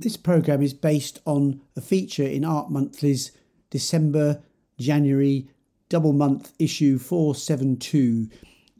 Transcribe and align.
This 0.00 0.16
programme 0.16 0.62
is 0.62 0.74
based 0.74 1.20
on 1.24 1.60
a 1.74 1.80
feature 1.80 2.22
in 2.22 2.44
Art 2.44 2.70
Monthly's 2.70 3.32
December 3.68 4.40
January 4.78 5.48
double 5.88 6.12
month 6.12 6.52
issue 6.60 6.98
472. 6.98 8.28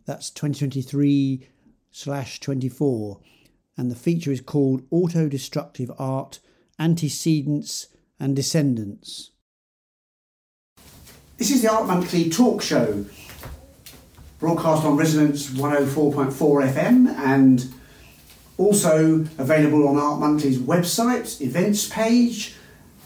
That's 0.07 0.31
2023 0.31 1.49
slash 1.91 2.39
24. 2.39 3.19
And 3.77 3.91
the 3.91 3.97
feature 3.97 4.31
is 4.31 4.41
called 4.41 4.83
Auto 4.93 5.29
Destructive 5.29 5.91
Art 5.99 6.39
Antecedents 6.79 7.89
and 8.21 8.37
Descendants. 8.37 9.33
This 11.37 11.51
is 11.51 11.63
the 11.63 11.73
Art 11.73 11.87
Monthly 11.89 12.31
talk 12.31 12.63
show, 12.63 13.05
broadcast 14.39 14.85
on 14.85 14.97
Resonance 14.97 15.51
104.4 15.51 16.73
FM 16.73 17.09
and 17.19 17.75
also 18.59 19.25
available 19.39 19.89
on 19.89 19.97
Art 19.97 20.21
Monthly's 20.21 20.59
website, 20.59 21.41
events 21.41 21.89
page. 21.89 22.57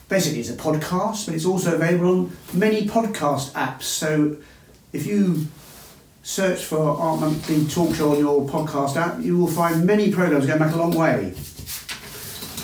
Basically, 0.09 0.41
it's 0.41 0.51
a 0.51 0.55
podcast, 0.55 1.27
but 1.27 1.35
it's 1.35 1.45
also 1.45 1.75
available 1.75 2.09
on 2.09 2.37
many 2.53 2.87
podcast 2.87 3.53
apps. 3.53 3.83
So 3.83 4.37
if 4.93 5.07
you 5.07 5.47
search 6.23 6.65
for 6.65 6.79
Art 6.79 7.21
Monthly 7.21 7.67
Talk 7.67 7.95
Show 7.95 8.13
on 8.13 8.19
your 8.19 8.49
podcast 8.49 8.97
app, 8.97 9.21
you 9.21 9.39
will 9.39 9.49
find 9.49 9.85
many 9.85 10.11
programs 10.11 10.47
going 10.47 10.59
back 10.59 10.75
a 10.75 10.79
long 10.79 10.93
way. 10.93 11.35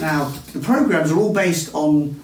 Now, 0.00 0.32
the 0.52 0.60
programs 0.60 1.10
are 1.10 1.18
all 1.18 1.32
based 1.32 1.74
on 1.74 2.20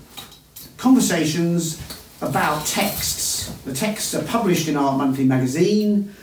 conversations 0.77 1.81
about 2.21 2.67
texts. 2.67 3.51
The 3.65 3.75
texts 3.75 4.15
are 4.15 4.23
published 4.23 4.69
in 4.69 4.77
Art 4.77 4.97
Monthly 4.97 5.25
magazine, 5.25 6.15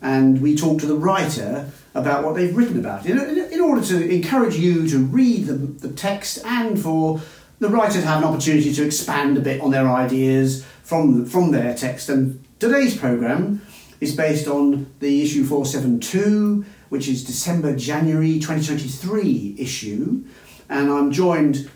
and 0.00 0.40
we 0.40 0.56
talk 0.56 0.80
to 0.80 0.86
the 0.86 0.94
writer 0.94 1.70
about 1.94 2.24
what 2.24 2.34
they've 2.34 2.56
written 2.56 2.78
about 2.78 3.04
in, 3.06 3.18
in 3.18 3.60
order 3.60 3.84
to 3.84 4.08
encourage 4.08 4.56
you 4.56 4.88
to 4.88 4.98
read 4.98 5.46
the, 5.46 5.54
the 5.54 5.92
text 5.92 6.44
and 6.44 6.80
for 6.80 7.20
the 7.58 7.68
writer 7.68 8.00
to 8.00 8.06
have 8.06 8.18
an 8.18 8.24
opportunity 8.24 8.72
to 8.72 8.84
expand 8.84 9.36
a 9.36 9.40
bit 9.40 9.60
on 9.60 9.70
their 9.70 9.88
ideas 9.88 10.64
from, 10.82 11.26
from 11.26 11.50
their 11.50 11.74
text. 11.74 12.08
And 12.08 12.42
today's 12.58 12.96
programme 12.96 13.62
is 14.00 14.16
based 14.16 14.48
on 14.48 14.92
the 15.00 15.22
issue 15.22 15.44
472, 15.44 16.64
which 16.88 17.06
is 17.06 17.22
December 17.22 17.76
January 17.76 18.38
2023 18.38 19.56
issue. 19.58 20.24
And 20.68 20.90
I'm 20.90 21.12
joined, 21.12 21.70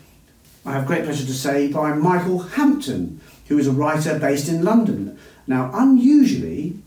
I 0.65 0.73
have 0.73 0.87
great 0.87 1.03
pleasure 1.03 1.25
to 1.25 1.33
say, 1.33 1.67
by 1.67 1.93
Michael 1.93 2.39
Hampton, 2.39 3.21
who 3.47 3.59
is 3.59 3.67
a 3.67 3.71
writer 3.71 4.17
based 4.17 4.49
in 4.49 4.63
London. 4.63 5.19
Now, 5.45 5.69
unusually, 5.73 6.79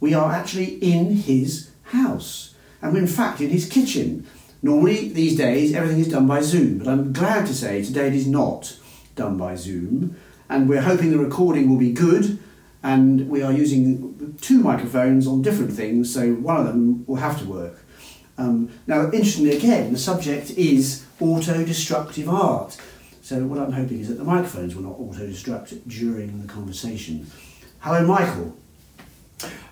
we 0.00 0.12
are 0.12 0.32
actually 0.32 0.74
in 0.82 1.14
his 1.14 1.70
house, 1.84 2.49
and 2.82 2.96
in 2.96 3.06
fact 3.06 3.40
in 3.40 3.50
his 3.50 3.68
kitchen. 3.68 4.26
Normally, 4.62 5.08
these 5.08 5.36
days, 5.36 5.74
everything 5.74 6.00
is 6.00 6.08
done 6.08 6.26
by 6.26 6.42
Zoom, 6.42 6.78
but 6.78 6.88
I'm 6.88 7.14
glad 7.14 7.46
to 7.46 7.54
say 7.54 7.82
today 7.82 8.08
it 8.08 8.14
is 8.14 8.26
not 8.26 8.76
done 9.16 9.38
by 9.38 9.54
Zoom, 9.54 10.16
and 10.50 10.68
we're 10.68 10.82
hoping 10.82 11.10
the 11.10 11.18
recording 11.18 11.70
will 11.70 11.78
be 11.78 11.92
good. 11.92 12.38
And 12.82 13.28
we 13.28 13.42
are 13.42 13.52
using 13.52 14.38
two 14.40 14.60
microphones 14.60 15.26
on 15.26 15.42
different 15.42 15.72
things, 15.72 16.12
so 16.12 16.32
one 16.32 16.56
of 16.56 16.66
them 16.66 17.04
will 17.06 17.16
have 17.16 17.38
to 17.40 17.44
work. 17.44 17.84
Um, 18.38 18.70
now, 18.86 19.10
interestingly, 19.12 19.54
again, 19.54 19.92
the 19.92 19.98
subject 19.98 20.50
is 20.52 21.04
auto 21.20 21.62
destructive 21.62 22.26
art. 22.26 22.78
So, 23.20 23.44
what 23.44 23.60
I'm 23.60 23.72
hoping 23.72 24.00
is 24.00 24.08
that 24.08 24.14
the 24.14 24.24
microphones 24.24 24.74
will 24.74 24.84
not 24.84 24.98
auto 24.98 25.26
destruct 25.26 25.78
during 25.86 26.40
the 26.40 26.48
conversation. 26.48 27.30
Hello, 27.80 28.06
Michael. 28.06 28.56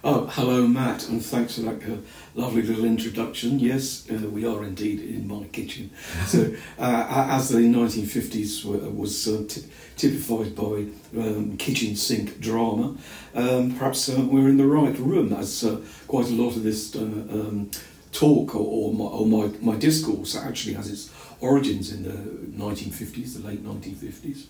Oh, 0.05 0.27
hello, 0.27 0.65
Matt, 0.69 1.09
and 1.09 1.21
thanks 1.21 1.57
for 1.57 1.63
that 1.63 1.83
uh, 1.83 1.97
lovely 2.37 2.63
little 2.63 2.85
introduction. 2.85 3.59
Yes, 3.59 4.09
uh, 4.09 4.29
we 4.29 4.47
are 4.47 4.63
indeed 4.63 5.01
in 5.01 5.27
my 5.27 5.45
kitchen. 5.49 5.91
so, 6.27 6.55
uh, 6.79 7.27
as 7.31 7.49
the 7.49 7.59
1950s 7.59 8.65
was 8.95 9.27
uh, 9.27 9.43
t- 9.49 9.65
typified 9.97 10.55
by 10.55 10.87
um, 11.21 11.57
kitchen 11.57 11.97
sink 11.97 12.39
drama, 12.39 12.97
um, 13.35 13.75
perhaps 13.77 14.09
uh, 14.09 14.21
we're 14.21 14.49
in 14.49 14.57
the 14.57 14.67
right 14.69 14.97
room, 15.01 15.33
as 15.33 15.65
uh, 15.65 15.81
quite 16.07 16.31
a 16.31 16.35
lot 16.35 16.55
of 16.55 16.63
this 16.63 16.95
um, 16.95 17.69
talk 18.13 18.55
or, 18.55 18.61
or, 18.61 18.95
my, 18.95 19.05
or 19.05 19.27
my, 19.27 19.51
my 19.61 19.77
discourse 19.77 20.37
actually 20.37 20.75
has 20.75 20.89
its 20.89 21.13
origins 21.41 21.93
in 21.93 22.05
the 22.05 22.65
1950s, 22.65 23.35
the 23.35 23.49
late 23.49 23.65
1950s. 23.65 24.47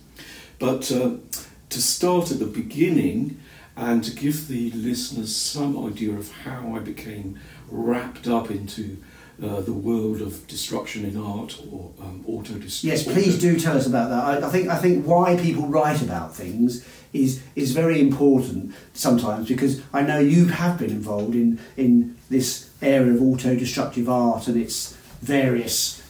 But 0.59 0.83
to 0.83 1.83
start 1.83 2.31
at 2.33 2.39
the 2.39 2.47
beginning, 2.47 3.41
and 3.79 4.03
to 4.03 4.11
give 4.11 4.49
the 4.49 4.73
listeners 4.73 5.35
some 5.35 5.87
idea 5.87 6.13
of 6.13 6.33
how 6.33 6.75
I 6.75 6.81
became 6.81 7.39
wrapped 7.71 8.27
up 8.27 8.51
into 8.51 8.99
uh, 9.41 9.61
the 9.61 9.73
world 9.73 10.21
of 10.21 10.45
destruction 10.49 11.05
in 11.05 11.17
art 11.17 11.63
or 11.71 11.93
um, 12.01 12.25
auto 12.27 12.55
destruction. 12.55 12.89
Yes, 12.89 13.05
please 13.05 13.39
do 13.39 13.59
tell 13.59 13.77
us 13.77 13.87
about 13.87 14.11
that. 14.11 14.43
I, 14.43 14.49
I, 14.49 14.51
think 14.51 14.69
I 14.69 14.77
think 14.77 15.07
why 15.07 15.37
people 15.37 15.69
write 15.69 16.03
about 16.03 16.35
things 16.35 16.85
is 17.13 17.41
is 17.55 17.71
very 17.71 18.01
important 18.01 18.75
sometimes 18.95 19.47
because 19.47 19.81
I 19.95 20.03
know 20.03 20.19
you 20.19 20.47
have 20.47 20.77
been 20.79 20.91
involved 20.91 21.37
in 21.37 21.61
in 21.77 22.17
this 22.29 22.71
area 22.83 23.13
of 23.13 23.23
auto 23.23 23.55
destructive 23.55 24.09
art 24.09 24.49
and 24.49 24.61
its 24.61 24.99
various 25.23 26.03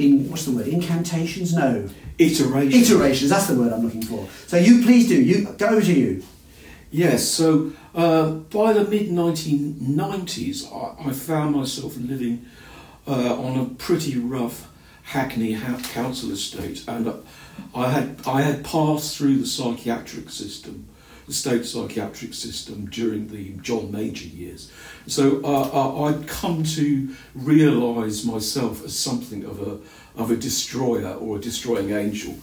in 0.00 0.28
what's 0.28 0.44
the 0.44 0.50
word 0.50 0.66
incantations 0.66 1.54
no 1.54 1.88
iterations 2.18 2.90
iterations 2.90 3.30
that's 3.30 3.46
the 3.46 3.54
word 3.54 3.72
I'm 3.72 3.84
looking 3.84 4.02
for. 4.02 4.28
So 4.48 4.56
you 4.56 4.82
please 4.82 5.06
do 5.06 5.22
you 5.22 5.44
go 5.56 5.68
over 5.68 5.82
to 5.82 5.92
you. 5.92 6.24
Yes, 6.96 7.28
so 7.28 7.72
uh, 7.94 8.30
by 8.30 8.72
the 8.72 8.84
mid 8.84 9.10
1990s, 9.10 10.72
I, 10.72 11.10
I, 11.10 11.12
found 11.12 11.54
myself 11.54 11.94
living 11.98 12.46
uh, 13.06 13.38
on 13.38 13.60
a 13.60 13.66
pretty 13.66 14.16
rough 14.16 14.66
Hackney 15.02 15.52
ha- 15.52 15.78
council 15.92 16.32
estate, 16.32 16.84
and 16.88 17.12
I 17.74 17.90
had 17.90 18.22
I 18.26 18.40
had 18.40 18.64
passed 18.64 19.18
through 19.18 19.36
the 19.36 19.46
psychiatric 19.46 20.30
system, 20.30 20.88
the 21.26 21.34
state 21.34 21.66
psychiatric 21.66 22.32
system 22.32 22.86
during 22.86 23.28
the 23.28 23.50
John 23.60 23.92
Major 23.92 24.28
years. 24.28 24.72
So 25.06 25.42
uh, 25.44 26.04
I'd 26.04 26.26
come 26.26 26.64
to 26.64 27.14
realise 27.34 28.24
myself 28.24 28.82
as 28.86 28.98
something 28.98 29.44
of 29.44 29.60
a 29.60 29.80
of 30.18 30.30
a 30.30 30.36
destroyer 30.36 31.12
or 31.12 31.36
a 31.36 31.40
destroying 31.40 31.90
angel. 31.90 32.36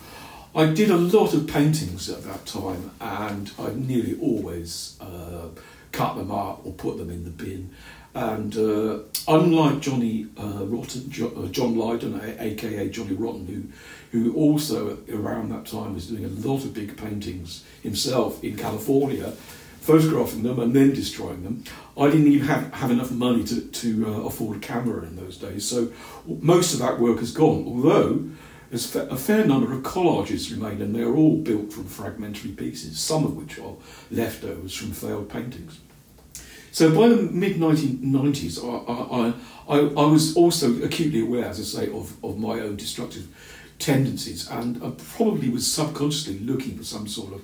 I 0.55 0.67
did 0.67 0.91
a 0.91 0.97
lot 0.97 1.33
of 1.33 1.47
paintings 1.47 2.09
at 2.09 2.23
that 2.25 2.45
time, 2.45 2.91
and 3.01 3.51
I 3.57 3.71
nearly 3.73 4.19
always 4.21 4.97
uh, 5.01 5.47
cut 5.91 6.15
them 6.15 6.29
up 6.29 6.63
or 6.63 6.73
put 6.73 6.97
them 6.97 7.09
in 7.09 7.23
the 7.23 7.31
bin. 7.31 7.71
And 8.13 8.55
uh, 8.55 8.99
unlike 9.27 9.79
Johnny 9.79 10.27
uh, 10.37 10.65
Rotten, 10.65 11.11
uh, 11.11 11.47
John 11.47 11.75
Lydon, 11.75 12.21
aka 12.39 12.87
Johnny 12.89 13.15
Rotten, 13.15 13.73
who, 14.11 14.19
who 14.19 14.35
also 14.35 14.99
around 15.11 15.49
that 15.49 15.65
time 15.65 15.95
was 15.95 16.07
doing 16.07 16.23
a 16.23 16.47
lot 16.47 16.63
of 16.63 16.75
big 16.75 16.95
paintings 16.97 17.63
himself 17.81 18.43
in 18.43 18.55
California, 18.55 19.33
photographing 19.81 20.43
them 20.43 20.59
and 20.59 20.75
then 20.75 20.93
destroying 20.93 21.43
them. 21.43 21.63
I 21.97 22.05
didn't 22.11 22.27
even 22.27 22.47
have, 22.47 22.71
have 22.73 22.91
enough 22.91 23.11
money 23.11 23.43
to, 23.45 23.61
to 23.61 24.05
uh, 24.07 24.09
afford 24.27 24.57
a 24.57 24.59
camera 24.59 25.01
in 25.01 25.15
those 25.15 25.37
days, 25.37 25.65
so 25.67 25.91
most 26.27 26.75
of 26.75 26.79
that 26.81 26.99
work 26.99 27.17
has 27.17 27.31
gone. 27.31 27.65
Although 27.65 28.29
there's 28.73 28.95
a 28.95 29.15
fair 29.15 29.45
number 29.45 29.71
of 29.71 29.83
collages 29.83 30.49
remain, 30.49 30.81
and 30.81 30.95
they're 30.95 31.13
all 31.13 31.37
built 31.37 31.71
from 31.71 31.85
fragmentary 31.85 32.49
pieces, 32.49 32.99
some 32.99 33.23
of 33.23 33.37
which 33.37 33.59
are 33.59 33.75
leftovers 34.09 34.75
from 34.75 34.91
failed 34.93 35.29
paintings. 35.29 35.79
So 36.71 36.89
by 36.89 37.09
the 37.09 37.21
mid 37.21 37.57
1990s, 37.57 38.57
I, 39.69 39.75
I, 39.75 39.77
I, 39.77 39.79
I, 39.79 40.05
was 40.07 40.35
also 40.35 40.81
acutely 40.81 41.21
aware, 41.21 41.45
as 41.45 41.59
I 41.59 41.81
say, 41.81 41.91
of, 41.91 42.15
of 42.23 42.39
my 42.39 42.61
own 42.61 42.75
destructive 42.75 43.27
tendencies, 43.77 44.49
and 44.49 44.83
I 44.83 44.91
probably 45.15 45.49
was 45.49 45.71
subconsciously 45.71 46.39
looking 46.39 46.75
for 46.75 46.83
some 46.83 47.07
sort 47.07 47.33
of 47.33 47.41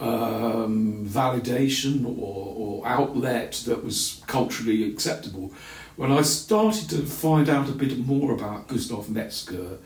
um, 0.00 1.04
validation 1.04 2.04
or, 2.06 2.54
or 2.56 2.86
outlet 2.86 3.54
that 3.66 3.82
was 3.82 4.22
culturally 4.28 4.88
acceptable. 4.88 5.52
When 5.96 6.12
I 6.12 6.22
started 6.22 6.88
to 6.90 7.04
find 7.04 7.48
out 7.48 7.68
a 7.68 7.72
bit 7.72 7.98
more 7.98 8.32
about 8.32 8.68
Gustav 8.68 9.10
Metzger 9.10 9.78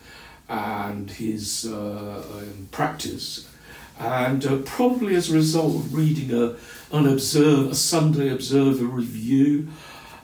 and 0.48 1.10
his 1.10 1.66
uh, 1.66 2.24
um, 2.36 2.68
practice. 2.70 3.48
And 3.98 4.44
uh, 4.44 4.58
probably 4.58 5.14
as 5.14 5.30
a 5.30 5.34
result 5.34 5.76
of 5.76 5.94
reading 5.94 6.32
a, 6.32 6.56
an 6.94 7.06
observe, 7.06 7.70
a 7.70 7.74
Sunday 7.74 8.28
Observer 8.28 8.84
review 8.84 9.68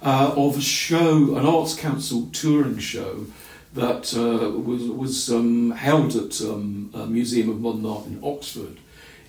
uh, 0.03 0.35
of 0.37 0.59
a 0.59 0.61
show, 0.61 1.37
an 1.37 1.47
Arts 1.47 1.75
Council 1.75 2.29
touring 2.33 2.79
show 2.79 3.27
that 3.75 4.15
uh, 4.17 4.50
was, 4.50 4.83
was 4.83 5.31
um, 5.31 5.71
held 5.71 6.17
at 6.17 6.41
um, 6.41 6.91
a 6.93 7.06
Museum 7.06 7.49
of 7.50 7.61
Modern 7.61 7.87
Art 7.87 8.06
in 8.06 8.21
Oxford 8.23 8.79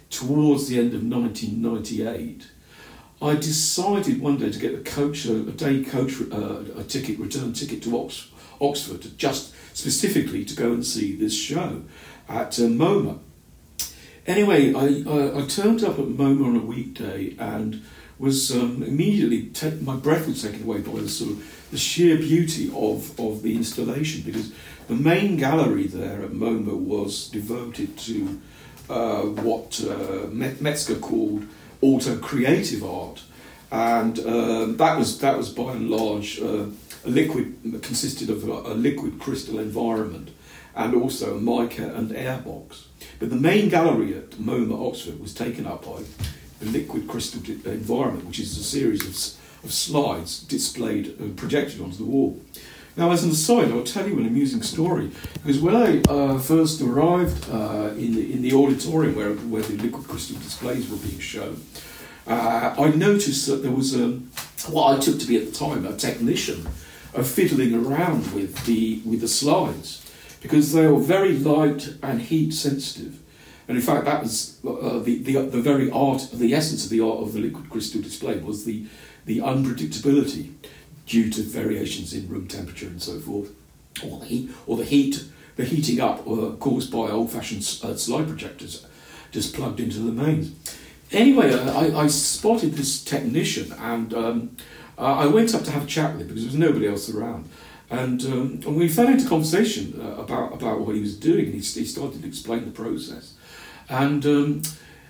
towards 0.10 0.68
the 0.68 0.80
end 0.80 0.94
of 0.94 1.04
1998. 1.04 2.48
I 3.22 3.36
decided 3.36 4.20
one 4.20 4.38
day 4.38 4.52
to 4.52 4.60
get 4.60 4.74
a 4.74 4.80
coach, 4.80 5.26
a, 5.26 5.44
day 5.44 5.84
coach, 5.84 6.14
uh, 6.32 6.64
a 6.76 6.84
ticket, 6.84 7.20
return 7.20 7.54
ticket 7.54 7.84
to 7.84 8.00
Ox- 8.00 8.30
Oxford, 8.60 9.04
to 9.04 9.10
just 9.12 9.54
specifically 9.74 10.46
to 10.46 10.56
go 10.56 10.72
and 10.74 10.86
see 10.86 11.16
this 11.16 11.36
show 11.36 11.84
at 12.28 12.60
uh, 12.60 12.64
MoMA. 12.64 13.20
Anyway, 14.28 14.74
I, 14.74 15.04
I, 15.10 15.44
I, 15.44 15.48
turned 15.48 15.84
up 15.84 15.98
at 15.98 16.06
MoMA 16.06 16.46
on 16.46 16.56
a 16.56 16.60
weekday 16.60 17.36
and 17.40 17.82
was 18.20 18.52
um, 18.52 18.84
immediately 18.84 19.52
my 19.82 19.96
breath 19.96 20.28
was 20.28 20.44
taken 20.44 20.62
away 20.64 20.80
by 20.80 21.00
the 21.00 21.10
sort 21.10 21.32
of 21.32 21.68
the 21.72 21.78
sheer 21.78 22.18
beauty 22.18 22.72
of, 22.76 23.20
of 23.20 23.42
the 23.42 23.56
installation 23.56 24.22
because 24.22 24.52
the 24.88 24.94
main 24.94 25.38
gallery 25.38 25.88
there 25.88 26.22
at 26.22 26.32
MoMA 26.32 26.76
was 26.76 27.30
devoted 27.30 27.98
to 27.98 28.40
uh, 28.90 29.22
what 29.22 29.84
uh, 29.84 30.28
Metzger 30.30 30.96
called 30.96 31.48
auto 31.82 32.18
creative 32.18 32.84
art, 32.84 33.24
and 33.72 34.20
um, 34.20 34.78
that 34.78 34.98
was 34.98 35.20
that 35.20 35.38
was 35.38 35.50
by 35.50 35.72
and 35.74 35.90
large 35.90 36.40
uh, 36.42 36.66
a 37.06 37.10
liquid 37.10 37.82
consisted 37.82 38.30
of 38.30 38.48
a, 38.48 38.52
a, 38.52 38.74
liquid 38.74 39.20
crystal 39.20 39.60
environment, 39.60 40.32
and 40.76 40.96
also 40.96 41.38
a 41.38 41.42
mica 41.42 41.94
and 41.96 42.12
air 42.16 42.38
box. 42.40 42.88
But 43.20 43.30
the 43.30 43.36
main 43.36 43.70
gallery 43.70 44.16
at 44.16 44.32
MoMA 44.32 44.88
Oxford 44.88 45.20
was 45.20 45.34
taken 45.34 45.66
up 45.66 45.86
by 45.86 46.02
the 46.60 46.66
liquid 46.68 47.08
crystal 47.08 47.42
environment, 47.66 48.26
which 48.26 48.40
is 48.40 48.58
a 48.58 48.64
series 48.64 49.02
of, 49.02 49.66
of 49.66 49.74
slides 49.74 50.44
displayed 50.44 51.20
and 51.20 51.36
projected 51.36 51.82
onto 51.82 51.98
the 51.98 52.06
wall. 52.06 52.40
Now, 52.98 53.12
as 53.12 53.24
an 53.24 53.32
aside, 53.32 53.72
I'll 53.72 53.84
tell 53.84 54.08
you 54.08 54.20
an 54.20 54.28
amusing 54.28 54.62
story. 54.62 55.12
Because 55.34 55.62
when 55.62 55.76
I 55.76 56.02
uh, 56.10 56.40
first 56.40 56.82
arrived 56.82 57.50
uh, 57.50 57.94
in, 57.98 58.16
the, 58.16 58.34
in 58.34 58.42
the 58.42 58.54
auditorium 58.54 59.16
where, 59.16 59.34
where 59.34 59.62
the 59.62 59.78
liquid 59.78 60.08
crystal 60.08 60.38
displays 60.38 60.90
were 60.90 60.98
being 60.98 61.20
shown, 61.20 61.64
uh, 62.28 62.76
I 62.78 62.90
noticed 62.90 63.48
that 63.48 63.64
there 63.64 63.72
was 63.72 63.96
a, 63.96 64.20
what 64.70 64.98
I 64.98 65.00
took 65.00 65.20
to 65.20 65.26
be 65.26 65.38
at 65.38 65.46
the 65.46 65.58
time 65.58 65.86
a 65.86 65.96
technician 65.96 66.68
of 67.14 67.28
fiddling 67.28 67.74
around 67.74 68.34
with 68.34 68.66
the, 68.66 69.02
with 69.06 69.22
the 69.22 69.28
slides 69.28 70.10
because 70.42 70.74
they 70.74 70.88
were 70.88 71.00
very 71.00 71.38
light 71.38 71.96
and 72.02 72.22
heat 72.22 72.54
sensitive. 72.54 73.20
And 73.68 73.78
in 73.78 73.84
fact, 73.84 74.06
that 74.06 74.24
was 74.24 74.60
uh, 74.66 75.00
the, 75.00 75.22
the, 75.22 75.34
the 75.44 75.62
very 75.62 75.90
art, 75.92 76.28
the 76.34 76.54
essence 76.54 76.84
of 76.84 76.90
the 76.90 77.02
art 77.02 77.20
of 77.20 77.34
the 77.34 77.40
liquid 77.40 77.70
crystal 77.70 78.02
display 78.02 78.38
was 78.38 78.66
the, 78.66 78.86
the 79.26 79.38
unpredictability 79.38 80.54
due 81.06 81.30
to 81.30 81.42
variations 81.42 82.14
in 82.14 82.28
room 82.28 82.48
temperature 82.48 82.88
and 82.88 83.02
so 83.02 83.20
forth, 83.20 83.52
or 84.04 84.20
the 84.20 84.26
heat, 84.26 84.52
or 84.66 84.78
the 84.78 84.86
heat, 84.86 85.24
the 85.58 85.66
heating 85.66 86.00
up 86.00 86.28
uh, 86.28 86.52
caused 86.60 86.92
by 86.92 87.10
old-fashioned 87.10 87.62
uh, 87.84 87.96
slide 87.96 88.28
projectors 88.28 88.86
just 89.32 89.54
plugged 89.54 89.80
into 89.80 90.00
the 90.00 90.12
mains. 90.12 90.52
Anyway, 91.12 91.54
I, 91.54 92.04
I 92.04 92.08
spotted 92.08 92.74
this 92.74 93.04
technician 93.04 93.74
and 93.74 94.14
um, 94.14 94.58
I 94.98 95.28
went 95.28 95.56
up 95.56 95.64
to 95.64 95.72
have 95.72 95.84
a 95.84 95.88
chat 95.88 96.14
with 96.14 96.22
him 96.22 96.28
because 96.28 96.44
there 96.44 96.52
was 96.52 96.60
nobody 96.60 96.88
else 96.88 97.10
around. 97.10 97.50
And, 97.90 98.24
um, 98.26 98.60
and 98.66 98.78
we 98.78 98.88
fell 98.88 99.08
into 99.08 99.28
conversation 99.28 100.00
uh, 100.02 100.22
about, 100.22 100.54
about 100.54 100.80
what 100.80 100.96
he 100.96 101.02
was 101.02 101.18
doing, 101.18 101.46
and 101.46 101.54
he, 101.54 101.60
he 101.60 101.86
started 101.86 102.22
to 102.22 102.28
explain 102.28 102.64
the 102.64 102.72
process. 102.72 103.34
And 103.90 104.26
um, 104.26 104.62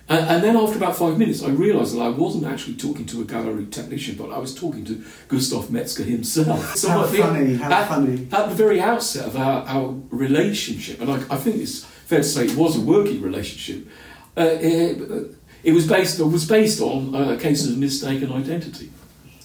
and, 0.08 0.28
and, 0.28 0.44
then 0.44 0.56
after 0.56 0.76
about 0.76 0.96
five 0.96 1.16
minutes, 1.16 1.42
I 1.42 1.50
realised 1.50 1.94
that 1.94 2.02
I 2.02 2.08
wasn't 2.08 2.44
actually 2.44 2.74
talking 2.74 3.06
to 3.06 3.22
a 3.22 3.24
gallery 3.24 3.66
technician, 3.66 4.16
but 4.16 4.30
I 4.30 4.38
was 4.38 4.54
talking 4.54 4.84
to 4.86 5.02
Gustav 5.28 5.70
Metzger 5.70 6.02
himself. 6.02 6.76
So 6.76 6.88
how 6.88 7.04
funny, 7.04 7.54
how 7.54 7.72
at, 7.72 7.88
funny. 7.88 8.28
At 8.32 8.48
the 8.48 8.54
very 8.54 8.80
outset 8.80 9.26
of 9.26 9.36
our, 9.36 9.62
our 9.66 9.94
relationship, 10.10 11.00
and 11.00 11.10
I, 11.10 11.16
I 11.30 11.36
think 11.36 11.56
it's 11.56 11.84
fair 11.84 12.18
to 12.18 12.24
say 12.24 12.46
it 12.46 12.56
was 12.56 12.76
a 12.76 12.80
working 12.80 13.22
relationship, 13.22 13.88
uh, 14.36 14.42
it, 14.60 15.36
it, 15.62 15.72
was 15.72 15.86
based, 15.86 16.18
it 16.18 16.24
was 16.24 16.46
based 16.46 16.80
on 16.80 17.14
uh, 17.14 17.38
cases 17.38 17.72
of 17.72 17.78
mistaken 17.78 18.32
identity. 18.32 18.90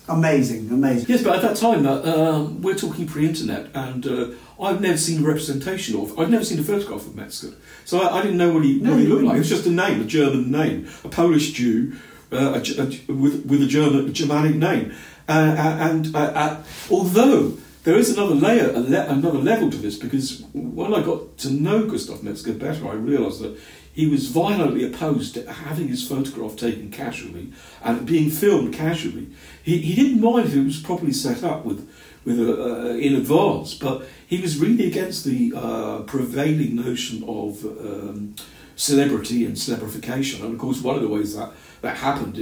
Amazing, 0.09 0.69
amazing. 0.69 1.05
Yes, 1.09 1.21
but 1.21 1.35
at 1.35 1.41
that 1.41 1.57
time, 1.57 1.85
uh, 1.85 2.01
um, 2.01 2.61
we're 2.61 2.75
talking 2.75 3.05
pre-internet, 3.07 3.69
and 3.73 4.07
uh, 4.07 4.27
I've 4.61 4.79
never 4.79 4.97
seen 4.97 5.21
a 5.23 5.27
representation 5.27 5.99
of. 5.99 6.17
I've 6.17 6.29
never 6.29 6.45
seen 6.45 6.59
a 6.59 6.63
photograph 6.63 7.05
of 7.05 7.15
Metzger, 7.15 7.53
so 7.83 7.99
I, 7.99 8.19
I 8.19 8.21
didn't 8.21 8.37
know 8.37 8.53
what 8.53 8.63
he 8.63 8.79
no, 8.79 8.91
what 8.91 8.99
he 9.01 9.07
looked 9.07 9.23
like. 9.23 9.35
It 9.35 9.39
was 9.39 9.49
just 9.49 9.65
a 9.65 9.71
name, 9.71 10.01
a 10.01 10.05
German 10.05 10.49
name, 10.49 10.87
a 11.03 11.09
Polish 11.09 11.51
Jew 11.51 11.93
uh, 12.31 12.37
a, 12.37 12.81
a, 12.81 13.13
with 13.13 13.45
with 13.45 13.61
a 13.61 13.67
German 13.67 14.07
a 14.07 14.11
Germanic 14.11 14.55
name, 14.55 14.93
uh, 15.27 15.31
uh, 15.31 15.77
and 15.89 16.15
uh, 16.15 16.63
although 16.89 17.57
there 17.83 17.95
is 17.95 18.09
another 18.09 18.35
layer, 18.35 18.71
le- 18.71 19.07
another 19.07 19.39
level 19.39 19.69
to 19.71 19.77
this, 19.77 19.97
because 19.97 20.43
when 20.53 20.93
I 20.93 21.01
got 21.01 21.37
to 21.39 21.49
know 21.49 21.85
Gustav 21.85 22.23
Metzger 22.23 22.53
better, 22.53 22.87
I 22.87 22.93
realised 22.93 23.41
that 23.41 23.57
he 23.97 24.05
was 24.05 24.27
violently 24.27 24.85
opposed 24.85 25.33
to 25.33 25.51
having 25.51 25.87
his 25.87 26.07
photograph 26.07 26.55
taken 26.55 26.91
casually 26.91 27.51
and 27.81 28.05
being 28.05 28.29
filmed 28.29 28.71
casually. 28.71 29.27
He, 29.67 29.79
he 29.79 29.95
didn't 29.95 30.21
mind 30.21 30.47
if 30.47 30.55
it 30.55 30.63
was 30.63 30.79
properly 30.79 31.11
set 31.11 31.43
up 31.43 31.65
with, 31.65 31.91
with 32.23 32.39
a, 32.39 32.53
uh, 32.53 32.85
in 32.93 33.15
advance, 33.15 33.73
but 33.73 34.07
he 34.25 34.39
was 34.39 34.57
really 34.57 34.87
against 34.87 35.25
the 35.25 35.51
uh, 35.53 36.03
prevailing 36.03 36.77
notion 36.77 37.21
of 37.27 37.65
um, 37.65 38.33
celebrity 38.77 39.43
and 39.43 39.57
celebrification. 39.57 40.41
And 40.41 40.53
of 40.53 40.57
course, 40.57 40.81
one 40.81 40.95
of 40.95 41.01
the 41.01 41.09
ways 41.09 41.35
that 41.35 41.51
that 41.81 41.97
happened 41.97 42.35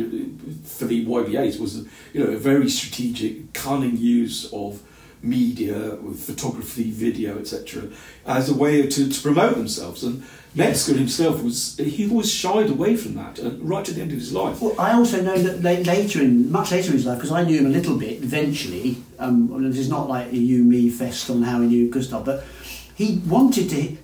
for 0.66 0.86
the 0.86 1.04
YBAs 1.04 1.60
was, 1.60 1.88
you 2.14 2.24
know, 2.24 2.32
a 2.32 2.38
very 2.38 2.70
strategic, 2.70 3.54
cunning 3.54 3.98
use 3.98 4.48
of 4.54 4.84
media, 5.26 5.96
with 5.96 6.20
photography, 6.20 6.92
video, 6.92 7.40
etc., 7.40 7.90
as 8.26 8.50
a 8.50 8.54
way 8.54 8.86
to, 8.88 9.10
to 9.10 9.22
promote 9.22 9.56
themselves. 9.56 10.04
And 10.04 10.24
Metzger 10.54 10.94
himself 10.94 11.44
was 11.44 11.76
he 11.78 12.10
always 12.10 12.32
shied 12.32 12.70
away 12.70 12.96
from 12.96 13.16
that 13.16 13.40
uh, 13.40 13.52
right 13.60 13.84
to 13.84 13.94
the 13.94 14.02
end 14.02 14.12
of 14.12 14.18
his 14.18 14.32
life. 14.32 14.62
Well, 14.62 14.76
I 14.80 14.94
also 14.94 15.22
know 15.22 15.38
that 15.38 15.86
later 15.86 16.22
in 16.22 16.50
much 16.50 16.72
later 16.72 16.88
in 16.88 16.94
his 16.94 17.06
life, 17.06 17.18
because 17.18 17.32
I 17.32 17.44
knew 17.44 17.60
him 17.60 17.66
a 17.66 17.70
little 17.70 17.98
bit 17.98 18.24
eventually. 18.24 18.98
Um, 19.20 19.70
this 19.70 19.80
is 19.80 19.90
not 19.90 20.08
like 20.08 20.32
a 20.32 20.38
you 20.38 20.64
me 20.64 20.90
fest 20.90 21.30
on 21.30 21.42
how 21.44 21.60
he 21.60 21.68
knew 21.68 21.90
Gustav, 21.90 22.24
but 22.24 22.46
he 22.96 23.22
wanted 23.28 23.70
to, 23.72 23.98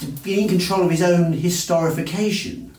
to 0.00 0.06
be 0.24 0.42
in 0.42 0.48
control 0.48 0.82
of 0.82 0.90
his 0.90 1.02
own 1.02 1.32
historification, 1.34 2.74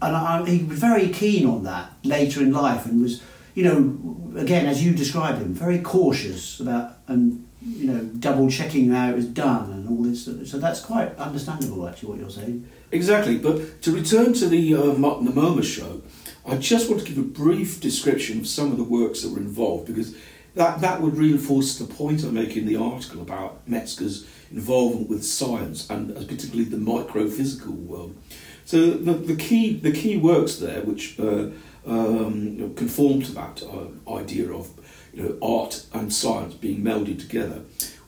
and 0.00 0.16
I, 0.16 0.48
he 0.48 0.64
was 0.64 0.78
very 0.78 1.10
keen 1.10 1.46
on 1.46 1.64
that 1.64 1.92
later 2.04 2.40
in 2.40 2.52
life, 2.52 2.86
and 2.86 3.02
was 3.02 3.22
you 3.54 3.64
know 3.64 4.40
again 4.40 4.66
as 4.66 4.84
you 4.84 4.92
described 4.92 5.38
him, 5.38 5.54
very 5.54 5.78
cautious 5.78 6.60
about 6.60 6.98
and 7.06 7.46
you 7.64 7.86
know, 7.86 8.02
double 8.18 8.50
checking 8.50 8.90
how 8.90 9.10
it 9.10 9.16
was 9.16 9.26
done 9.26 9.70
and 9.70 9.88
all 9.88 10.02
this. 10.02 10.24
So 10.50 10.58
that's 10.58 10.80
quite 10.80 11.16
understandable, 11.16 11.88
actually, 11.88 12.10
what 12.10 12.18
you're 12.18 12.30
saying. 12.30 12.68
Exactly. 12.90 13.38
But 13.38 13.82
to 13.82 13.92
return 13.92 14.32
to 14.34 14.48
the, 14.48 14.74
uh, 14.74 14.82
the 14.82 14.94
MoMA 14.94 15.62
show, 15.62 16.02
I 16.44 16.56
just 16.56 16.90
want 16.90 17.02
to 17.02 17.06
give 17.06 17.18
a 17.18 17.26
brief 17.26 17.80
description 17.80 18.40
of 18.40 18.48
some 18.48 18.72
of 18.72 18.78
the 18.78 18.84
works 18.84 19.22
that 19.22 19.32
were 19.32 19.38
involved 19.38 19.86
because 19.86 20.16
that, 20.54 20.80
that 20.80 21.00
would 21.00 21.16
reinforce 21.16 21.78
the 21.78 21.84
point 21.84 22.24
I 22.24 22.30
make 22.30 22.56
in 22.56 22.66
the 22.66 22.76
article 22.76 23.22
about 23.22 23.66
Metzger's 23.68 24.26
involvement 24.50 25.08
with 25.08 25.24
science 25.24 25.88
and 25.88 26.14
particularly 26.14 26.64
the 26.64 26.76
microphysical 26.76 27.70
world. 27.86 28.16
So 28.64 28.90
the, 28.90 29.14
the 29.14 29.36
key 29.36 29.76
the 29.76 29.90
key 29.90 30.16
works 30.16 30.56
there, 30.56 30.82
which 30.82 31.18
uh, 31.18 31.48
um, 31.86 32.74
conform 32.74 33.22
to 33.22 33.32
that 33.32 33.62
uh, 33.62 34.16
idea 34.16 34.52
of 34.52 34.70
you 35.12 35.22
know, 35.22 35.38
art 35.46 35.86
and 35.92 36.12
science 36.12 36.54
being 36.54 36.82
melded 36.82 37.20
together 37.20 37.62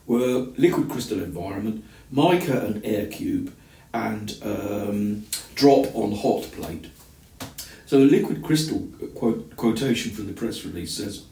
were 0.07 0.47
liquid 0.57 0.89
crystal 0.89 1.21
environment, 1.21 1.83
mica 2.11 2.65
and 2.65 2.85
air 2.85 3.07
cube, 3.07 3.53
and 3.93 4.37
um, 4.43 5.25
drop 5.55 5.93
on 5.95 6.11
hot 6.11 6.51
plate. 6.51 6.87
So 7.85 7.99
the 7.99 8.05
liquid 8.05 8.43
crystal 8.43 8.87
quote, 9.15 9.55
quotation 9.55 10.11
from 10.11 10.27
the 10.27 10.33
press 10.33 10.65
release 10.65 10.95
says, 10.95 11.25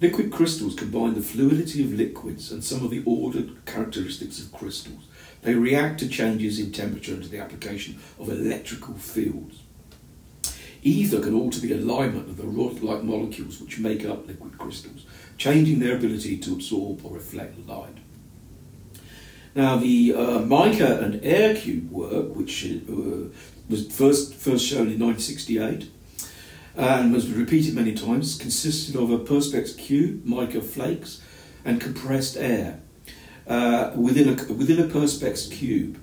Liquid 0.00 0.30
crystals 0.30 0.76
combine 0.76 1.14
the 1.14 1.22
fluidity 1.22 1.82
of 1.82 1.92
liquids 1.92 2.52
and 2.52 2.62
some 2.62 2.84
of 2.84 2.90
the 2.90 3.02
ordered 3.04 3.66
characteristics 3.66 4.40
of 4.40 4.52
crystals. 4.52 5.02
They 5.42 5.54
react 5.54 5.98
to 6.00 6.08
changes 6.08 6.60
in 6.60 6.70
temperature 6.70 7.14
and 7.14 7.24
to 7.24 7.28
the 7.28 7.40
application 7.40 7.98
of 8.18 8.28
electrical 8.28 8.94
fields. 8.94 9.58
Either 10.82 11.20
can 11.20 11.34
alter 11.34 11.60
the 11.60 11.72
alignment 11.72 12.28
of 12.28 12.36
the 12.36 12.46
rod-like 12.46 13.02
molecules 13.02 13.60
which 13.60 13.78
make 13.78 14.04
up 14.04 14.26
liquid 14.26 14.56
crystals, 14.58 15.06
changing 15.36 15.80
their 15.80 15.96
ability 15.96 16.36
to 16.38 16.52
absorb 16.52 17.04
or 17.04 17.14
reflect 17.14 17.66
light. 17.66 17.98
Now, 19.54 19.76
the 19.76 20.14
uh, 20.14 20.38
mica 20.40 21.00
and 21.00 21.20
air 21.24 21.54
cube 21.56 21.90
work, 21.90 22.36
which 22.36 22.64
uh, 22.64 23.28
was 23.68 23.88
first, 23.90 24.34
first 24.34 24.64
shown 24.64 24.88
in 24.88 25.00
1968 25.00 25.90
and 26.76 27.12
was 27.12 27.28
repeated 27.32 27.74
many 27.74 27.92
times, 27.92 28.38
consisted 28.38 28.94
of 28.94 29.10
a 29.10 29.18
perspex 29.18 29.76
cube, 29.76 30.24
mica 30.24 30.60
flakes, 30.60 31.20
and 31.64 31.80
compressed 31.80 32.36
air 32.36 32.80
uh, 33.48 33.90
within, 33.96 34.28
a, 34.28 34.52
within 34.52 34.78
a 34.78 34.86
perspex 34.86 35.50
cube. 35.50 35.98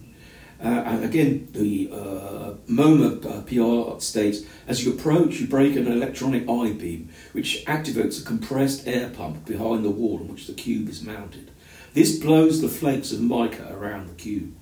Uh, 0.63 0.67
and 0.67 1.03
again, 1.03 1.50
the 1.51 1.89
uh, 1.91 2.53
MoMA 2.67 3.45
PR 3.45 4.00
states 4.00 4.41
as 4.67 4.85
you 4.85 4.93
approach, 4.93 5.39
you 5.39 5.47
break 5.47 5.75
an 5.75 5.88
electronic 5.88 6.43
I 6.50 6.71
beam, 6.71 7.09
which 7.33 7.63
activates 7.65 8.21
a 8.21 8.25
compressed 8.25 8.88
air 8.88 9.09
pump 9.09 9.45
behind 9.45 9.83
the 9.83 9.89
wall 9.89 10.19
on 10.19 10.29
which 10.29 10.47
the 10.47 10.53
cube 10.53 10.88
is 10.89 11.03
mounted. 11.03 11.51
This 11.93 12.17
blows 12.17 12.62
the 12.62 12.69
flakes 12.69 13.12
of 13.12 13.21
mica 13.21 13.74
around 13.74 14.07
the 14.07 14.15
cube. 14.15 14.53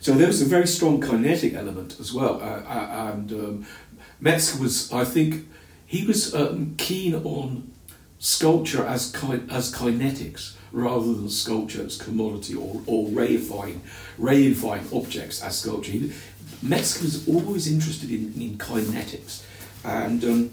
So 0.00 0.12
there 0.14 0.26
was 0.26 0.42
a 0.42 0.46
very 0.46 0.66
strong 0.66 1.00
kinetic 1.00 1.54
element 1.54 1.98
as 2.00 2.12
well. 2.12 2.40
Uh, 2.42 2.62
and 3.12 3.32
um, 3.32 3.66
Metzger 4.20 4.60
was, 4.60 4.92
I 4.92 5.04
think, 5.04 5.48
he 5.86 6.06
was 6.06 6.34
um, 6.34 6.74
keen 6.76 7.14
on 7.14 7.70
sculpture 8.18 8.84
as, 8.86 9.12
ki- 9.12 9.42
as 9.50 9.72
kinetics 9.72 10.54
rather 10.72 11.12
than 11.12 11.28
sculpture 11.28 11.84
as 11.84 11.96
commodity 11.96 12.54
or, 12.54 12.82
or 12.86 13.08
reifying, 13.08 13.80
reifying 14.18 14.94
objects 14.96 15.42
as 15.42 15.58
sculpture. 15.58 15.92
Metzger 16.62 17.04
was 17.04 17.28
always 17.28 17.70
interested 17.70 18.10
in, 18.10 18.32
in 18.40 18.56
kinetics, 18.56 19.44
and 19.84 20.24
um, 20.24 20.50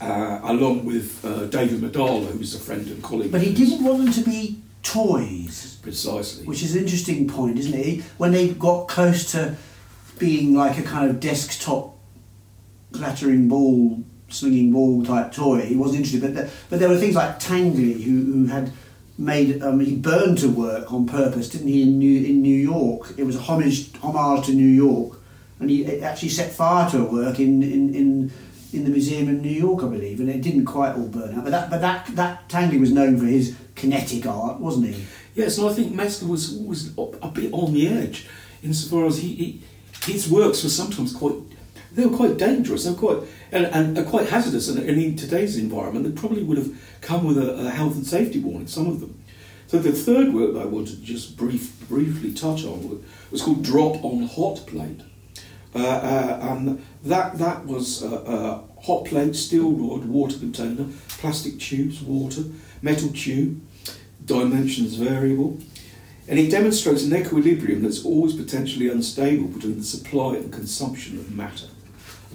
uh, 0.00 0.40
along 0.44 0.84
with 0.84 1.24
uh, 1.24 1.46
David 1.46 1.82
Medalla, 1.82 2.26
who 2.26 2.38
was 2.38 2.54
a 2.54 2.58
friend 2.58 2.86
and 2.86 3.02
colleague. 3.02 3.32
But 3.32 3.42
he 3.42 3.52
didn't 3.52 3.84
want 3.84 3.98
them 3.98 4.12
to 4.12 4.20
be 4.22 4.60
toys, 4.82 5.78
Precisely. 5.82 6.46
which 6.46 6.62
is 6.62 6.76
an 6.76 6.82
interesting 6.82 7.26
point, 7.26 7.58
isn't 7.58 7.74
it? 7.74 8.02
When 8.16 8.32
they 8.32 8.50
got 8.50 8.86
close 8.86 9.30
to 9.32 9.56
being 10.18 10.54
like 10.54 10.78
a 10.78 10.82
kind 10.82 11.10
of 11.10 11.18
desktop 11.20 11.96
clattering 12.92 13.48
ball, 13.48 14.04
swinging 14.28 14.72
ball 14.72 15.04
type 15.04 15.32
toy, 15.32 15.62
he 15.62 15.74
wasn't 15.74 16.04
interested. 16.04 16.20
But 16.20 16.34
there, 16.34 16.50
but 16.70 16.78
there 16.78 16.88
were 16.88 16.98
things 16.98 17.16
like 17.16 17.40
Tinguely, 17.40 18.02
who, 18.04 18.24
who 18.24 18.46
had 18.46 18.72
made 19.16 19.62
um, 19.62 19.80
he 19.80 19.96
burned 19.96 20.38
to 20.38 20.48
work 20.48 20.92
on 20.92 21.06
purpose, 21.06 21.48
didn't 21.48 21.68
he? 21.68 21.82
In 21.82 21.98
New 21.98 22.24
in 22.24 22.42
New 22.42 22.56
York, 22.56 23.14
it 23.16 23.24
was 23.24 23.36
a 23.36 23.40
homage 23.40 23.94
homage 24.02 24.46
to 24.46 24.52
New 24.52 24.66
York, 24.68 25.20
and 25.60 25.70
he 25.70 26.00
actually 26.02 26.30
set 26.30 26.52
fire 26.52 26.90
to 26.90 26.98
a 27.00 27.04
work 27.04 27.38
in 27.40 27.62
in. 27.62 27.94
in 27.94 28.32
in 28.74 28.82
the 28.82 28.90
museum 28.90 29.28
in 29.28 29.40
New 29.40 29.48
York, 29.48 29.84
I 29.84 29.86
believe, 29.86 30.18
and 30.18 30.28
it 30.28 30.42
didn't 30.42 30.64
quite 30.64 30.96
all 30.96 31.06
burn 31.06 31.36
out. 31.36 31.44
But 31.44 31.50
that, 31.50 31.70
but 31.70 31.80
that, 31.80 32.06
that 32.16 32.48
Tinguely 32.48 32.80
was 32.80 32.90
known 32.90 33.16
for 33.16 33.24
his 33.24 33.56
kinetic 33.76 34.26
art, 34.26 34.58
wasn't 34.58 34.92
he? 34.92 35.06
Yes, 35.36 35.58
and 35.58 35.68
I 35.68 35.72
think 35.72 35.94
Metzger 35.94 36.26
was 36.26 36.50
was 36.50 36.90
a 36.98 37.28
bit 37.28 37.52
on 37.52 37.72
the 37.72 37.86
edge, 37.86 38.26
insofar 38.64 39.06
as 39.06 39.18
he, 39.18 39.28
he 39.34 39.62
his 40.12 40.28
works 40.28 40.64
were 40.64 40.70
sometimes 40.70 41.12
quite 41.12 41.34
they 41.94 42.06
were 42.06 42.16
quite 42.16 42.36
dangerous. 42.36 42.84
They 42.84 42.94
quite 42.94 43.18
and, 43.52 43.66
and, 43.66 43.96
and 43.96 44.06
quite 44.06 44.28
hazardous. 44.28 44.68
And, 44.68 44.78
and 44.78 45.00
in 45.00 45.16
today's 45.16 45.56
environment, 45.56 46.04
they 46.04 46.20
probably 46.20 46.42
would 46.42 46.58
have 46.58 46.72
come 47.00 47.24
with 47.24 47.38
a, 47.38 47.66
a 47.66 47.70
health 47.70 47.94
and 47.94 48.06
safety 48.06 48.40
warning. 48.40 48.66
Some 48.66 48.88
of 48.88 49.00
them. 49.00 49.22
So 49.66 49.78
the 49.78 49.92
third 49.92 50.34
work 50.34 50.56
I 50.56 50.66
wanted 50.66 50.96
to 50.96 51.02
just 51.02 51.36
brief, 51.36 51.88
briefly 51.88 52.32
touch 52.32 52.64
on 52.64 53.02
was 53.30 53.42
called 53.42 53.62
Drop 53.62 54.04
on 54.04 54.24
Hot 54.24 54.66
Plate. 54.66 55.00
Uh, 55.74 55.78
uh, 55.78 56.38
and 56.42 56.84
that 57.02 57.36
that 57.38 57.66
was 57.66 58.04
uh, 58.04 58.60
hot 58.80 59.04
plate, 59.06 59.34
steel 59.34 59.72
rod, 59.72 60.04
water 60.04 60.38
container, 60.38 60.86
plastic 61.08 61.58
tubes, 61.58 62.00
water, 62.00 62.44
metal 62.80 63.08
tube, 63.08 63.60
dimensions 64.24 64.94
variable, 64.94 65.58
and 66.28 66.38
it 66.38 66.50
demonstrates 66.50 67.02
an 67.02 67.16
equilibrium 67.16 67.82
that's 67.82 68.04
always 68.04 68.34
potentially 68.34 68.88
unstable 68.88 69.48
between 69.48 69.78
the 69.78 69.84
supply 69.84 70.36
and 70.36 70.52
consumption 70.52 71.18
of 71.18 71.32
matter. 71.32 71.66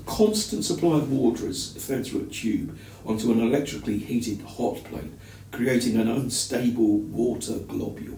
Constant 0.10 0.66
supply 0.66 0.98
of 0.98 1.12
water 1.12 1.48
is 1.48 1.72
fed 1.78 2.04
through 2.06 2.22
a 2.24 2.26
tube 2.26 2.76
onto 3.06 3.32
an 3.32 3.40
electrically 3.40 4.00
heated 4.00 4.42
hot 4.42 4.84
plate, 4.86 5.12
creating 5.52 5.98
an 5.98 6.08
unstable 6.10 6.98
water 6.98 7.60
globule. 7.60 8.18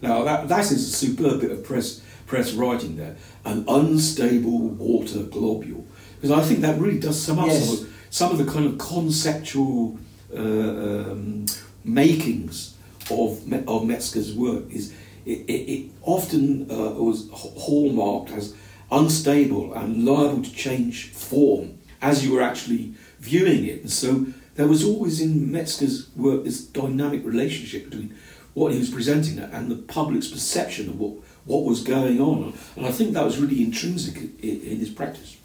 Now 0.00 0.24
that, 0.24 0.48
that 0.48 0.64
is 0.72 0.72
a 0.72 0.78
superb 0.96 1.42
bit 1.42 1.50
of 1.50 1.62
press 1.62 2.00
press 2.26 2.52
writing 2.54 2.96
there, 2.96 3.16
an 3.44 3.66
unstable 3.68 4.58
water 4.70 5.24
globule. 5.24 5.84
Because 6.20 6.30
I 6.30 6.42
think 6.42 6.60
that 6.60 6.80
really 6.80 6.98
does 6.98 7.22
sum 7.22 7.38
up 7.38 7.48
Yes. 7.48 7.64
some, 7.68 7.74
of, 7.86 7.92
some 8.10 8.30
of 8.32 8.38
the 8.38 8.50
kind 8.50 8.66
of 8.66 8.78
conceptual 8.78 9.98
uh, 10.34 10.40
um, 10.40 11.44
makings 11.84 12.74
of, 13.10 13.46
Me- 13.46 13.62
of 13.68 13.86
Metzger's 13.86 14.32
work. 14.34 14.64
Is 14.70 14.92
it, 15.26 15.40
it, 15.46 15.52
it 15.52 15.90
often 16.02 16.68
uh, 16.70 16.74
was 16.94 17.28
hallmarked 17.32 18.30
as 18.32 18.54
unstable 18.90 19.74
and 19.74 20.04
liable 20.04 20.42
to 20.42 20.52
change 20.52 21.10
form 21.10 21.78
as 22.00 22.24
you 22.24 22.32
were 22.32 22.42
actually 22.42 22.94
viewing 23.18 23.66
it. 23.66 23.80
And 23.80 23.90
so 23.90 24.26
there 24.54 24.66
was 24.66 24.84
always 24.84 25.20
in 25.20 25.50
Metzger's 25.50 26.08
work 26.16 26.44
this 26.44 26.60
dynamic 26.60 27.24
relationship 27.24 27.90
between 27.90 28.14
what 28.54 28.72
he 28.72 28.78
was 28.78 28.90
presenting 28.90 29.38
and 29.38 29.70
the 29.70 29.76
public's 29.76 30.28
perception 30.28 30.88
of 30.88 30.98
what, 30.98 31.12
what 31.44 31.64
was 31.64 31.82
going 31.82 32.20
on. 32.20 32.54
And 32.74 32.86
I 32.86 32.92
think 32.92 33.12
that 33.12 33.24
was 33.24 33.38
really 33.38 33.62
intrinsic 33.62 34.16
in, 34.16 34.60
in 34.60 34.78
his 34.78 34.90
practice. 34.90 35.36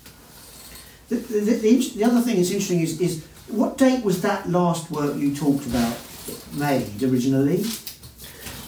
The, 1.09 1.15
the, 1.15 1.39
the, 1.39 1.89
the 1.95 2.03
other 2.05 2.21
thing 2.21 2.37
that's 2.37 2.51
interesting 2.51 2.79
is, 2.79 3.01
is 3.01 3.25
what 3.49 3.77
date 3.77 4.05
was 4.05 4.21
that 4.21 4.49
last 4.49 4.89
work 4.89 5.17
you 5.17 5.35
talked 5.35 5.65
about 5.65 5.97
made 6.53 7.03
originally? 7.03 7.65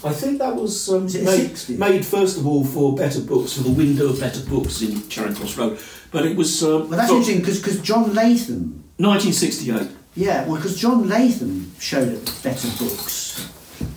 I 0.05 0.11
think 0.11 0.39
that 0.39 0.55
was 0.55 0.89
um, 0.89 1.05
made, 1.23 1.79
made 1.79 2.05
first 2.05 2.37
of 2.37 2.45
all 2.45 2.63
for 2.65 2.95
Better 2.95 3.21
Books, 3.21 3.53
for 3.53 3.63
the 3.63 3.71
window 3.71 4.09
of 4.09 4.19
Better 4.19 4.43
Books 4.49 4.81
in 4.81 5.07
Charing 5.09 5.35
Cross 5.35 5.57
Road. 5.57 5.79
But 6.11 6.25
it 6.25 6.35
was 6.35 6.63
um, 6.63 6.89
Well, 6.89 6.99
that's 6.99 7.11
interesting 7.11 7.39
because 7.39 7.81
John 7.81 8.13
Latham, 8.13 8.83
1968. 8.97 9.89
yeah, 10.15 10.45
well, 10.45 10.57
because 10.57 10.77
John 10.79 11.07
Latham 11.07 11.71
showed 11.79 12.09
at 12.09 12.39
Better 12.43 12.67
Books 12.77 13.49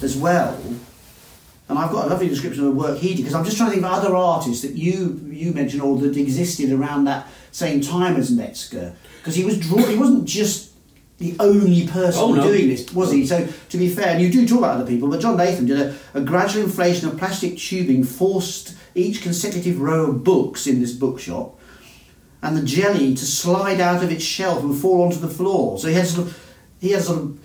as 0.03 0.17
well. 0.17 0.59
And 1.69 1.77
I've 1.79 1.91
got 1.91 2.07
a 2.07 2.09
lovely 2.09 2.29
description 2.29 2.65
of 2.65 2.75
the 2.75 2.81
work 2.81 2.99
he 2.99 3.09
did 3.09 3.19
because 3.19 3.35
I'm 3.35 3.45
just 3.45 3.57
trying 3.57 3.71
to 3.71 3.75
think 3.75 3.85
of 3.85 3.93
other 3.93 4.15
artists 4.15 4.63
that 4.63 4.75
you 4.75 5.21
you 5.29 5.53
mentioned 5.53 5.83
or 5.83 5.99
that 5.99 6.17
existed 6.17 6.71
around 6.71 7.05
that 7.07 7.27
same 7.51 7.81
time 7.81 8.15
as 8.17 8.31
Metzger 8.31 8.95
because 9.19 9.35
he 9.35 9.45
was 9.45 9.59
draw 9.59 9.79
he 9.79 9.99
wasn't 9.99 10.27
just 10.27 10.71
the 11.19 11.35
only 11.41 11.87
person 11.87 12.21
Oh, 12.23 12.35
no. 12.35 12.43
doing 12.43 12.69
this 12.69 12.93
was 12.93 13.11
he 13.11 13.27
so 13.27 13.47
to 13.71 13.79
be 13.79 13.89
fair 13.89 14.09
and 14.09 14.23
you 14.23 14.31
do 14.31 14.47
talk 14.47 14.59
about 14.59 14.77
other 14.81 14.87
people 14.87 15.09
but 15.09 15.21
John 15.21 15.37
Latham 15.37 15.67
did 15.67 15.81
a, 15.81 15.95
a 16.15 16.21
gradual 16.21 16.65
inflation 16.65 17.09
of 17.09 17.17
plastic 17.17 17.57
tubing 17.59 18.05
forced 18.05 18.75
each 18.95 19.23
consecutive 19.23 19.81
row 19.81 20.11
of 20.11 20.25
books 20.25 20.67
in 20.67 20.81
this 20.81 20.93
bookshop 20.93 21.59
and 22.43 22.57
the 22.57 22.63
jelly 22.63 23.15
to 23.15 23.25
slide 23.25 23.81
out 23.81 24.05
of 24.05 24.13
its 24.13 24.25
shelf 24.25 24.63
and 24.63 24.77
fall 24.79 25.03
onto 25.03 25.19
the 25.19 25.29
floor 25.29 25.79
so 25.79 25.89
he 25.89 25.95
has 25.95 26.15
sort 26.15 26.27
of 26.29 26.39
he 26.81 26.91
has 26.91 27.07
sort 27.07 27.19
of 27.19 27.39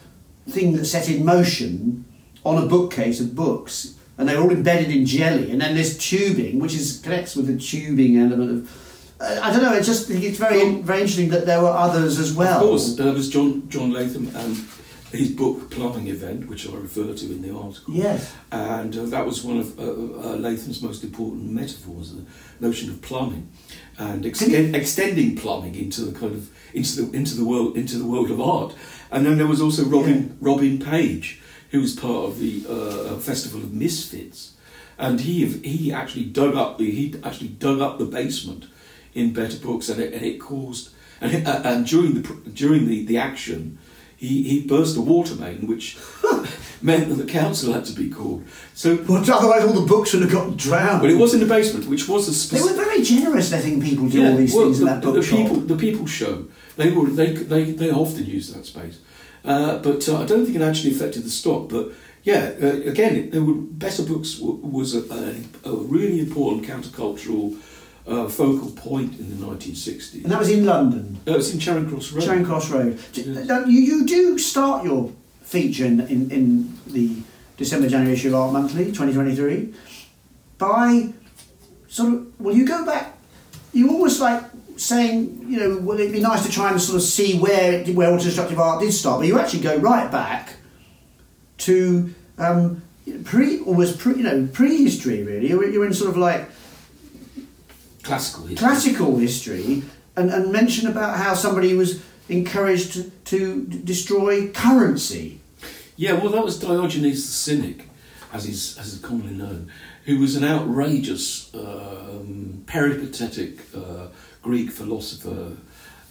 thing 0.50 0.74
that's 0.76 0.92
set 0.92 1.08
in 1.10 1.24
motion 1.24 2.04
on 2.44 2.62
a 2.62 2.66
bookcase 2.66 3.20
of 3.22 3.36
books, 3.36 3.94
and 4.18 4.28
they're 4.28 4.42
all 4.42 4.50
embedded 4.50 4.90
in 4.90 5.06
jelly. 5.06 5.52
And 5.52 5.62
then 5.62 5.76
this 5.76 5.96
tubing, 5.98 6.58
which 6.60 6.74
is 6.74 7.00
connects 7.04 7.36
with 7.36 7.46
the 7.48 7.56
tubing 7.58 8.18
element 8.18 8.50
of. 8.52 8.91
Uh, 9.22 9.40
I 9.42 9.52
don't 9.52 9.62
know. 9.62 9.74
It's 9.74 9.88
just 9.88 10.10
it's 10.10 10.38
very 10.40 10.82
very 10.82 11.02
interesting 11.02 11.30
that 11.30 11.46
there 11.46 11.62
were 11.62 11.70
others 11.70 12.20
as 12.20 12.34
well. 12.34 12.60
Of 12.60 12.68
course, 12.68 12.96
there 12.96 13.14
was 13.14 13.30
John 13.30 13.70
John 13.70 13.92
Latham 13.92 14.32
and 14.36 14.58
his 15.12 15.30
book 15.30 15.70
Plumbing 15.70 16.08
Event, 16.08 16.48
which 16.48 16.68
I 16.68 16.74
refer 16.74 17.14
to 17.14 17.26
in 17.26 17.42
the 17.42 17.54
article. 17.56 17.94
Yes. 17.94 18.34
And 18.52 18.98
uh, 18.98 19.06
that 19.06 19.26
was 19.26 19.44
one 19.44 19.58
of 19.60 19.78
uh, 19.78 19.84
uh, 19.84 20.36
Latham's 20.38 20.82
most 20.82 21.04
important 21.04 21.52
metaphors, 21.52 22.14
the 22.14 22.24
notion 22.60 22.90
of 22.90 23.02
plumbing, 23.02 23.50
and 23.98 24.26
extend, 24.26 24.76
extending 24.76 25.36
plumbing 25.36 25.76
into 25.76 26.02
the 26.02 26.18
kind 26.18 26.34
of 26.34 26.50
into 26.74 27.02
the 27.02 27.16
into 27.16 27.36
the 27.36 27.46
world 27.46 27.78
into 27.78 27.98
the 27.98 28.06
world 28.06 28.32
of 28.32 28.42
art. 28.42 28.74
And 29.12 29.26
then 29.26 29.38
there 29.38 29.48
was 29.48 29.62
also 29.62 29.84
Robin 29.84 30.38
Robin 30.42 30.80
Page, 30.80 31.42
who 31.72 31.82
was 31.82 31.96
part 31.96 32.26
of 32.30 32.40
the 32.40 32.66
uh, 32.68 33.18
Festival 33.18 33.62
of 33.62 33.74
Misfits, 33.74 34.54
and 34.98 35.20
he 35.20 35.46
he 35.46 35.92
actually 35.92 36.26
dug 36.26 36.56
up 36.56 36.78
the 36.78 36.90
he 36.90 37.16
actually 37.24 37.50
dug 37.50 37.82
up 37.82 38.00
the 38.00 38.06
basement 38.06 38.66
in 39.14 39.34
Better 39.34 39.58
Books, 39.58 39.90
and 39.90 40.02
it, 40.02 40.14
and 40.14 40.24
it 40.24 40.40
caused 40.40 40.90
and 41.20 41.34
it, 41.34 41.48
uh, 41.48 41.62
and 41.64 41.86
during 41.86 42.22
the 42.22 42.28
during 42.52 42.88
the, 42.88 43.06
the 43.06 43.18
action. 43.18 43.78
He, 44.18 44.44
he 44.44 44.68
burst 44.68 44.96
a 44.98 45.02
water 45.02 45.34
main, 45.34 45.66
which 45.66 45.98
meant 46.84 47.10
that 47.10 47.16
the 47.16 47.26
council 47.26 47.74
had 47.74 47.86
to 47.86 47.94
be 47.94 48.08
called. 48.08 48.46
So, 48.76 48.98
But 48.98 49.28
otherwise, 49.28 49.64
all 49.64 49.74
the 49.74 49.88
books 49.88 50.14
would 50.14 50.22
have 50.22 50.32
got 50.32 50.58
drowned. 50.58 51.02
but 51.02 51.10
it 51.10 51.18
was 51.18 51.34
in 51.34 51.40
the 51.40 51.48
basement, 51.48 51.88
which 51.88 52.08
was 52.08 52.28
a 52.28 52.34
space 52.36 52.64
They 52.64 52.72
were 52.72 52.84
very 52.84 53.02
generous 53.02 53.52
letting 53.52 53.82
people 53.82 54.08
do 54.10 54.24
all 54.24 54.38
these 54.38 54.54
well, 54.54 54.66
things 54.66 54.80
in 54.80 54.86
the, 54.86 54.92
that 54.94 55.02
the 55.02 55.22
people, 55.22 55.56
the 55.56 55.76
people 55.76 56.06
show 56.06 56.46
they 56.78 56.92
were 56.92 57.10
they 57.10 57.34
they, 57.34 57.64
they 57.72 57.90
often 57.90 58.26
used 58.28 58.54
that 58.56 58.68
space, 58.68 59.00
uh, 59.44 59.80
but 59.80 60.08
uh, 60.08 60.22
I 60.22 60.26
don't 60.28 60.46
think 60.46 60.56
it 60.56 60.62
actually 60.62 60.92
affected 60.92 61.24
the 61.24 61.32
stock. 61.32 61.70
But 61.70 61.90
yeah, 62.24 62.52
uh, 62.62 62.68
again, 62.94 63.16
it, 63.16 63.32
there 63.32 63.44
were 63.44 63.56
better 63.56 64.04
books 64.04 64.36
w- 64.36 64.60
was 64.62 64.94
a, 64.94 65.02
a, 65.66 65.72
a 65.72 65.76
really 65.76 66.20
important 66.20 66.68
countercultural 66.68 67.58
uh, 68.08 68.28
focal 68.28 68.72
point 68.72 69.20
in 69.20 69.30
the 69.40 69.46
1960s. 69.46 70.24
and 70.24 70.32
that 70.32 70.40
was 70.40 70.50
in 70.50 70.66
London. 70.66 71.20
Uh, 71.28 71.38
it's 71.38 71.54
in 71.54 71.60
Charing 71.60 71.88
Cross 71.90 72.12
Road. 72.12 72.24
Charing 72.24 72.46
Cross 72.46 72.70
Road. 72.72 73.00
Yes. 73.14 73.28
now, 73.48 73.66
You, 73.66 73.80
you 73.80 74.06
do 74.06 74.38
start 74.38 74.84
your 74.84 75.12
feature 75.42 75.86
in, 75.86 76.00
in, 76.02 76.32
in 76.32 76.80
the 76.88 77.22
December 77.58 77.88
January 77.88 78.14
issue 78.14 78.30
of 78.30 78.36
Art 78.36 78.54
Monthly 78.54 78.86
2023 78.86 79.74
by 80.58 81.14
sort 81.88 82.14
of, 82.14 82.40
well, 82.40 82.56
you 82.56 82.66
go 82.66 82.86
back, 82.86 83.18
you 83.74 83.90
almost 83.90 84.20
like 84.20 84.44
saying, 84.78 85.46
you 85.48 85.60
know, 85.60 85.78
well, 85.78 86.00
it'd 86.00 86.12
be 86.12 86.20
nice 86.20 86.46
to 86.46 86.52
try 86.52 86.72
and 86.72 86.82
sort 86.82 86.96
of 86.96 87.04
see 87.04 87.38
where, 87.38 87.74
it, 87.74 87.96
where 87.96 88.10
autodestructive 88.10 88.58
art 88.58 88.82
did 88.82 88.92
start, 88.92 89.20
but 89.20 89.28
you 89.28 89.38
actually 89.38 89.62
go 89.62 89.78
right 89.78 90.12
back 90.12 90.56
to 91.60 92.14
um, 92.38 92.82
pre, 93.24 93.60
almost 93.62 94.00
pre, 94.00 94.16
you 94.16 94.24
know, 94.24 94.48
prehistory 94.52 95.24
really. 95.24 95.50
You're 95.50 95.86
in 95.86 95.94
sort 95.94 96.10
of 96.10 96.18
like 96.18 96.50
Classical 98.04 98.46
history. 98.48 98.68
classical 98.68 99.18
history 99.18 99.84
and, 100.16 100.30
and 100.30 100.52
mention 100.52 100.88
about 100.88 101.18
how 101.18 101.34
somebody 101.34 101.74
was 101.74 102.02
encouraged 102.30 102.94
to, 102.94 103.12
to 103.26 103.66
destroy 103.66 104.50
currency. 104.52 105.40
Yeah, 105.96 106.14
well, 106.14 106.30
that 106.30 106.44
was 106.44 106.60
Diogenes 106.60 107.26
the 107.26 107.32
Cynic, 107.32 107.88
as 108.34 108.46
is 108.46 108.78
as 108.80 108.94
is 108.94 109.00
commonly 109.00 109.34
known, 109.34 109.72
who 110.06 110.20
was 110.20 110.36
an 110.36 110.44
outrageous, 110.44 111.54
um, 111.54 112.64
peripatetic 112.66 113.60
uh, 113.76 114.08
Greek 114.42 114.72
philosopher 114.72 115.56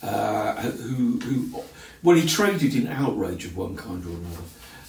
uh, 0.02 0.54
who, 0.62 1.18
who, 1.20 1.62
well, 2.02 2.16
he 2.16 2.26
traded 2.26 2.74
in 2.74 2.86
outrage 2.86 3.44
of 3.44 3.56
one 3.56 3.76
kind 3.76 4.04
or 4.04 4.10
another. 4.10 4.42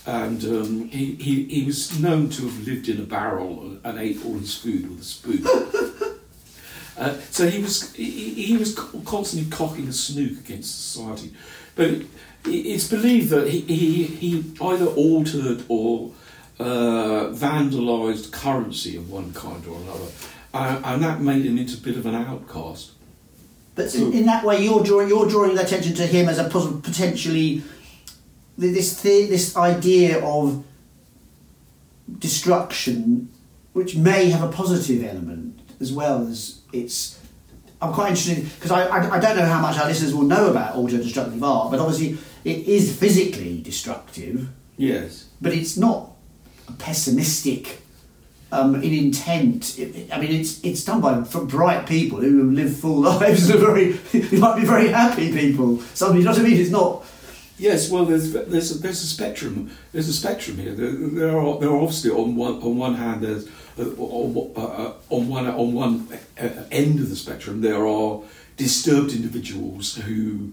And 0.06 0.44
um, 0.46 0.88
he, 0.90 1.16
he, 1.16 1.44
he 1.46 1.66
was 1.66 2.00
known 2.00 2.30
to 2.30 2.44
have 2.44 2.68
lived 2.68 2.90
in 2.90 3.00
a 3.00 3.04
barrel 3.04 3.78
and 3.84 4.00
ate 4.00 4.24
all 4.26 4.38
his 4.38 4.56
food 4.56 4.90
with 4.90 5.02
a 5.02 5.04
spoon. 5.04 5.44
Uh, 6.98 7.16
so 7.30 7.48
he 7.48 7.62
was 7.62 7.94
he, 7.94 8.34
he 8.34 8.58
was 8.58 8.76
constantly 9.06 9.50
cocking 9.50 9.88
a 9.88 9.94
snook 9.94 10.40
against 10.40 10.94
society, 10.94 11.34
but 11.76 12.02
it's 12.46 12.88
believed 12.88 13.30
that 13.30 13.48
he, 13.48 13.62
he, 13.62 14.04
he 14.04 14.44
either 14.62 14.88
altered 14.88 15.64
or 15.68 16.12
uh, 16.60 17.30
vandalised 17.32 18.32
currency 18.32 18.98
of 18.98 19.10
one 19.10 19.34
kind 19.34 19.66
or 19.66 19.78
another, 19.78 20.08
uh, 20.54 20.82
and 20.84 21.04
that 21.04 21.22
made 21.22 21.46
him 21.46 21.58
into 21.58 21.78
a 21.78 21.82
bit 21.82 21.98
of 21.98 22.06
an 22.06 22.16
outcast. 22.16 22.92
But 23.74 23.96
in, 23.96 24.12
in 24.14 24.26
that 24.26 24.44
way, 24.44 24.62
you're 24.62 24.84
drawing 24.84 25.08
you're 25.08 25.30
drawing 25.30 25.58
attention 25.58 25.96
to 25.96 26.06
him 26.06 26.28
as 26.28 26.40
a 26.40 26.50
potentially 26.50 27.64
this 28.58 29.02
the, 29.02 29.28
this 29.28 29.56
idea 29.56 30.24
of 30.24 30.64
destruction, 32.20 33.30
which 33.74 33.96
may 33.96 34.30
have 34.30 34.44
a 34.44 34.52
positive 34.52 35.04
element 35.04 35.60
as 35.80 35.92
well 35.92 36.28
as 36.28 36.61
it's. 36.74 37.20
I'm 37.82 37.94
quite 37.94 38.10
interested 38.10 38.44
because 38.44 38.70
I, 38.72 38.86
I, 38.86 39.16
I 39.16 39.20
don't 39.20 39.36
know 39.38 39.46
how 39.46 39.60
much 39.60 39.78
our 39.80 39.88
listeners 39.88 40.14
will 40.14 40.22
know 40.24 40.52
about 40.52 40.76
auto-destructive 40.76 41.44
art, 41.44 41.72
but 41.72 41.80
obviously 41.80 42.18
it 42.44 42.68
is 42.68 42.96
physically 42.96 43.60
destructive, 43.62 44.50
Yes. 44.78 45.26
but 45.42 45.52
it's 45.52 45.78
not 45.78 46.12
pessimistic 46.78 47.80
um, 48.52 48.76
in 48.76 48.94
intent. 48.94 49.80
It- 49.80 49.96
it- 49.96 50.10
I 50.14 50.20
mean, 50.20 50.32
it's 50.32 50.60
it's 50.64 50.84
done 50.84 51.02
by 51.02 51.20
bright 51.22 51.88
people 51.88 52.20
who 52.20 52.52
live 52.52 52.76
full 52.78 53.00
lives. 53.12 53.50
are 53.50 53.58
very, 53.58 53.94
they 54.14 54.38
might 54.38 54.60
be 54.60 54.66
very 54.66 54.90
happy 54.90 55.32
people. 55.32 55.80
So 55.94 56.14
you 56.14 56.24
know 56.24 56.32
what 56.32 56.40
I 56.40 56.44
mean? 56.44 56.58
It's 56.60 56.70
not. 56.70 57.04
Yes, 57.58 57.90
well, 57.92 58.06
there's 58.06 58.34
there's 58.34 58.72
a, 58.76 58.78
there's 58.80 59.02
a 59.04 59.08
spectrum. 59.08 59.72
There's 59.92 60.10
a 60.10 60.14
spectrum 60.14 60.58
here. 60.58 60.74
There, 60.74 60.92
there 60.92 61.38
are 61.40 61.60
there 61.60 61.70
are 61.70 61.78
obviously 61.82 62.12
on 62.12 62.36
one 62.36 62.56
on 62.62 62.78
one 62.78 62.96
hand 62.96 63.22
there's 63.22 63.48
on, 63.78 64.52
uh, 64.56 64.94
on 65.10 65.28
one 65.28 65.48
on 65.48 65.74
one 65.74 66.08
uh, 66.40 66.50
end 66.72 67.00
of 67.00 67.10
the 67.10 67.16
spectrum 67.16 67.62
there 67.62 67.86
are 67.88 68.22
disturbed 68.58 69.12
individuals 69.14 69.96
who. 69.96 70.52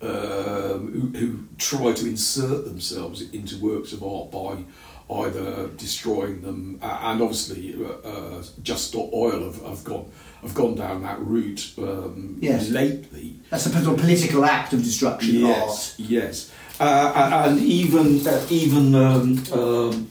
Um, 0.00 0.92
who, 0.92 1.18
who 1.18 1.38
try 1.58 1.92
to 1.92 2.06
insert 2.06 2.66
themselves 2.66 3.20
into 3.32 3.58
works 3.58 3.92
of 3.92 4.04
art 4.04 4.30
by 4.30 4.62
either 5.10 5.68
destroying 5.76 6.40
them 6.42 6.78
uh, 6.80 6.98
and 7.02 7.20
obviously 7.20 7.74
uh, 7.84 8.08
uh, 8.08 8.44
Just 8.62 8.94
Oil 8.94 9.42
have, 9.50 9.60
have 9.62 9.82
gone 9.82 10.08
have 10.42 10.54
gone 10.54 10.76
down 10.76 11.02
that 11.02 11.18
route 11.18 11.72
um, 11.78 12.38
Yes. 12.40 12.68
lately. 12.68 13.40
That's 13.50 13.66
a 13.66 13.70
political 13.70 14.44
act 14.44 14.72
of 14.72 14.84
destruction. 14.84 15.40
Yes, 15.40 15.94
yes, 15.98 16.52
uh, 16.78 17.42
and 17.46 17.58
even 17.60 18.24
uh, 18.24 18.46
even 18.50 18.94
um, 18.94 19.42
um, 19.52 20.10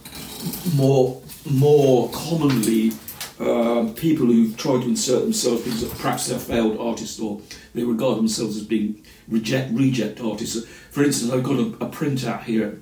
more 0.76 1.22
more 1.52 2.10
commonly, 2.12 2.92
um, 3.40 3.94
people 3.94 4.26
who 4.26 4.54
try 4.54 4.74
to 4.74 4.84
insert 4.84 5.22
themselves 5.22 5.64
because 5.64 5.84
perhaps 6.00 6.28
they're 6.28 6.40
failed 6.40 6.78
artists 6.80 7.20
or 7.20 7.42
they 7.76 7.84
regard 7.84 8.18
themselves 8.18 8.58
as 8.58 8.64
being 8.64 9.04
reject 9.28 9.72
reject 9.74 10.20
artists. 10.22 10.68
For 10.92 11.04
instance, 11.04 11.32
I've 11.32 11.44
got 11.44 11.60
a, 11.60 11.86
a 11.86 11.90
printout 11.90 12.44
here 12.44 12.82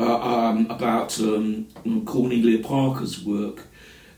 uh, 0.00 0.20
um, 0.20 0.66
about 0.70 1.18
um, 1.20 1.66
Cornelia 2.04 2.58
Parker's 2.62 3.24
work, 3.24 3.68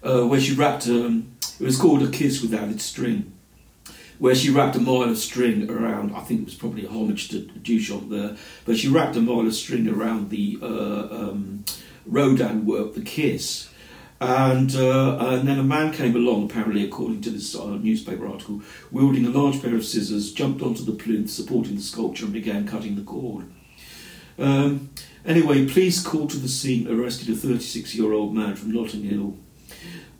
uh, 0.02 0.22
where 0.22 0.40
she 0.40 0.54
wrapped. 0.54 0.86
Um, 0.86 1.32
it 1.60 1.64
was 1.64 1.78
called 1.78 2.02
A 2.02 2.10
Kiss 2.10 2.42
Without 2.42 2.68
Its 2.68 2.84
String 2.84 3.30
where 4.18 4.34
she 4.34 4.50
wrapped 4.50 4.76
a 4.76 4.80
mile 4.80 5.02
of 5.02 5.18
string 5.18 5.68
around. 5.68 6.14
I 6.14 6.20
think 6.20 6.42
it 6.42 6.44
was 6.44 6.54
probably 6.54 6.86
a 6.86 6.88
homage 6.88 7.28
to 7.30 7.40
Duchamp 7.40 8.10
there, 8.10 8.36
but 8.64 8.76
she 8.76 8.88
wrapped 8.88 9.16
a 9.16 9.20
mile 9.20 9.46
of 9.46 9.54
string 9.54 9.88
around 9.88 10.30
the 10.30 10.58
uh, 10.62 11.08
um, 11.10 11.64
Rodin 12.06 12.64
work, 12.64 12.94
The 12.94 13.02
Kiss. 13.02 13.70
And, 14.21 14.75
uh, 14.75 15.18
and 15.18 15.47
then 15.47 15.59
a 15.59 15.64
man 15.64 15.92
came 15.92 16.14
along, 16.14 16.44
apparently, 16.44 16.85
according 16.85 17.21
to 17.23 17.30
this 17.30 17.54
uh, 17.54 17.76
newspaper 17.76 18.26
article, 18.26 18.62
wielding 18.90 19.26
a 19.26 19.30
large 19.30 19.61
pair 19.61 19.75
of 19.75 19.85
scissors, 19.85 20.33
jumped 20.33 20.62
onto 20.62 20.85
the 20.85 20.92
plinth 20.92 21.30
supporting 21.30 21.76
the 21.76 21.83
sculpture, 21.83 22.25
and 22.25 22.33
began 22.33 22.66
cutting 22.66 22.97
the 22.97 23.02
cord. 23.02 23.47
Um, 24.38 24.90
anyway, 25.26 25.68
police 25.68 26.02
called 26.02 26.30
to 26.30 26.38
the 26.38 26.49
scene, 26.49 26.88
arrested 26.88 27.28
a 27.28 27.37
36 27.37 27.94
year 27.94 28.12
old 28.12 28.35
man 28.35 28.56
from 28.56 28.73
Notting 28.73 29.02
Hill 29.02 29.37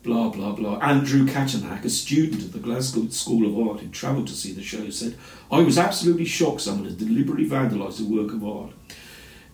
blah 0.05 0.29
blah 0.29 0.51
blah. 0.51 0.77
Andrew 0.77 1.25
Katanak, 1.25 1.83
a 1.83 1.89
student 1.89 2.43
at 2.43 2.53
the 2.53 2.59
Glasgow 2.59 3.07
School 3.09 3.45
of 3.47 3.67
Art 3.67 3.81
who 3.81 3.87
travelled 3.89 4.27
to 4.27 4.33
see 4.33 4.53
the 4.53 4.61
show, 4.61 4.89
said, 4.91 5.17
I 5.51 5.61
was 5.61 5.77
absolutely 5.77 6.25
shocked 6.25 6.61
someone 6.61 6.85
had 6.85 6.99
deliberately 6.99 7.49
vandalised 7.49 7.99
a 7.99 8.09
work 8.09 8.31
of 8.31 8.45
art, 8.45 8.71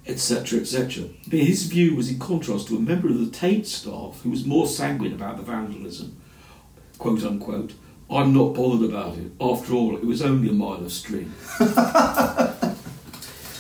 etc. 0.07 0.59
etc. 0.59 1.05
But 1.27 1.39
his 1.39 1.63
view 1.63 1.95
was 1.95 2.09
in 2.09 2.19
contrast 2.19 2.67
to 2.67 2.77
a 2.77 2.79
member 2.79 3.07
of 3.07 3.19
the 3.19 3.29
Tate 3.31 3.67
staff 3.67 4.21
who 4.23 4.29
was 4.31 4.45
more 4.45 4.67
sanguine 4.67 5.13
about 5.13 5.37
the 5.37 5.43
vandalism. 5.43 6.17
Quote 6.97 7.23
unquote. 7.23 7.73
I'm 8.09 8.33
not 8.33 8.53
bothered 8.55 8.89
about 8.89 9.17
it. 9.17 9.31
After 9.39 9.73
all, 9.73 9.95
it 9.95 10.03
was 10.03 10.21
only 10.21 10.49
a 10.49 10.53
mile 10.53 10.83
of 10.83 10.91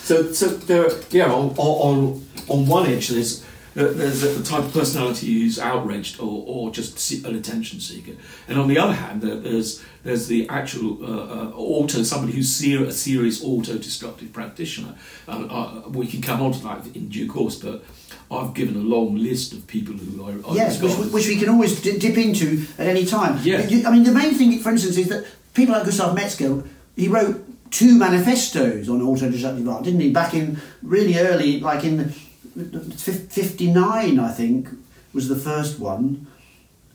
so, 0.03 0.31
so 0.33 0.47
there, 0.49 0.89
yeah, 1.11 1.31
on, 1.31 1.55
on, 1.57 2.25
on 2.49 2.65
one 2.67 2.85
edge, 2.87 3.07
there's 3.09 3.45
there's 3.73 4.19
the 4.19 4.43
type 4.43 4.65
of 4.65 4.73
personality 4.73 5.31
who's 5.31 5.57
outraged 5.57 6.19
or, 6.19 6.43
or 6.45 6.71
just 6.71 7.11
an 7.23 7.35
attention 7.35 7.79
seeker, 7.79 8.11
and 8.49 8.59
on 8.59 8.67
the 8.67 8.77
other 8.77 8.91
hand, 8.93 9.21
there- 9.21 9.37
there's 9.39 9.81
there's 10.03 10.27
the 10.27 10.47
actual 10.49 10.97
uh, 11.03 11.07
uh, 11.07 11.51
auto 11.55 12.03
somebody 12.03 12.33
who's 12.33 12.51
ser- 12.53 12.85
a 12.85 12.91
serious 12.91 13.43
auto-destructive 13.43 14.33
practitioner. 14.33 14.95
Uh, 15.27 15.81
we 15.89 16.07
can 16.07 16.21
come 16.21 16.41
on 16.41 16.51
to 16.53 16.59
that 16.63 16.85
in 16.95 17.09
due 17.09 17.29
course, 17.29 17.55
but 17.55 17.83
I've 18.31 18.53
given 18.53 18.75
a 18.75 18.79
long 18.79 19.15
list 19.17 19.53
of 19.53 19.67
people 19.67 19.93
who 19.93 20.25
I, 20.25 20.51
I 20.51 20.55
Yes, 20.55 20.81
which, 20.81 20.93
which 21.11 21.27
we 21.27 21.37
can 21.37 21.49
always 21.49 21.79
d- 21.81 21.97
dip 21.99 22.17
into 22.17 22.65
at 22.79 22.87
any 22.87 23.05
time. 23.05 23.39
Yeah. 23.43 23.65
You- 23.67 23.85
I 23.87 23.91
mean, 23.91 24.03
the 24.03 24.11
main 24.11 24.33
thing, 24.33 24.57
for 24.59 24.71
instance, 24.71 24.97
is 24.97 25.09
that 25.09 25.25
people 25.53 25.73
like 25.75 25.85
Gustav 25.85 26.15
Metzger, 26.15 26.63
he 26.95 27.07
wrote 27.07 27.43
two 27.71 27.95
manifestos 27.97 28.89
on 28.89 29.01
auto-destructive 29.01 29.67
art, 29.69 29.83
didn't 29.83 29.99
he? 30.01 30.09
Back 30.11 30.33
in 30.33 30.59
really 30.81 31.17
early, 31.17 31.59
like 31.59 31.83
in 31.83 32.09
fif- 32.09 33.31
59, 33.31 34.19
I 34.19 34.31
think, 34.31 34.69
was 35.13 35.27
the 35.27 35.35
first 35.35 35.79
one. 35.79 36.27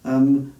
Um, 0.05 0.55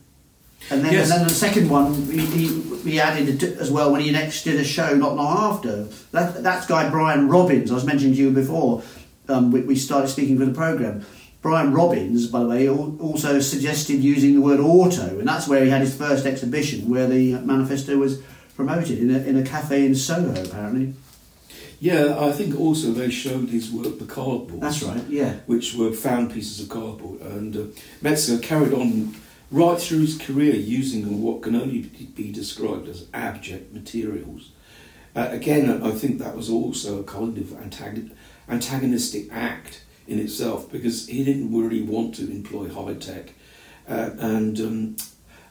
and 0.71 0.85
then, 0.85 0.93
Yes. 0.93 1.11
and 1.11 1.21
then 1.21 1.29
the 1.29 1.35
second 1.35 1.69
one 1.71 1.95
he, 2.11 2.21
he, 2.27 2.91
he 2.91 3.01
added 3.01 3.43
it 3.43 3.59
as 3.59 3.71
well 3.71 3.93
when 3.93 4.01
he 4.01 4.11
next 4.11 4.45
did 4.45 4.59
a 4.61 4.65
show 4.65 4.95
not 4.95 5.17
long 5.17 5.55
after. 5.55 5.85
That, 6.13 6.43
that's 6.43 6.67
guy 6.67 6.89
Brian 6.91 7.29
Robbins, 7.29 7.71
I 7.71 7.75
was 7.75 7.85
mentioning 7.85 8.15
to 8.15 8.21
you 8.21 8.31
before, 8.31 8.83
um, 9.29 9.51
we, 9.51 9.61
we 9.63 9.77
started 9.77 10.09
speaking 10.09 10.39
for 10.39 10.45
the 10.45 10.53
programme. 10.53 11.05
Brian 11.43 11.73
Robbins, 11.73 12.27
by 12.27 12.41
the 12.41 12.49
way, 12.49 12.69
also 12.69 13.39
suggested 13.39 14.03
using 14.03 14.35
the 14.35 14.41
word 14.41 14.59
auto, 14.59 15.19
and 15.19 15.29
that's 15.29 15.47
where 15.47 15.63
he 15.65 15.71
had 15.71 15.81
his 15.81 15.95
first 15.95 16.27
exhibition 16.27 16.89
where 16.89 17.07
the 17.07 17.35
manifesto 17.35 17.97
was 17.97 18.21
promoted 18.57 18.99
in 18.99 19.15
a, 19.15 19.19
in 19.21 19.37
a 19.37 19.45
cafe 19.45 19.87
in 19.87 19.95
Soho, 19.95 20.43
apparently. 20.43 20.95
Yeah, 21.79 22.17
I 22.19 22.33
think 22.33 22.59
also 22.59 22.91
they 22.93 23.11
showed 23.11 23.51
his 23.51 23.71
work, 23.71 23.99
the 23.99 24.07
cardboard. 24.07 24.61
That's 24.61 24.83
right, 24.83 25.05
yeah. 25.09 25.35
which 25.47 25.75
were 25.75 25.93
found 25.93 26.33
pieces 26.33 26.61
of 26.61 26.69
cardboard. 26.69 27.21
And 27.21 27.55
uh, 27.57 27.61
Metzger 28.01 28.39
carried 28.39 28.73
on 28.73 29.15
right 29.51 29.79
through 29.81 30.01
his 30.01 30.19
career 30.19 30.55
using 30.55 31.23
what 31.23 31.43
can 31.43 31.55
only 31.55 31.83
be 31.83 32.33
described 32.33 32.89
as 32.89 33.07
abject 33.15 33.73
materials. 33.73 34.51
Uh, 35.15 35.29
again, 35.31 35.83
I 35.83 35.93
think 35.93 36.19
that 36.19 36.37
was 36.37 36.51
also 36.51 37.01
a 37.01 37.05
kind 37.05 37.39
of 37.39 37.45
antagon- 37.47 38.11
antagonistic 38.49 39.29
act 39.33 39.83
in 40.07 40.19
itself 40.19 40.71
because 40.71 41.07
he 41.09 41.25
didn't 41.25 41.57
really 41.57 41.83
want 41.83 42.15
to 42.17 42.31
employ 42.31 42.69
high 42.69 42.95
tech, 42.95 43.33
uh, 43.89 44.11
and 44.19 44.61
um, 44.61 44.97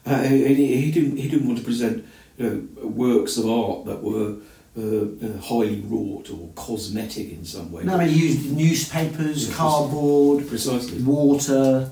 uh, 0.06 0.24
he, 0.24 0.54
he 0.82 0.92
didn't 0.92 1.18
he 1.18 1.28
didn't 1.28 1.48
want 1.48 1.58
to 1.60 1.66
present 1.66 2.06
you 2.38 2.50
know, 2.50 2.88
works 2.88 3.38
of 3.38 3.50
art 3.50 3.86
that 3.86 4.02
were. 4.04 4.38
Uh, 4.78 5.06
uh, 5.24 5.38
highly 5.40 5.80
wrought 5.88 6.30
or 6.30 6.50
cosmetic 6.54 7.32
in 7.32 7.46
some 7.46 7.72
way. 7.72 7.82
No, 7.86 7.96
I 7.96 8.00
mean, 8.00 8.10
he 8.10 8.28
used 8.28 8.52
newspapers, 8.52 9.48
Yes, 9.48 9.56
cardboard, 9.56 10.50
Precisely. 10.50 11.02
water, 11.02 11.90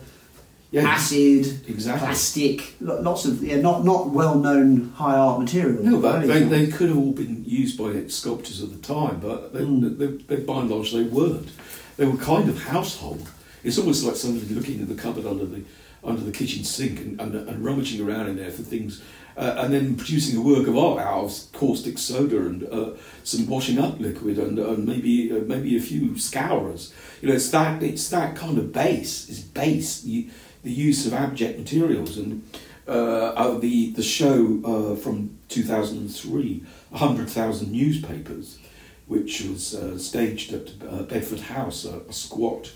Yeah, 0.73 0.87
acid, 0.87 1.45
exactly. 1.67 2.07
plastic, 2.07 2.73
lots 2.81 3.25
of 3.25 3.43
yeah, 3.43 3.61
not 3.61 3.85
not 3.85 4.09
well 4.09 4.35
known 4.39 4.91
high 4.95 5.15
art 5.15 5.39
material. 5.39 5.83
No, 5.83 5.99
but 6.01 6.25
they, 6.25 6.41
they 6.55 6.65
could 6.65 6.89
have 6.89 6.97
all 6.97 7.11
been 7.11 7.43
used 7.45 7.77
by 7.77 8.07
sculptors 8.07 8.59
of 8.63 8.69
the 8.75 8.79
time, 8.95 9.19
but 9.19 9.53
they, 9.53 9.59
Mm. 9.61 9.97
they, 9.99 10.07
they, 10.35 10.41
by 10.43 10.61
and 10.61 10.71
large 10.71 10.91
they 10.91 11.03
weren't. 11.03 11.49
They 11.97 12.07
were 12.07 12.17
kind 12.17 12.49
of 12.49 12.63
household. 12.63 13.29
It's 13.63 13.77
almost 13.77 14.03
like 14.03 14.15
somebody 14.15 14.47
looking 14.53 14.79
in 14.79 14.87
the 14.87 14.99
cupboard 14.99 15.27
under 15.27 15.45
the 15.45 15.61
under 16.03 16.23
the 16.23 16.31
kitchen 16.31 16.63
sink 16.63 16.99
and, 16.99 17.21
and, 17.21 17.35
and 17.49 17.63
rummaging 17.63 18.01
around 18.05 18.27
in 18.29 18.35
there 18.35 18.51
for 18.51 18.63
things, 18.63 19.01
uh, 19.37 19.55
and 19.59 19.71
then 19.73 19.95
producing 19.95 20.35
a 20.37 20.41
work 20.41 20.67
of 20.67 20.75
art 20.77 20.99
out 20.99 21.23
of 21.25 21.51
caustic 21.53 21.97
soda 21.99 22.37
and 22.47 22.63
uh, 22.63 22.89
some 23.23 23.45
washing 23.47 23.77
up 23.77 23.99
liquid 23.99 24.37
and, 24.39 24.57
and 24.59 24.85
maybe 24.87 25.31
uh, 25.31 25.35
maybe 25.45 25.77
a 25.77 25.81
few 25.81 26.17
scourers. 26.17 26.91
You 27.21 27.27
know, 27.29 27.35
it's 27.35 27.51
that 27.51 27.83
it's 27.83 28.09
that 28.09 28.35
kind 28.35 28.57
of 28.57 28.73
base. 28.73 29.29
It's 29.29 29.39
base. 29.41 30.03
You, 30.03 30.29
the 30.63 30.71
use 30.71 31.05
of 31.05 31.13
abject 31.13 31.59
materials 31.59 32.17
and 32.17 32.43
uh, 32.87 33.57
the 33.59 33.91
the 33.91 34.03
show 34.03 34.59
uh, 34.65 34.95
from 34.95 35.37
2003, 35.49 36.63
100,000 36.89 37.71
newspapers, 37.71 38.59
which 39.07 39.41
was 39.41 39.75
uh, 39.75 39.97
staged 39.97 40.53
at 40.53 40.71
uh, 40.89 41.03
Bedford 41.03 41.41
House, 41.41 41.85
a, 41.85 42.01
a 42.09 42.13
squat, 42.13 42.71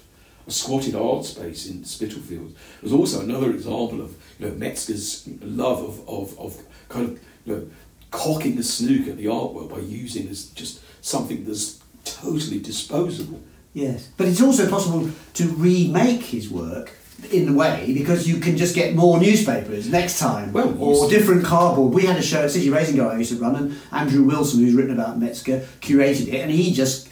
a 0.48 0.52
squatted 0.52 0.96
art 0.96 1.26
space 1.26 1.68
in 1.68 1.84
Spitalfields. 1.84 2.56
was 2.82 2.94
also 2.94 3.22
another 3.22 3.50
example 3.52 4.02
of 4.02 4.16
you 4.40 4.48
know 4.48 4.56
Metzger's 4.56 5.28
love 5.42 5.84
of, 5.84 6.08
of, 6.08 6.40
of 6.40 6.62
kind 6.90 7.10
of 7.10 7.20
you 7.46 7.56
know 7.56 7.68
cocking 8.12 8.56
the 8.56 8.64
snook 8.64 9.08
at 9.08 9.18
the 9.18 9.28
art 9.28 9.54
world 9.54 9.70
by 9.70 9.80
using 9.80 10.30
as 10.30 10.46
just 10.52 10.80
something 11.02 11.46
that's 11.46 11.82
totally 12.06 12.60
disposable. 12.60 13.42
Yes, 13.74 14.10
but 14.18 14.28
it's 14.28 14.42
also 14.42 14.70
possible 14.70 15.12
to 15.34 15.48
remake 15.50 16.24
his 16.24 16.50
work 16.50 16.92
in 17.32 17.50
a 17.50 17.54
way 17.54 17.92
because 17.94 18.28
you 18.28 18.38
can 18.40 18.56
just 18.56 18.74
get 18.76 18.96
more 18.96 19.20
newspapers 19.20 19.90
next 19.90 20.20
time 20.20 20.54
Well, 20.54 20.76
or 20.82 21.10
different 21.10 21.44
cardboard. 21.44 21.94
We 21.94 22.04
had 22.06 22.16
a 22.18 22.22
show 22.22 22.44
at 22.44 22.52
City 22.52 22.70
Racing 22.70 22.98
Guy 22.98 23.08
I 23.08 23.18
used 23.18 23.32
to 23.34 23.40
run, 23.40 23.56
and 23.56 23.78
Andrew 23.92 24.24
Wilson, 24.24 24.60
who's 24.62 24.74
written 24.74 24.94
about 24.94 25.20
Metzger, 25.20 25.66
curated 25.82 26.28
it, 26.28 26.36
and 26.42 26.52
he 26.52 26.74
just 26.74 27.10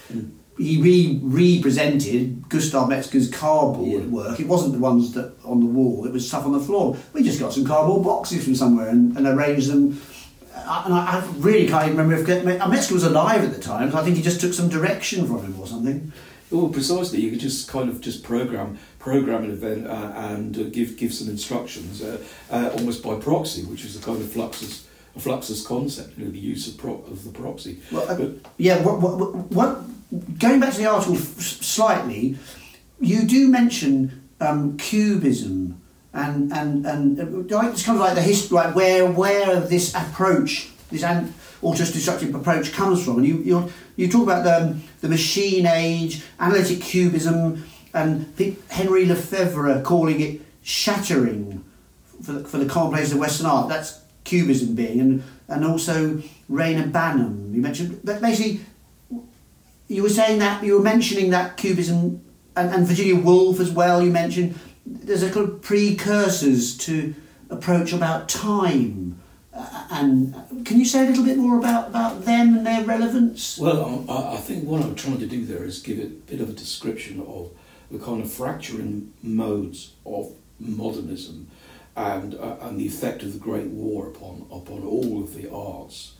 he 0.58 0.82
re 0.82 1.20
represented 1.24 2.48
Gustav 2.50 2.88
Metzger's 2.88 3.30
cardboard 3.30 4.04
Yeah. 4.04 4.08
work. 4.10 4.40
It 4.40 4.48
wasn't 4.48 4.74
the 4.74 4.80
ones 4.80 5.14
that 5.14 5.34
on 5.44 5.60
the 5.60 5.66
wall; 5.66 6.06
it 6.06 6.14
was 6.14 6.28
stuff 6.28 6.46
on 6.46 6.54
the 6.54 6.60
floor. 6.60 6.96
We 7.14 7.24
just 7.24 7.40
got 7.40 7.54
some 7.54 7.66
cardboard 7.66 8.04
boxes 8.06 8.44
from 8.44 8.56
somewhere 8.56 8.90
and, 8.90 9.18
and 9.18 9.28
arranged 9.28 9.70
them. 9.70 10.00
I- 10.56 10.84
And 10.86 10.94
I, 10.94 11.00
I 11.20 11.24
really 11.40 11.68
can't 11.68 11.86
even 11.88 11.98
remember 11.98 12.32
if 12.32 12.62
uh, 12.62 12.68
Metzger 12.70 12.94
was 12.94 13.04
alive 13.04 13.44
at 13.44 13.54
the 13.54 13.60
time. 13.62 13.92
So 13.92 13.98
I 13.98 14.04
think 14.04 14.16
he 14.16 14.24
just 14.24 14.40
took 14.40 14.54
some 14.54 14.70
direction 14.70 15.28
from 15.28 15.44
him 15.44 15.60
or 15.60 15.68
something. 15.68 16.14
Well, 16.52 16.70
precisely. 16.70 17.20
You 17.22 17.32
could 17.32 17.40
just 17.42 17.68
kind 17.68 17.90
of 17.90 18.00
just 18.00 18.24
program 18.24 18.78
program 19.06 19.44
an 19.44 19.52
event 19.52 19.86
uh, 19.86 20.12
and 20.32 20.58
uh, 20.58 20.64
give 20.78 20.98
give 20.98 21.14
some 21.14 21.30
instructions, 21.30 22.02
uh, 22.02 22.18
uh, 22.50 22.72
almost 22.76 23.04
by 23.04 23.14
proxy, 23.30 23.62
which 23.72 23.86
is 23.86 23.96
a 23.96 24.02
kind 24.02 24.20
of 24.20 24.28
fluxus 24.28 24.74
a 25.16 25.20
fluxus 25.20 25.64
concept. 25.64 26.18
You 26.18 26.26
know, 26.26 26.32
the 26.32 26.40
use 26.40 26.68
of 26.68 26.78
pro- 26.78 27.06
of 27.14 27.24
the 27.24 27.32
proxy. 27.32 27.74
Well, 27.92 28.08
But 28.20 28.52
yeah. 28.58 28.82
What, 28.86 28.96
what, 29.02 29.36
what? 29.60 29.72
Going 30.40 30.60
back 30.60 30.74
to 30.74 30.80
the 30.80 30.90
article 30.96 31.16
f- 31.16 31.40
slightly, 31.76 32.38
you 33.00 33.20
do 33.36 33.48
mention 33.48 33.94
um, 34.42 34.76
cubism 34.78 35.80
and 36.14 36.52
and 36.52 36.86
and 36.86 37.52
uh, 37.54 37.70
it's 37.70 37.86
kind 37.86 37.98
of 38.00 38.06
like 38.08 38.16
the 38.16 38.28
history, 38.32 38.56
like 38.56 38.74
where 38.76 39.06
where 39.22 39.60
this 39.60 39.94
approach, 39.94 40.70
this 40.90 41.04
an, 41.04 41.34
auto-destructive 41.62 42.34
approach 42.34 42.74
comes 42.74 43.04
from, 43.04 43.18
and 43.20 43.28
you 43.28 43.38
you 43.50 43.72
you 43.98 44.08
talk 44.08 44.24
about 44.24 44.44
the 44.44 44.76
the 45.02 45.10
machine 45.10 45.66
age, 45.68 46.24
analytic 46.40 46.82
cubism, 46.82 47.64
and 47.96 48.38
I 48.38 48.56
Henry 48.70 49.06
Lefebvre 49.06 49.82
calling 49.82 50.20
it 50.20 50.42
shattering 50.62 51.64
for 52.22 52.34
the, 52.34 52.44
for 52.44 52.58
the 52.58 52.66
commonplace 52.66 53.12
of 53.12 53.20
Western 53.20 53.48
art. 53.48 53.70
That's 53.70 54.02
cubism 54.24 54.76
being, 54.76 55.00
and 55.00 55.24
and 55.48 55.66
also 55.66 56.22
Reyner 56.52 56.92
Banham. 56.92 57.54
You 57.54 57.62
mentioned, 57.62 58.02
but 58.04 58.22
basically, 58.22 58.62
you 59.88 60.04
were 60.04 60.10
saying 60.10 60.40
that 60.40 60.64
you 60.64 60.76
were 60.76 60.84
mentioning 60.84 61.30
that 61.32 61.58
cubism, 61.58 62.22
and, 62.56 62.70
and 62.70 62.86
Virginia 62.86 63.16
Woolf 63.16 63.60
as 63.60 63.72
well. 63.72 64.04
You 64.04 64.12
mentioned 64.12 64.60
there's 64.86 65.24
a 65.24 65.32
kind 65.32 65.50
of 65.50 65.62
precursors 65.62 66.78
to 66.80 67.16
approach 67.50 67.94
about 67.94 68.30
time. 68.30 69.20
Uh, 69.54 69.88
and 69.90 70.66
can 70.66 70.78
you 70.80 70.86
say 70.86 71.06
a 71.06 71.10
little 71.10 71.24
bit 71.24 71.38
more 71.38 71.58
about, 71.58 71.88
about 71.88 72.26
them 72.26 72.58
and 72.58 72.68
their 72.68 72.84
relevance? 72.84 73.58
Well, 73.58 73.86
um, 73.86 74.10
I, 74.10 74.34
I 74.34 74.38
think 74.38 74.66
what 74.66 74.84
I'm 74.84 74.96
trying 74.96 75.20
to 75.20 75.26
do 75.26 75.46
there 75.46 75.64
is 75.64 75.80
give 75.82 75.98
a 76.00 76.08
bit 76.08 76.42
of 76.42 76.50
a 76.50 76.54
description 76.54 77.22
of 77.22 77.52
the 77.92 78.00
kind 78.00 78.22
of 78.22 78.32
fracturing 78.32 79.14
modes 79.22 79.94
of 80.06 80.34
modernism 80.60 81.50
and 81.96 82.36
uh, 82.36 82.58
and 82.62 82.80
the 82.80 82.86
effect 82.86 83.24
of 83.24 83.34
the 83.34 83.40
Great 83.40 83.68
War 83.68 84.08
upon 84.08 84.46
upon 84.52 84.84
all 84.84 85.24
of 85.24 85.34
the 85.34 85.50
arts. 85.52 86.14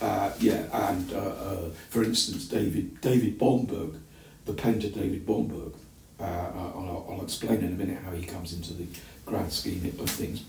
Uh, 0.00 0.30
yeah, 0.38 0.64
and 0.90 1.12
uh, 1.12 1.18
uh, 1.18 1.70
for 1.90 2.02
instance, 2.04 2.46
David 2.46 3.00
David 3.00 3.38
Bomberg, 3.38 3.98
the 4.44 4.52
painter 4.52 4.88
David 4.88 5.26
Bomberg. 5.26 5.74
Uh, 6.20 6.24
uh, 6.24 6.72
I'll, 6.74 7.06
I'll 7.10 7.22
explain 7.22 7.60
in 7.60 7.66
a 7.66 7.76
minute 7.76 7.98
how 8.04 8.10
he 8.10 8.24
comes 8.24 8.52
into 8.52 8.74
the 8.74 8.86
grand 9.24 9.52
scheme 9.52 9.84
of 10.00 10.10
things. 10.10 10.42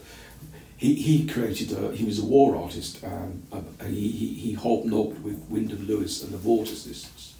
He, 0.77 0.95
he 0.95 1.27
created 1.27 1.73
a, 1.73 1.91
he 1.91 2.05
was 2.05 2.19
a 2.19 2.25
war 2.25 2.55
artist 2.55 3.03
and 3.03 3.45
uh, 3.51 3.62
he, 3.86 4.10
he, 4.10 4.34
he 4.34 4.53
hobnobbed 4.53 5.21
with 5.23 5.38
Wyndham 5.49 5.86
Lewis 5.86 6.23
and 6.23 6.32
the 6.32 6.38
Vorticists 6.38 7.34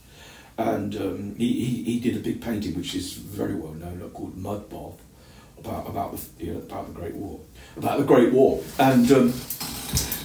and 0.60 0.96
um, 0.98 1.36
he, 1.38 1.66
he, 1.66 1.84
he 1.84 2.00
did 2.00 2.18
a 2.18 2.20
big 2.20 2.42
painting 2.42 2.76
which 2.76 2.94
is 2.94 3.14
very 3.14 3.56
well 3.56 3.74
known 3.74 4.02
called 4.10 4.38
Mudbath 4.38 4.98
about 5.58 5.88
about 5.88 6.18
the 6.18 6.46
you 6.46 6.54
know, 6.54 6.60
about 6.60 6.88
the 6.88 6.94
Great 6.94 7.16
War. 7.16 7.40
About 7.78 8.00
the 8.00 8.06
Great 8.06 8.34
War. 8.34 8.62
And 8.78 9.10
um, 9.12 9.28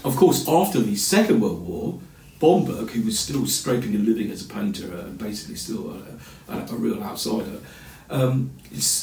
of 0.04 0.16
course 0.16 0.48
after 0.48 0.80
the 0.80 0.96
Second 0.96 1.40
World 1.40 1.66
War 1.66 2.00
Bomberg 2.40 2.90
who 2.90 3.02
was 3.02 3.18
still 3.18 3.46
scraping 3.46 3.94
a 3.94 3.98
living 3.98 4.30
as 4.32 4.44
a 4.44 4.48
painter 4.48 4.92
uh, 4.92 5.06
and 5.06 5.18
basically 5.18 5.54
still 5.54 6.02
a, 6.48 6.52
a, 6.52 6.66
a 6.72 6.74
real 6.74 7.00
outsider 7.02 7.60
um, 8.10 8.50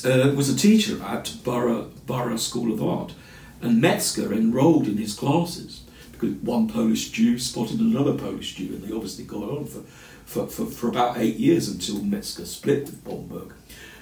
uh, 0.06 0.32
was 0.36 0.50
a 0.50 0.56
teacher 0.56 1.02
at 1.04 1.34
Borough, 1.44 1.92
Borough 2.06 2.38
School 2.38 2.74
of 2.74 2.84
Art. 2.84 3.14
And 3.62 3.80
Metzger 3.80 4.34
enrolled 4.34 4.88
in 4.88 4.98
his 4.98 5.14
classes 5.14 5.82
because 6.12 6.36
one 6.38 6.68
Polish 6.68 7.10
Jew 7.10 7.40
spotted 7.40 7.80
another 7.80 8.14
Polish 8.14 8.56
Jew 8.56 8.74
and 8.74 8.84
they 8.84 8.94
obviously 8.94 9.24
got 9.24 9.44
on 9.44 9.66
for, 9.66 9.84
for, 10.32 10.48
for, 10.48 10.66
for 10.66 10.88
about 10.88 11.18
eight 11.18 11.36
years 11.36 11.68
until 11.68 12.02
Metzger 12.02 12.46
split 12.46 12.86
with 12.86 13.04
Bomberg. 13.04 13.52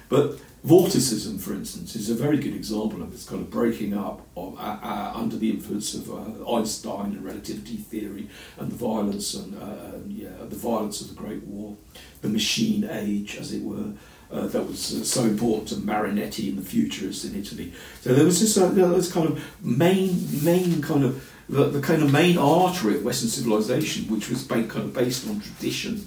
But 0.08 0.38
Vorticism, 0.64 1.40
for 1.40 1.54
instance, 1.54 1.96
is 1.96 2.08
a 2.08 2.14
very 2.14 2.36
good 2.36 2.54
example 2.54 3.02
of 3.02 3.10
this 3.10 3.24
kind 3.24 3.40
of 3.40 3.50
breaking 3.50 3.94
up 3.96 4.26
of, 4.36 4.56
uh, 4.58 4.78
uh, 4.82 5.12
under 5.14 5.36
the 5.36 5.50
influence 5.50 5.94
of 5.94 6.10
uh, 6.10 6.54
Einstein 6.54 7.12
and 7.12 7.24
relativity 7.24 7.76
theory 7.78 8.28
and 8.58 8.70
the 8.70 8.76
violence 8.76 9.34
and, 9.34 9.60
uh, 9.60 9.98
yeah, 10.06 10.28
the 10.48 10.56
violence 10.56 11.00
of 11.00 11.08
the 11.08 11.14
Great 11.14 11.42
War, 11.44 11.76
the 12.20 12.28
machine 12.28 12.88
age, 12.88 13.36
as 13.36 13.52
it 13.52 13.62
were. 13.62 13.92
Uh, 14.30 14.46
that 14.46 14.64
was 14.64 14.94
uh, 14.94 15.02
so 15.02 15.24
important 15.24 15.66
to 15.68 15.74
Marinetti 15.74 16.50
and 16.50 16.58
the 16.58 16.62
futurists 16.62 17.24
in 17.24 17.34
Italy. 17.34 17.72
So 18.02 18.14
there 18.14 18.24
was 18.24 18.40
this, 18.40 18.56
uh, 18.56 18.68
this 18.68 19.10
kind 19.10 19.26
of 19.28 19.42
main, 19.60 20.44
main 20.44 20.80
kind 20.82 21.04
of 21.04 21.28
the, 21.48 21.64
the 21.64 21.80
kind 21.80 22.02
of 22.02 22.12
main 22.12 22.38
artery 22.38 22.94
of 22.94 23.04
Western 23.04 23.28
civilization, 23.28 24.04
which 24.04 24.30
was 24.30 24.44
kind 24.44 24.70
of 24.70 24.94
based 24.94 25.28
on 25.28 25.40
tradition 25.40 26.06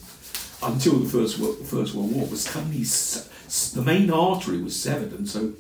until 0.63 0.99
the 0.99 1.09
First 1.09 1.39
World, 1.39 1.57
First 1.65 1.93
World 1.93 2.13
War, 2.13 2.27
was 2.27 2.41
suddenly 2.41 2.83
the 3.75 3.81
main 3.81 4.09
artery 4.09 4.61
was 4.61 4.79
severed, 4.79 5.11
and 5.11 5.27
so 5.27 5.53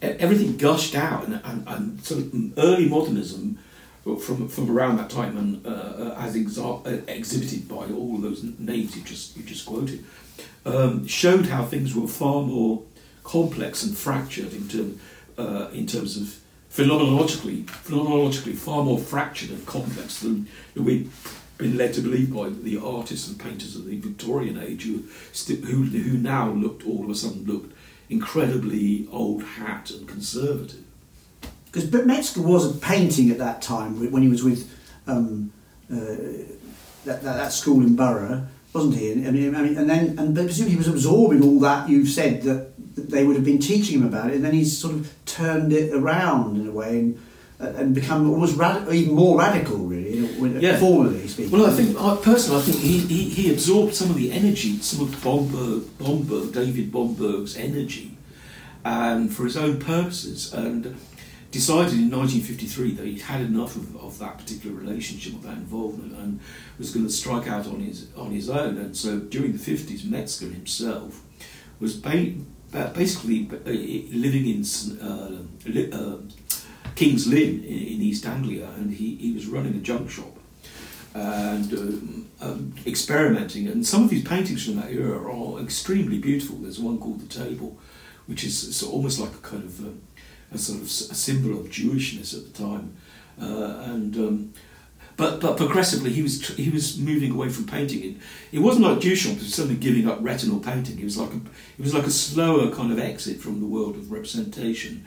everything 0.00 0.56
gushed 0.56 0.94
out, 0.94 1.26
and, 1.26 1.40
and, 1.44 1.68
and 2.10 2.54
early 2.56 2.88
modernism 2.88 3.58
from 4.14 4.48
from 4.48 4.70
around 4.70 4.98
that 4.98 5.10
time, 5.10 5.36
and 5.36 5.66
uh, 5.66 5.70
uh, 5.70 6.16
as 6.18 6.36
exa- 6.36 6.86
uh, 6.86 7.02
exhibited 7.08 7.68
by 7.68 7.86
all 7.86 8.18
those 8.18 8.44
names 8.58 8.96
you 8.96 9.02
just 9.02 9.36
you 9.36 9.42
just 9.42 9.66
quoted, 9.66 10.04
um, 10.64 11.06
showed 11.06 11.46
how 11.46 11.64
things 11.64 11.94
were 11.94 12.06
far 12.06 12.42
more 12.42 12.82
complex 13.24 13.82
and 13.82 13.96
fractured 13.96 14.52
in 14.52 14.68
term, 14.68 15.00
uh, 15.36 15.68
in 15.72 15.86
terms 15.86 16.16
of 16.16 16.38
phenomenologically 16.72 17.64
phenomenologically 17.64 18.54
far 18.54 18.84
more 18.84 18.98
fractured 18.98 19.50
and 19.50 19.66
complex 19.66 20.20
than 20.20 20.46
we'd 20.76 21.10
been 21.58 21.76
led 21.76 21.94
to 21.94 22.00
believe 22.00 22.34
by 22.34 22.50
the 22.50 22.78
artists 22.78 23.28
and 23.28 23.38
painters 23.38 23.76
of 23.76 23.86
the 23.86 23.98
Victorian 23.98 24.58
age 24.58 24.84
who, 24.84 25.04
who, 25.54 25.84
who 25.84 26.18
now 26.18 26.50
looked 26.50 26.86
all 26.86 27.04
of 27.04 27.10
a 27.10 27.14
sudden 27.14 27.44
looked 27.44 27.74
incredibly 28.08 29.08
old 29.10 29.42
hat 29.42 29.90
and 29.90 30.06
conservative. 30.06 30.84
Because 31.66 31.90
Metzger 32.06 32.42
was 32.42 32.78
painting 32.80 33.30
at 33.30 33.38
that 33.38 33.60
time 33.62 34.10
when 34.10 34.22
he 34.22 34.28
was 34.28 34.42
with 34.42 34.70
um, 35.06 35.52
uh, 35.90 35.96
that, 37.04 37.22
that, 37.22 37.22
that 37.22 37.52
school 37.52 37.82
in 37.82 37.96
Borough, 37.96 38.46
wasn't 38.72 38.96
he? 38.96 39.12
And, 39.12 39.26
I 39.26 39.30
mean, 39.30 39.54
I 39.54 39.62
mean, 39.62 39.76
and 39.76 39.88
then 39.88 40.18
and 40.18 40.34
presumably 40.34 40.72
he 40.72 40.78
was 40.78 40.88
absorbing 40.88 41.42
all 41.42 41.60
that 41.60 41.88
you've 41.88 42.08
said 42.08 42.42
that, 42.42 42.72
that 42.94 43.10
they 43.10 43.24
would 43.24 43.36
have 43.36 43.44
been 43.44 43.58
teaching 43.58 44.00
him 44.00 44.06
about 44.06 44.30
it, 44.30 44.36
and 44.36 44.44
then 44.44 44.54
he's 44.54 44.76
sort 44.76 44.94
of 44.94 45.12
turned 45.26 45.72
it 45.72 45.92
around 45.92 46.56
in 46.56 46.66
a 46.66 46.72
way 46.72 46.98
and 46.98 47.25
and 47.58 47.94
become 47.94 48.28
almost 48.30 48.56
rad- 48.56 48.86
even 48.92 49.14
more 49.14 49.38
radical, 49.38 49.78
really, 49.78 50.26
when- 50.38 50.60
Yeah. 50.60 50.78
formally 50.78 51.26
speaking. 51.26 51.52
Well, 51.52 51.66
I 51.66 51.70
think 51.74 51.96
I, 51.98 52.16
personally, 52.16 52.60
I 52.60 52.64
think 52.64 52.78
he, 52.78 52.98
he, 52.98 53.28
he 53.30 53.50
absorbed 53.52 53.94
some 53.94 54.10
of 54.10 54.16
the 54.16 54.30
energy, 54.32 54.78
some 54.80 55.00
of 55.06 55.14
Bomberg, 55.22 55.80
Bomberg, 55.98 56.52
David 56.52 56.92
Bomberg's 56.92 57.56
energy, 57.56 58.16
and 58.84 59.32
for 59.32 59.44
his 59.44 59.56
own 59.56 59.78
purposes, 59.78 60.52
and 60.52 60.94
decided 61.50 61.94
in 61.94 62.10
1953 62.10 62.90
that 62.96 63.06
he'd 63.06 63.22
had 63.22 63.40
enough 63.40 63.74
of, 63.76 63.96
of 63.96 64.18
that 64.18 64.36
particular 64.36 64.76
relationship, 64.76 65.32
of 65.34 65.42
that 65.44 65.54
involvement, 65.56 66.12
and 66.18 66.38
was 66.78 66.90
going 66.90 67.06
to 67.06 67.12
strike 67.12 67.48
out 67.48 67.66
on 67.66 67.80
his 67.80 68.06
on 68.16 68.30
his 68.32 68.50
own. 68.50 68.76
And 68.76 68.94
so, 68.94 69.18
during 69.18 69.52
the 69.52 69.58
50s, 69.58 70.04
Metzger 70.04 70.50
himself 70.50 71.22
was 71.80 71.94
ba- 71.96 72.34
ba- 72.70 72.92
basically 72.94 73.48
uh, 73.50 73.70
living 73.70 74.46
in 74.46 74.64
uh, 75.00 75.30
li- 75.66 75.90
uh, 75.90 76.16
King's 76.96 77.26
Lynn 77.26 77.62
in, 77.62 78.02
East 78.02 78.26
Anglia, 78.26 78.68
and 78.76 78.90
he, 78.90 79.16
he 79.16 79.32
was 79.32 79.46
running 79.46 79.74
a 79.74 79.78
junk 79.78 80.10
shop 80.10 80.36
and 81.14 81.72
um, 81.74 82.30
um, 82.40 82.74
experimenting. 82.86 83.68
And 83.68 83.86
some 83.86 84.04
of 84.04 84.10
his 84.10 84.22
paintings 84.22 84.64
from 84.64 84.76
that 84.76 84.90
era 84.90 85.18
are 85.18 85.60
extremely 85.60 86.18
beautiful. 86.18 86.56
There's 86.56 86.80
one 86.80 86.98
called 86.98 87.20
The 87.20 87.44
Table, 87.44 87.78
which 88.26 88.44
is 88.44 88.82
almost 88.82 89.20
like 89.20 89.32
a 89.32 89.38
kind 89.38 89.64
of 89.64 89.80
um, 89.80 90.02
a 90.52 90.58
sort 90.58 90.78
of 90.78 90.84
a 90.84 90.88
symbol 90.88 91.58
of 91.60 91.66
Jewishness 91.66 92.36
at 92.36 92.52
the 92.52 92.62
time. 92.62 92.96
Uh, 93.40 93.92
and 93.92 94.16
um, 94.16 94.54
but 95.16 95.40
but 95.40 95.56
progressively 95.56 96.12
he 96.12 96.22
was 96.22 96.48
he 96.56 96.70
was 96.70 96.98
moving 96.98 97.32
away 97.32 97.50
from 97.50 97.66
painting. 97.66 98.02
It, 98.02 98.16
it 98.56 98.58
wasn't 98.60 98.86
like 98.86 98.98
Duchamp, 98.98 99.38
was 99.38 99.54
suddenly 99.54 99.76
giving 99.76 100.08
up 100.08 100.18
retinal 100.20 100.60
painting. 100.60 100.98
It 100.98 101.04
was 101.04 101.18
like 101.18 101.32
a, 101.32 101.36
it 101.78 101.82
was 101.82 101.94
like 101.94 102.06
a 102.06 102.10
slower 102.10 102.70
kind 102.74 102.92
of 102.92 102.98
exit 102.98 103.38
from 103.40 103.60
the 103.60 103.66
world 103.66 103.96
of 103.96 104.10
representation 104.10 105.06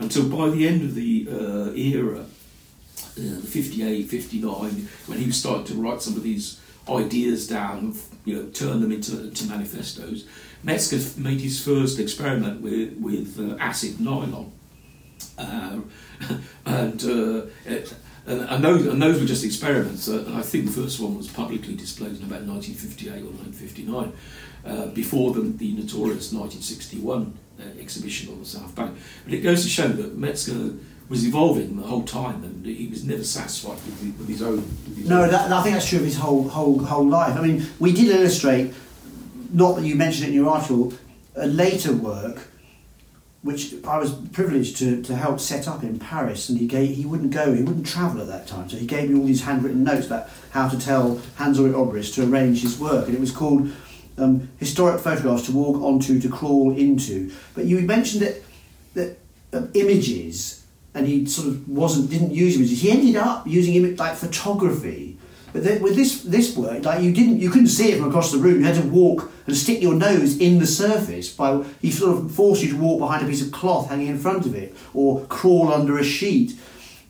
until 0.00 0.28
by 0.28 0.48
the 0.50 0.66
end 0.66 0.82
of 0.82 0.94
the 0.94 1.28
uh, 1.30 1.72
era, 1.74 2.20
uh, 2.20 3.40
58, 3.42 4.08
59, 4.08 4.88
when 5.06 5.18
he 5.18 5.30
starting 5.30 5.66
to 5.66 5.74
write 5.74 6.02
some 6.02 6.16
of 6.16 6.22
these 6.22 6.60
ideas 6.88 7.46
down, 7.46 7.94
you 8.24 8.34
know, 8.34 8.48
turn 8.50 8.80
them 8.80 8.90
into, 8.90 9.20
into 9.20 9.44
manifestos, 9.44 10.24
Metzger 10.62 11.20
made 11.20 11.40
his 11.40 11.62
first 11.62 11.98
experiment 11.98 12.60
with, 12.60 12.96
with 12.98 13.38
uh, 13.38 13.56
acid 13.58 14.00
nylon. 14.00 14.52
Uh, 15.38 15.80
and, 16.66 17.04
uh, 17.04 17.46
it, 17.64 17.94
and, 18.26 18.40
and, 18.42 18.64
those, 18.64 18.86
and 18.86 19.02
those 19.02 19.20
were 19.20 19.26
just 19.26 19.44
experiments. 19.44 20.08
Uh, 20.08 20.32
I 20.34 20.42
think 20.42 20.66
the 20.66 20.72
first 20.72 21.00
one 21.00 21.16
was 21.16 21.28
publicly 21.28 21.74
displayed 21.74 22.16
in 22.16 22.22
about 22.22 22.42
1958 22.42 23.22
or 23.22 23.32
1959, 23.32 24.12
uh, 24.64 24.86
before 24.94 25.32
the, 25.32 25.40
the 25.40 25.72
notorious 25.72 26.32
1961 26.32 27.38
uh, 27.49 27.49
Uh, 27.60 27.78
exhibition 27.78 28.32
on 28.32 28.38
the 28.38 28.46
South 28.46 28.74
Bank. 28.74 28.96
But 29.24 29.34
it 29.34 29.40
goes 29.40 29.62
to 29.64 29.68
show 29.68 29.88
that 29.88 30.16
Metzger 30.16 30.74
was 31.10 31.26
evolving 31.26 31.76
the 31.76 31.86
whole 31.86 32.04
time, 32.04 32.42
and 32.44 32.64
he 32.64 32.86
was 32.86 33.04
never 33.04 33.24
satisfied 33.24 33.74
with, 33.84 34.16
with 34.18 34.28
his 34.28 34.40
own. 34.40 34.56
With 34.56 34.96
his 34.96 35.08
no, 35.08 35.24
own. 35.24 35.30
that, 35.30 35.52
I 35.52 35.62
think 35.62 35.74
that's 35.74 35.88
true 35.88 35.98
of 35.98 36.04
his 36.04 36.16
whole 36.16 36.48
whole 36.48 36.78
whole 36.78 37.06
life. 37.06 37.36
I 37.36 37.42
mean, 37.42 37.66
we 37.78 37.92
did 37.92 38.08
illustrate, 38.08 38.72
not 39.52 39.76
that 39.76 39.84
you 39.84 39.94
mentioned 39.94 40.24
it 40.24 40.28
in 40.28 40.34
your 40.34 40.48
article, 40.48 40.94
a 41.34 41.46
later 41.46 41.92
work, 41.92 42.48
which 43.42 43.74
I 43.86 43.98
was 43.98 44.12
privileged 44.12 44.76
to, 44.78 45.02
to 45.02 45.16
help 45.16 45.40
set 45.40 45.68
up 45.68 45.82
in 45.82 45.98
Paris, 45.98 46.48
and 46.48 46.58
he 46.58 46.66
gave 46.66 46.96
he 46.96 47.04
wouldn't 47.04 47.32
go, 47.32 47.52
he 47.52 47.62
wouldn't 47.62 47.86
travel 47.86 48.22
at 48.22 48.28
that 48.28 48.46
time, 48.46 48.70
so 48.70 48.76
he 48.76 48.86
gave 48.86 49.10
me 49.10 49.18
all 49.18 49.26
these 49.26 49.42
handwritten 49.42 49.84
notes 49.84 50.06
about 50.06 50.30
how 50.52 50.68
to 50.68 50.78
tell 50.78 51.20
Hans 51.36 51.58
Ulrich 51.58 51.74
Obrist 51.74 52.14
to 52.14 52.24
arrange 52.24 52.62
his 52.62 52.78
work, 52.78 53.06
and 53.06 53.14
it 53.14 53.20
was 53.20 53.32
called 53.32 53.70
um, 54.20 54.48
historic 54.58 55.00
photographs 55.00 55.46
to 55.46 55.52
walk 55.52 55.80
onto, 55.82 56.20
to 56.20 56.28
crawl 56.28 56.76
into. 56.76 57.32
But 57.54 57.64
you 57.64 57.80
mentioned 57.80 58.22
that 58.22 58.42
that 58.94 59.18
uh, 59.52 59.66
images 59.74 60.60
and 60.94 61.06
he 61.06 61.26
sort 61.26 61.48
of 61.48 61.68
wasn't 61.68 62.10
didn't 62.10 62.32
use 62.32 62.56
images. 62.56 62.82
He 62.82 62.90
ended 62.90 63.16
up 63.16 63.46
using 63.46 63.74
image 63.74 63.98
like 63.98 64.16
photography. 64.16 65.16
But 65.52 65.64
then 65.64 65.82
with 65.82 65.96
this 65.96 66.22
this 66.22 66.56
work, 66.56 66.84
like 66.84 67.02
you 67.02 67.12
didn't 67.12 67.40
you 67.40 67.50
couldn't 67.50 67.68
see 67.68 67.92
it 67.92 67.98
from 67.98 68.08
across 68.08 68.32
the 68.32 68.38
room. 68.38 68.60
You 68.60 68.66
had 68.66 68.80
to 68.80 68.88
walk 68.88 69.30
and 69.46 69.56
stick 69.56 69.82
your 69.82 69.94
nose 69.94 70.38
in 70.38 70.58
the 70.58 70.66
surface. 70.66 71.32
By 71.32 71.64
he 71.80 71.90
sort 71.90 72.16
of 72.16 72.32
forced 72.32 72.62
you 72.62 72.70
to 72.70 72.76
walk 72.76 73.00
behind 73.00 73.24
a 73.24 73.28
piece 73.28 73.44
of 73.44 73.52
cloth 73.52 73.88
hanging 73.88 74.08
in 74.08 74.18
front 74.18 74.46
of 74.46 74.54
it, 74.54 74.76
or 74.94 75.24
crawl 75.26 75.72
under 75.72 75.98
a 75.98 76.04
sheet. 76.04 76.58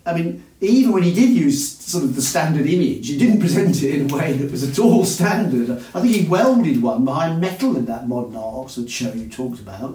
I 0.06 0.14
mean, 0.14 0.44
even 0.60 0.92
when 0.92 1.02
he 1.02 1.12
did 1.12 1.30
use 1.30 1.76
sort 1.78 2.04
of 2.04 2.16
the 2.16 2.22
standard 2.22 2.66
image, 2.66 3.08
he 3.08 3.18
didn't 3.18 3.40
present 3.46 3.82
it 3.82 3.94
in 3.94 4.10
a 4.10 4.14
way 4.14 4.32
that 4.32 4.50
was 4.50 4.68
at 4.68 4.78
all 4.78 5.04
standard. 5.04 5.70
I 5.70 6.00
think 6.00 6.14
he 6.14 6.26
welded 6.26 6.82
one 6.82 7.04
behind 7.04 7.40
metal 7.40 7.76
in 7.76 7.84
that 7.86 8.08
modern 8.08 8.36
art 8.36 8.54
Oxford 8.54 8.90
show 8.90 9.12
you 9.12 9.28
talked 9.28 9.60
about, 9.60 9.94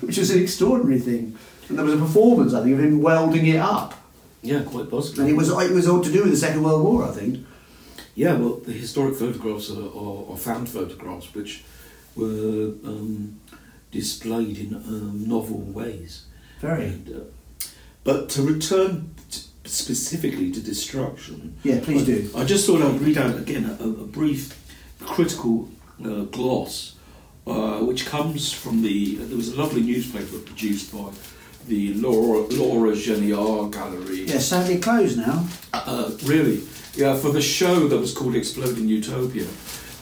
which 0.00 0.18
was 0.18 0.30
an 0.30 0.42
extraordinary 0.42 1.00
thing. 1.00 1.36
And 1.68 1.78
there 1.78 1.84
was 1.84 1.94
a 1.94 1.98
performance, 1.98 2.54
I 2.54 2.62
think, 2.62 2.74
of 2.74 2.84
him 2.84 3.00
welding 3.00 3.46
it 3.46 3.56
up. 3.56 3.94
Yeah, 4.42 4.62
quite 4.62 4.90
possibly. 4.90 5.24
And 5.24 5.32
it 5.32 5.36
was 5.36 5.48
it 5.48 5.72
was 5.72 5.88
all 5.88 6.02
to 6.02 6.12
do 6.12 6.22
with 6.22 6.32
the 6.32 6.36
Second 6.36 6.62
World 6.62 6.84
War, 6.84 7.04
I 7.04 7.12
think. 7.12 7.46
Yeah, 8.14 8.34
well, 8.34 8.56
the 8.56 8.72
historic 8.72 9.16
photographs 9.16 9.70
are, 9.70 9.88
are, 9.88 10.32
are 10.32 10.36
found 10.36 10.68
photographs 10.68 11.34
which 11.34 11.64
were 12.14 12.74
um, 12.84 13.40
displayed 13.90 14.58
in 14.58 14.74
um, 14.74 15.26
novel 15.26 15.58
ways. 15.58 16.26
Very. 16.60 16.86
And, 16.86 17.08
uh, 17.08 17.66
but 18.04 18.28
to 18.30 18.42
return 18.42 19.13
specifically 19.64 20.50
to 20.52 20.60
destruction, 20.60 21.56
Yeah, 21.62 21.80
please 21.82 22.02
I, 22.02 22.04
do. 22.04 22.30
I 22.36 22.44
just 22.44 22.66
thought 22.66 22.82
I'd 22.82 23.00
read 23.00 23.18
out 23.18 23.36
again 23.38 23.64
a, 23.80 23.84
a 23.84 24.06
brief 24.06 24.58
critical 25.00 25.68
uh, 26.04 26.24
gloss, 26.24 26.96
uh, 27.46 27.78
which 27.80 28.06
comes 28.06 28.52
from 28.52 28.82
the. 28.82 29.16
There 29.16 29.36
was 29.36 29.48
a 29.52 29.56
lovely 29.56 29.82
newspaper 29.82 30.38
produced 30.38 30.92
by 30.92 31.10
the 31.66 31.94
Laura, 31.94 32.40
Laura 32.48 32.92
Genillard 32.92 33.72
Gallery. 33.72 34.24
Yeah, 34.24 34.38
sadly 34.38 34.78
closed 34.78 35.16
now. 35.18 35.46
Uh, 35.72 36.10
really, 36.24 36.62
yeah, 36.94 37.16
for 37.16 37.30
the 37.32 37.40
show 37.40 37.88
that 37.88 37.98
was 37.98 38.12
called 38.12 38.34
Exploding 38.34 38.86
Utopia. 38.86 39.46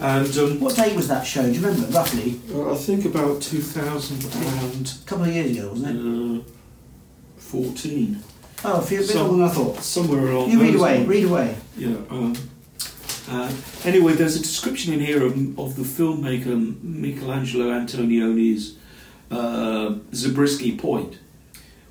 And 0.00 0.36
um, 0.38 0.58
What 0.58 0.74
date 0.74 0.96
was 0.96 1.06
that 1.06 1.24
show? 1.24 1.42
Do 1.42 1.52
you 1.52 1.64
remember, 1.64 1.86
roughly? 1.88 2.40
uh, 2.52 2.72
I 2.72 2.76
think 2.76 3.04
about 3.04 3.40
2014. 3.42 5.02
A 5.04 5.06
couple 5.06 5.24
of 5.26 5.32
years 5.32 5.56
ago, 5.56 5.70
wasn't 5.70 6.40
it? 6.40 6.44
Oh, 8.64 8.80
a 8.80 8.88
bit 8.88 9.04
So- 9.06 9.18
longer 9.26 9.36
than 9.38 9.42
I 9.42 9.48
thought. 9.52 9.82
somewhere 9.82 10.30
along 10.30 10.50
You 10.50 10.60
read 10.60 10.74
away, 10.76 11.04
read 11.04 11.24
away. 11.24 11.56
Yeah. 11.76 11.96
Um, 12.10 12.34
uh, 13.28 13.50
anyway, 13.84 14.12
there's 14.14 14.36
a 14.36 14.40
description 14.40 14.92
in 14.92 15.00
here 15.00 15.24
of, 15.24 15.58
of 15.58 15.76
the 15.76 15.82
filmmaker 15.82 16.82
Michelangelo 16.82 17.70
Antonioni's 17.70 18.74
uh, 19.30 19.94
Zabriskie 20.14 20.76
Point, 20.76 21.18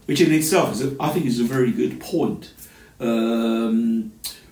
which 0.05 0.21
in 0.21 0.31
itself 0.33 0.73
is, 0.73 0.81
a, 0.83 0.95
I 0.99 1.09
think, 1.09 1.25
is 1.25 1.39
a 1.39 1.43
very 1.43 1.71
good 1.71 1.99
point 1.99 2.53
um, 2.99 4.11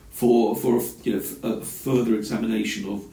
for 0.10 0.56
for 0.56 0.82
you 1.04 1.14
know 1.14 1.22
a 1.44 1.62
further 1.62 2.16
examination 2.16 2.90
of 2.90 3.06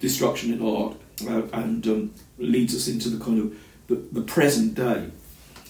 destruction 0.00 0.52
in 0.52 0.60
art 0.62 0.96
uh, 1.28 1.42
and 1.52 1.86
um, 1.86 2.10
leads 2.38 2.74
us 2.74 2.86
into 2.88 3.08
the 3.08 3.22
kind 3.24 3.38
of 3.38 3.56
the, 3.88 3.96
the 4.12 4.22
present 4.22 4.74
day. 4.74 5.08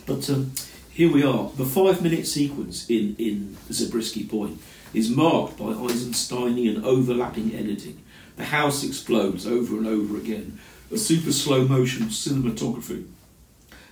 But 0.07 0.29
um, 0.31 0.53
here 1.01 1.11
we 1.11 1.23
are. 1.23 1.51
The 1.57 1.65
five-minute 1.65 2.27
sequence 2.27 2.87
in 2.91 3.17
in 3.19 3.57
Zabriskie 3.73 4.27
Point 4.27 4.61
is 4.93 5.09
marked 5.09 5.57
by 5.57 5.73
Eisensteinian 5.73 6.85
overlapping 6.85 7.55
editing. 7.55 8.03
The 8.37 8.45
house 8.45 8.85
explodes 8.85 9.47
over 9.47 9.79
and 9.79 9.87
over 9.87 10.19
again. 10.19 10.59
A 10.93 10.99
super 10.99 11.33
slow 11.33 11.67
motion 11.67 12.09
cinematography 12.09 13.07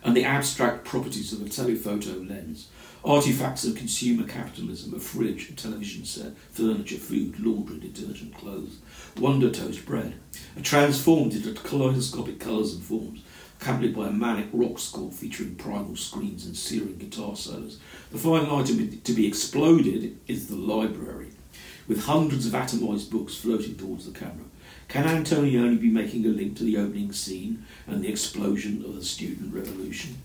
and 0.04 0.14
the 0.14 0.26
abstract 0.26 0.84
properties 0.84 1.32
of 1.32 1.40
a 1.40 1.48
telephoto 1.48 2.20
lens. 2.20 2.68
Artifacts 3.02 3.64
of 3.64 3.74
consumer 3.74 4.26
capitalism, 4.26 4.92
a 4.92 4.98
fridge, 4.98 5.48
a 5.48 5.54
television 5.54 6.04
set, 6.04 6.36
furniture, 6.50 6.98
food, 6.98 7.40
laundry, 7.40 7.78
detergent, 7.78 8.34
clothes, 8.34 8.80
Wonder 9.18 9.50
Toast 9.50 9.86
bread, 9.86 10.12
are 10.58 10.62
transformed 10.62 11.32
into 11.32 11.54
kaleidoscopic 11.54 12.38
colours 12.38 12.74
and 12.74 12.82
forms, 12.82 13.22
accompanied 13.60 13.94
by 13.94 14.06
a 14.06 14.12
manic 14.12 14.46
rock 14.52 14.78
score 14.78 15.10
featuring 15.10 15.56
primal 15.56 15.96
screams 15.96 16.46
and 16.46 16.56
searing 16.56 16.96
guitar 16.96 17.34
solos. 17.34 17.78
The 18.12 18.18
final 18.18 18.56
item 18.56 19.00
to 19.00 19.12
be 19.12 19.26
exploded 19.26 20.16
is 20.28 20.46
the 20.46 20.56
library, 20.56 21.32
with 21.88 22.04
hundreds 22.04 22.46
of 22.46 22.52
atomised 22.52 23.10
books 23.10 23.36
floating 23.36 23.74
towards 23.74 24.06
the 24.10 24.18
camera. 24.18 24.44
Can 24.86 25.04
Antonioni 25.04 25.78
be 25.78 25.90
making 25.90 26.24
a 26.24 26.28
link 26.28 26.56
to 26.58 26.64
the 26.64 26.78
opening 26.78 27.12
scene 27.12 27.66
and 27.86 28.02
the 28.02 28.08
explosion 28.08 28.84
of 28.84 28.94
the 28.94 29.04
student 29.04 29.52
revolution? 29.52 30.16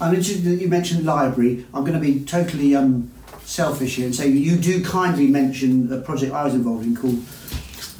I'm 0.00 0.14
interested 0.14 0.44
that 0.44 0.60
you 0.60 0.68
mentioned 0.68 1.06
library. 1.06 1.64
I'm 1.72 1.84
going 1.84 1.94
to 1.94 2.00
be 2.00 2.24
totally 2.24 2.74
um, 2.74 3.12
selfish 3.44 3.96
here 3.96 4.06
and 4.06 4.14
say 4.14 4.28
you 4.28 4.56
do 4.56 4.84
kindly 4.84 5.28
mention 5.28 5.90
a 5.92 6.00
project 6.00 6.32
I 6.32 6.44
was 6.44 6.54
involved 6.54 6.84
in 6.84 6.96
called 6.96 7.20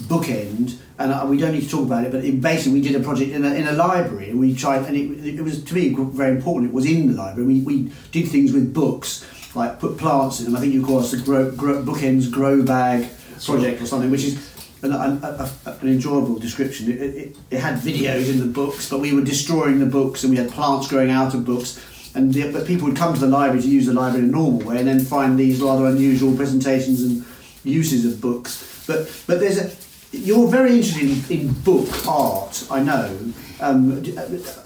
Bookend, 0.09 0.79
and 1.03 1.13
uh, 1.13 1.27
we 1.27 1.37
don't 1.37 1.53
need 1.53 1.63
to 1.63 1.69
talk 1.69 1.87
about 1.87 2.05
it. 2.05 2.13
But 2.13 2.25
it, 2.25 2.41
basically, 2.41 2.81
we 2.81 2.89
did 2.89 2.95
a 2.95 3.05
project 3.05 3.33
in 3.33 3.45
a, 3.45 3.53
in 3.55 3.67
a 3.67 3.73
library, 3.73 4.31
and 4.31 4.39
we 4.39 4.55
tried, 4.55 4.85
and 4.87 4.97
it, 4.97 5.39
it 5.39 5.43
was 5.43 5.63
to 5.63 5.75
me 5.75 5.95
very 5.95 6.37
important. 6.37 6.71
It 6.71 6.75
was 6.75 6.87
in 6.87 7.09
the 7.09 7.15
library. 7.21 7.47
We, 7.47 7.61
we 7.61 7.93
did 8.13 8.29
things 8.29 8.53
with 8.53 8.73
books, 8.73 9.27
like 9.55 9.81
put 9.81 9.99
plants 9.99 10.39
in 10.39 10.47
them. 10.47 10.57
I 10.57 10.61
think 10.61 10.73
you 10.73 10.85
call 10.85 11.01
us 11.01 11.11
the 11.11 11.19
grow, 11.19 11.51
grow, 11.51 11.83
Bookends 11.83 12.31
Grow 12.31 12.63
Bag 12.63 13.09
project 13.45 13.83
or 13.83 13.87
something, 13.87 14.11
which 14.11 14.25
is 14.25 14.51
an, 14.83 14.93
an 14.93 15.89
enjoyable 15.89 16.39
description. 16.39 16.91
It, 16.93 17.01
it, 17.01 17.37
it 17.51 17.59
had 17.59 17.79
videos 17.79 18.31
in 18.31 18.39
the 18.39 18.47
books, 18.47 18.89
but 18.89 19.01
we 19.01 19.13
were 19.13 19.25
destroying 19.25 19.81
the 19.81 19.87
books, 19.87 20.23
and 20.23 20.31
we 20.31 20.39
had 20.39 20.51
plants 20.51 20.89
growing 20.89 21.11
out 21.11 21.35
of 21.35 21.45
books. 21.45 21.85
And 22.15 22.33
the, 22.33 22.53
but 22.53 22.67
people 22.67 22.89
would 22.89 22.97
come 22.97 23.15
to 23.15 23.21
the 23.21 23.27
library 23.27 23.63
to 23.63 23.69
use 23.69 23.87
the 23.87 23.95
library 23.95 24.25
in 24.25 24.29
a 24.29 24.33
normal 24.33 24.61
way, 24.69 24.79
and 24.79 24.87
then 24.87 25.01
find 25.01 25.39
these 25.39 25.61
rather 25.61 25.87
unusual 25.87 26.37
presentations 26.37 27.03
and 27.03 27.25
uses 27.65 28.05
of 28.05 28.21
books. 28.21 28.85
But 28.87 29.11
but 29.27 29.41
there's 29.41 29.59
a 29.59 29.71
you're 30.13 30.49
very 30.49 30.77
interested 30.77 31.31
in, 31.31 31.41
in 31.41 31.53
book 31.53 32.07
art, 32.07 32.67
I 32.71 32.83
know, 32.83 33.19
um, 33.61 34.05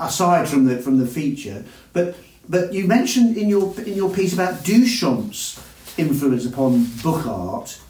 aside 0.00 0.48
from 0.48 0.64
the 0.64 0.78
from 0.78 0.98
the 0.98 1.06
feature. 1.06 1.64
But 1.92 2.16
but 2.48 2.72
you 2.72 2.86
mentioned 2.86 3.36
in 3.36 3.48
your 3.48 3.78
in 3.80 3.94
your 3.94 4.12
piece 4.12 4.34
about 4.34 4.64
Duchamp's 4.64 5.62
influence 5.96 6.44
upon 6.44 6.84
book 7.02 7.26
art, 7.26 7.80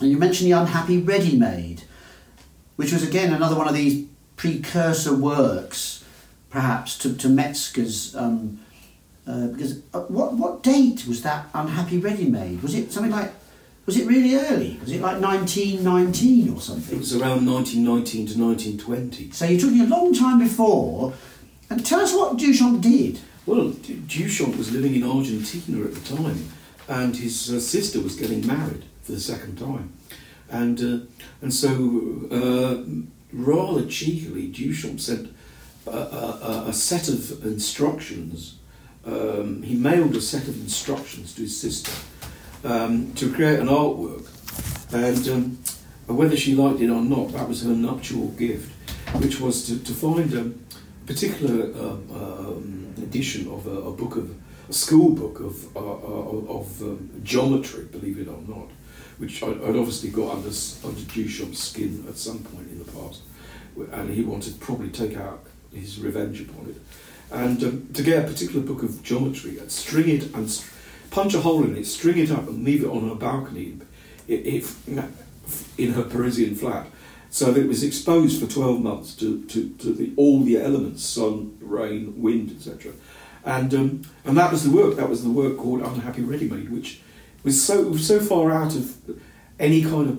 and 0.00 0.10
you 0.10 0.18
mentioned 0.18 0.50
the 0.50 0.56
Unhappy 0.56 0.98
Ready 0.98 1.38
Made, 1.38 1.84
which 2.76 2.92
was 2.92 3.06
again 3.06 3.32
another 3.32 3.56
one 3.56 3.68
of 3.68 3.74
these 3.74 4.06
precursor 4.36 5.14
works, 5.14 6.04
perhaps 6.50 6.98
to 6.98 7.14
to 7.14 7.28
Metzger's. 7.28 8.14
Um, 8.16 8.60
uh, 9.26 9.48
because 9.48 9.82
uh, 9.92 10.00
what 10.08 10.32
what 10.34 10.62
date 10.62 11.06
was 11.06 11.22
that 11.22 11.46
Unhappy 11.54 11.98
Ready 11.98 12.24
Made? 12.28 12.62
Was 12.62 12.74
it 12.74 12.90
something 12.90 13.12
like 13.12 13.30
was 13.88 13.96
it 13.96 14.06
really 14.06 14.34
early? 14.34 14.76
Was 14.82 14.92
it 14.92 15.00
like 15.00 15.18
1919 15.18 16.54
or 16.54 16.60
something? 16.60 16.96
It 16.96 16.98
was 16.98 17.16
around 17.16 17.46
1919 17.46 18.26
to 18.26 18.38
1920. 18.38 19.30
So 19.30 19.46
you're 19.46 19.58
talking 19.58 19.80
a 19.80 19.86
long 19.86 20.12
time 20.12 20.40
before. 20.40 21.14
And 21.70 21.86
tell 21.86 22.00
us 22.00 22.12
what 22.12 22.36
Duchamp 22.36 22.82
did. 22.82 23.18
Well, 23.46 23.70
Duchamp 23.70 24.58
was 24.58 24.72
living 24.72 24.94
in 24.94 25.04
Argentina 25.04 25.86
at 25.86 25.94
the 25.94 26.16
time, 26.16 26.50
and 26.86 27.16
his 27.16 27.50
uh, 27.50 27.60
sister 27.60 27.98
was 28.02 28.14
getting 28.14 28.46
married 28.46 28.84
for 29.00 29.12
the 29.12 29.20
second 29.20 29.56
time, 29.58 29.94
and 30.50 30.78
uh, 30.80 31.06
and 31.40 31.54
so 31.54 32.28
uh, 32.30 32.84
rather 33.32 33.86
cheekily, 33.86 34.52
Duchamp 34.52 35.00
sent 35.00 35.34
a, 35.86 35.90
a, 35.90 36.64
a 36.66 36.72
set 36.74 37.08
of 37.08 37.42
instructions. 37.42 38.58
Um, 39.06 39.62
he 39.62 39.76
mailed 39.76 40.14
a 40.14 40.20
set 40.20 40.46
of 40.46 40.60
instructions 40.60 41.34
to 41.36 41.40
his 41.42 41.58
sister 41.58 41.92
um, 42.64 43.12
to 43.14 43.32
create 43.32 43.58
an 43.58 43.68
artwork, 43.68 44.26
and 44.92 45.28
um, 45.28 46.16
whether 46.16 46.36
she 46.36 46.54
liked 46.54 46.80
it 46.80 46.90
or 46.90 47.02
not, 47.02 47.32
that 47.32 47.48
was 47.48 47.62
her 47.62 47.70
nuptial 47.70 48.28
gift. 48.28 48.72
which 49.14 49.40
was 49.40 49.66
to, 49.66 49.78
to 49.84 49.92
find 49.92 50.32
a 50.34 50.52
particular 51.06 51.64
um, 51.64 52.10
um, 52.12 52.94
edition 52.98 53.48
of 53.48 53.66
a, 53.66 53.70
a, 53.70 53.92
book 53.92 54.16
of 54.16 54.34
a 54.68 54.72
school 54.72 55.10
book 55.10 55.40
of 55.40 55.76
uh, 55.76 55.80
uh 55.80 56.58
of 56.58 56.82
um, 56.82 57.10
geometry, 57.22 57.84
believe 57.84 58.18
it 58.18 58.28
or 58.28 58.42
not, 58.46 58.68
which 59.16 59.42
I'd, 59.42 59.62
obviously 59.62 60.10
got 60.10 60.36
under 60.36 60.50
under 60.84 61.00
Duchamp's 61.12 61.62
skin 61.62 62.04
at 62.08 62.18
some 62.18 62.40
point 62.40 62.68
in 62.70 62.78
the 62.78 62.92
past, 62.92 63.22
and 63.92 64.10
he 64.10 64.22
wanted 64.22 64.54
to 64.54 64.58
probably 64.58 64.90
take 64.90 65.16
out 65.16 65.44
his 65.72 65.98
revenge 66.00 66.42
upon 66.42 66.68
it, 66.68 66.82
and 67.30 67.62
um, 67.64 67.88
to 67.94 68.02
get 68.02 68.24
a 68.24 68.28
particular 68.28 68.60
book 68.60 68.82
of 68.82 69.02
geometry, 69.02 69.58
string 69.68 70.08
it 70.10 70.34
and 70.34 70.50
punch 71.10 71.34
a 71.34 71.40
hole 71.40 71.64
in 71.64 71.76
it, 71.76 71.86
string 71.86 72.18
it 72.18 72.30
up, 72.30 72.48
and 72.48 72.64
leave 72.64 72.84
it 72.84 72.88
on 72.88 73.08
her 73.08 73.14
balcony, 73.14 73.78
in 74.28 75.92
her 75.92 76.02
Parisian 76.04 76.54
flat 76.54 76.86
so 77.30 77.52
that 77.52 77.60
it 77.60 77.68
was 77.68 77.82
exposed 77.82 78.40
for 78.40 78.50
12 78.50 78.80
months 78.80 79.14
to, 79.14 79.44
to, 79.46 79.68
to 79.74 79.92
the, 79.92 80.12
all 80.16 80.42
the 80.42 80.60
elements 80.60 81.04
sun, 81.04 81.56
rain, 81.60 82.20
wind, 82.20 82.50
etc. 82.50 82.92
And, 83.44 83.72
um, 83.74 84.02
and 84.24 84.36
that 84.36 84.50
was 84.50 84.64
the 84.64 84.70
work. 84.70 84.96
That 84.96 85.08
was 85.08 85.22
the 85.22 85.30
work 85.30 85.58
called 85.58 85.82
Unhappy 85.82 86.22
Ready 86.22 86.48
Made, 86.48 86.70
which 86.70 87.00
was 87.44 87.62
so, 87.62 87.96
so 87.96 88.20
far 88.20 88.50
out 88.50 88.74
of 88.74 88.96
any 89.58 89.82
kind 89.82 90.08
of 90.08 90.16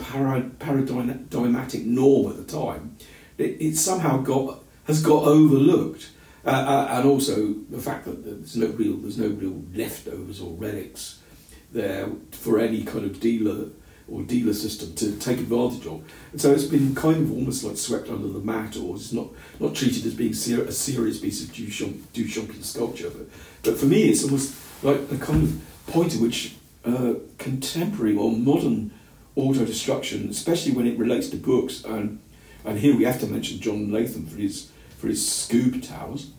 paradigmatic 0.60 1.86
norm 1.86 2.32
at 2.32 2.38
the 2.38 2.43
time. 2.43 2.97
It, 3.38 3.58
it 3.60 3.75
somehow 3.75 4.17
got, 4.17 4.63
has 4.86 5.02
got 5.02 5.23
overlooked. 5.23 6.10
Uh, 6.50 6.66
uh, 6.66 6.88
and 6.98 7.08
also 7.08 7.54
the 7.70 7.80
fact 7.80 8.06
that 8.06 8.26
there's 8.26 8.56
no 8.56 8.68
real 8.68 8.98
there's 8.98 9.18
no 9.18 9.28
real 9.28 9.62
leftovers 9.74 10.42
or 10.42 10.52
relics 10.54 11.20
there 11.72 12.10
for 12.32 12.60
any 12.60 12.84
kind 12.84 13.06
of 13.06 13.20
dealer 13.20 13.70
or 14.08 14.24
dealer 14.24 14.54
system 14.54 14.94
to 14.96 15.16
take 15.18 15.38
advantage 15.38 15.86
of. 15.86 16.02
And 16.32 16.42
so 16.42 16.52
it's 16.52 16.64
been 16.64 16.96
kind 16.96 17.18
of 17.18 17.32
almost 17.32 17.64
like 17.64 17.78
swept 17.78 18.10
under 18.10 18.28
the 18.28 18.40
mat, 18.40 18.76
or 18.78 18.96
it's 18.96 19.14
not, 19.14 19.28
not 19.60 19.76
treated 19.76 20.06
as 20.06 20.16
being 20.16 20.34
ser- 20.34 20.64
a 20.64 20.72
serious 20.72 21.20
piece 21.20 21.44
of 21.44 21.54
Duchamp, 21.54 22.02
Duchampian 22.14 22.64
sculpture. 22.64 23.12
But, 23.12 23.28
but 23.62 23.78
for 23.78 23.86
me, 23.86 24.10
it's 24.10 24.24
almost 24.24 24.56
like 24.84 25.00
a 25.12 25.18
kind 25.18 25.44
of 25.44 25.62
point 25.86 26.16
at 26.16 26.22
which 26.22 26.56
uh, 26.86 27.14
contemporary 27.38 28.16
or 28.16 28.32
modern 28.32 28.92
auto 29.36 29.66
destruction, 29.66 30.30
especially 30.30 30.72
when 30.72 30.88
it 30.88 30.98
relates 30.98 31.30
to 31.30 31.38
books, 31.38 31.84
and 31.84 32.20
and 32.66 32.80
here 32.80 32.96
we 32.96 33.04
have 33.04 33.20
to 33.20 33.28
mention 33.28 33.60
John 33.60 33.92
Latham 33.92 34.26
for 34.26 34.38
his 34.38 34.72
for 34.98 35.08
his 35.08 35.22
Skoob 35.22 35.88
Towers, 35.88 36.32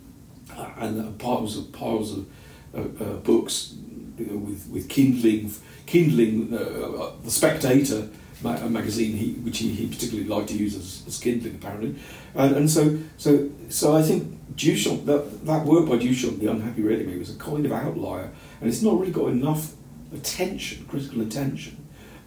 and 0.79 1.19
piles 1.19 1.57
of 1.57 1.73
piles 1.73 2.17
of 2.17 2.27
uh, 2.75 2.81
uh 2.81 3.17
books 3.19 3.75
with 4.19 4.69
with 4.71 4.89
kindling 4.89 5.51
kindling, 5.91 6.55
uh, 6.55 6.57
uh, 6.57 7.13
the 7.25 7.31
Spectator 7.31 8.09
ma- 8.43 8.69
magazine, 8.69 9.17
he, 9.17 9.33
which 9.33 9.59
he, 9.59 9.71
he 9.71 9.89
particularly 9.89 10.29
liked 10.29 10.49
to 10.49 10.57
use 10.57 10.77
as, 10.77 11.03
as 11.09 11.19
kindling 11.19 11.57
apparently, 11.57 11.97
and, 12.35 12.57
and 12.57 12.71
so 12.71 12.97
so 13.17 13.51
so 13.69 13.97
I 13.97 14.03
think 14.03 14.39
Duchamp 14.55 15.05
that 15.07 15.45
that 15.47 15.67
work 15.67 15.89
by 15.89 15.97
Duchamp, 15.97 16.39
the 16.39 16.47
Unhappy 16.47 16.83
Ready 16.83 17.05
Made, 17.05 17.19
was 17.19 17.35
a 17.35 17.39
kind 17.39 17.67
of 17.67 17.73
outlier, 17.73 18.31
and 18.61 18.71
it's 18.71 18.83
not 18.83 18.99
really 19.01 19.13
got 19.13 19.29
enough 19.29 19.73
attention, 20.15 20.87
critical 20.87 21.23
attention. 21.23 21.77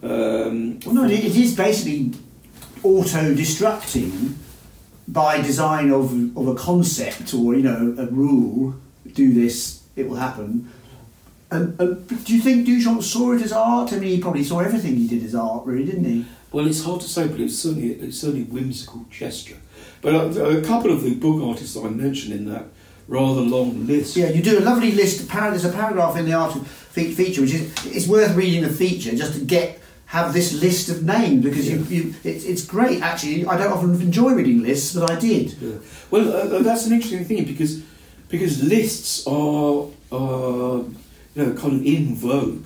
Um, 0.02 0.80
well, 0.84 0.94
no, 0.94 1.04
it 1.04 1.24
is 1.24 1.56
basically 1.56 2.12
auto-destructing 2.82 4.34
by 5.06 5.40
design 5.40 5.90
of, 5.90 6.36
of 6.36 6.48
a 6.48 6.54
concept 6.54 7.34
or 7.34 7.54
you 7.54 7.62
know 7.62 7.94
a 7.98 8.06
rule. 8.06 8.74
Do 9.12 9.32
this, 9.32 9.82
it 9.94 10.08
will 10.08 10.16
happen 10.16 10.72
and, 11.54 11.80
and 11.80 12.24
do 12.24 12.34
you 12.34 12.40
think 12.40 12.66
Duchamp 12.66 13.02
saw 13.02 13.32
it 13.32 13.42
as 13.42 13.52
art? 13.52 13.92
I 13.92 13.98
mean, 13.98 14.10
he 14.10 14.20
probably 14.20 14.44
saw 14.44 14.60
everything 14.60 14.96
he 14.96 15.06
did 15.06 15.24
as 15.24 15.34
art, 15.34 15.64
really, 15.66 15.84
didn't 15.84 16.04
he? 16.04 16.24
Well, 16.50 16.66
it's 16.66 16.82
hard 16.82 17.00
to 17.02 17.08
say, 17.08 17.28
but 17.28 17.40
it's 17.40 17.58
certainly 17.58 17.92
it's 17.92 18.18
certainly 18.18 18.42
a 18.42 18.52
whimsical 18.52 19.06
gesture. 19.10 19.56
But 20.02 20.14
a, 20.14 20.58
a 20.58 20.62
couple 20.62 20.92
of 20.92 21.02
the 21.02 21.14
book 21.14 21.42
artists 21.42 21.74
that 21.74 21.84
I 21.84 21.90
mentioned 21.90 22.34
in 22.34 22.52
that 22.52 22.64
rather 23.06 23.40
long 23.40 23.86
list. 23.86 24.16
Yeah, 24.16 24.30
you 24.30 24.42
do 24.42 24.58
a 24.58 24.60
lovely 24.60 24.92
list. 24.92 25.28
There's 25.28 25.64
a 25.64 25.72
paragraph 25.72 26.16
in 26.16 26.24
the 26.26 26.32
art 26.32 26.54
feature 26.66 27.40
which 27.40 27.54
is 27.54 27.72
it's 27.86 28.06
worth 28.06 28.36
reading 28.36 28.62
the 28.62 28.68
feature 28.68 29.14
just 29.14 29.34
to 29.34 29.44
get 29.44 29.80
have 30.16 30.32
this 30.32 30.48
list 30.66 30.88
of 30.88 30.98
names 31.02 31.44
because 31.46 31.66
yeah. 31.68 31.76
you, 31.76 31.84
you 31.96 32.02
it's, 32.24 32.44
it's 32.44 32.64
great 32.64 33.02
actually. 33.02 33.46
I 33.52 33.54
don't 33.58 33.72
often 33.76 33.90
enjoy 34.00 34.30
reading 34.38 34.62
lists, 34.62 34.94
but 34.94 35.10
I 35.10 35.16
did. 35.28 35.46
Yeah. 35.60 35.78
Well, 36.10 36.26
uh, 36.28 36.56
uh 36.56 36.62
that's 36.62 36.86
an 36.86 36.92
interesting 36.96 37.24
thing 37.30 37.44
because 37.52 37.72
because 38.28 38.62
lists 38.62 39.26
are. 39.26 39.88
Uh, 40.12 40.84
you 41.34 41.44
know, 41.44 41.52
kind 41.54 41.74
of 41.74 41.86
in 41.86 42.14
vogue. 42.14 42.64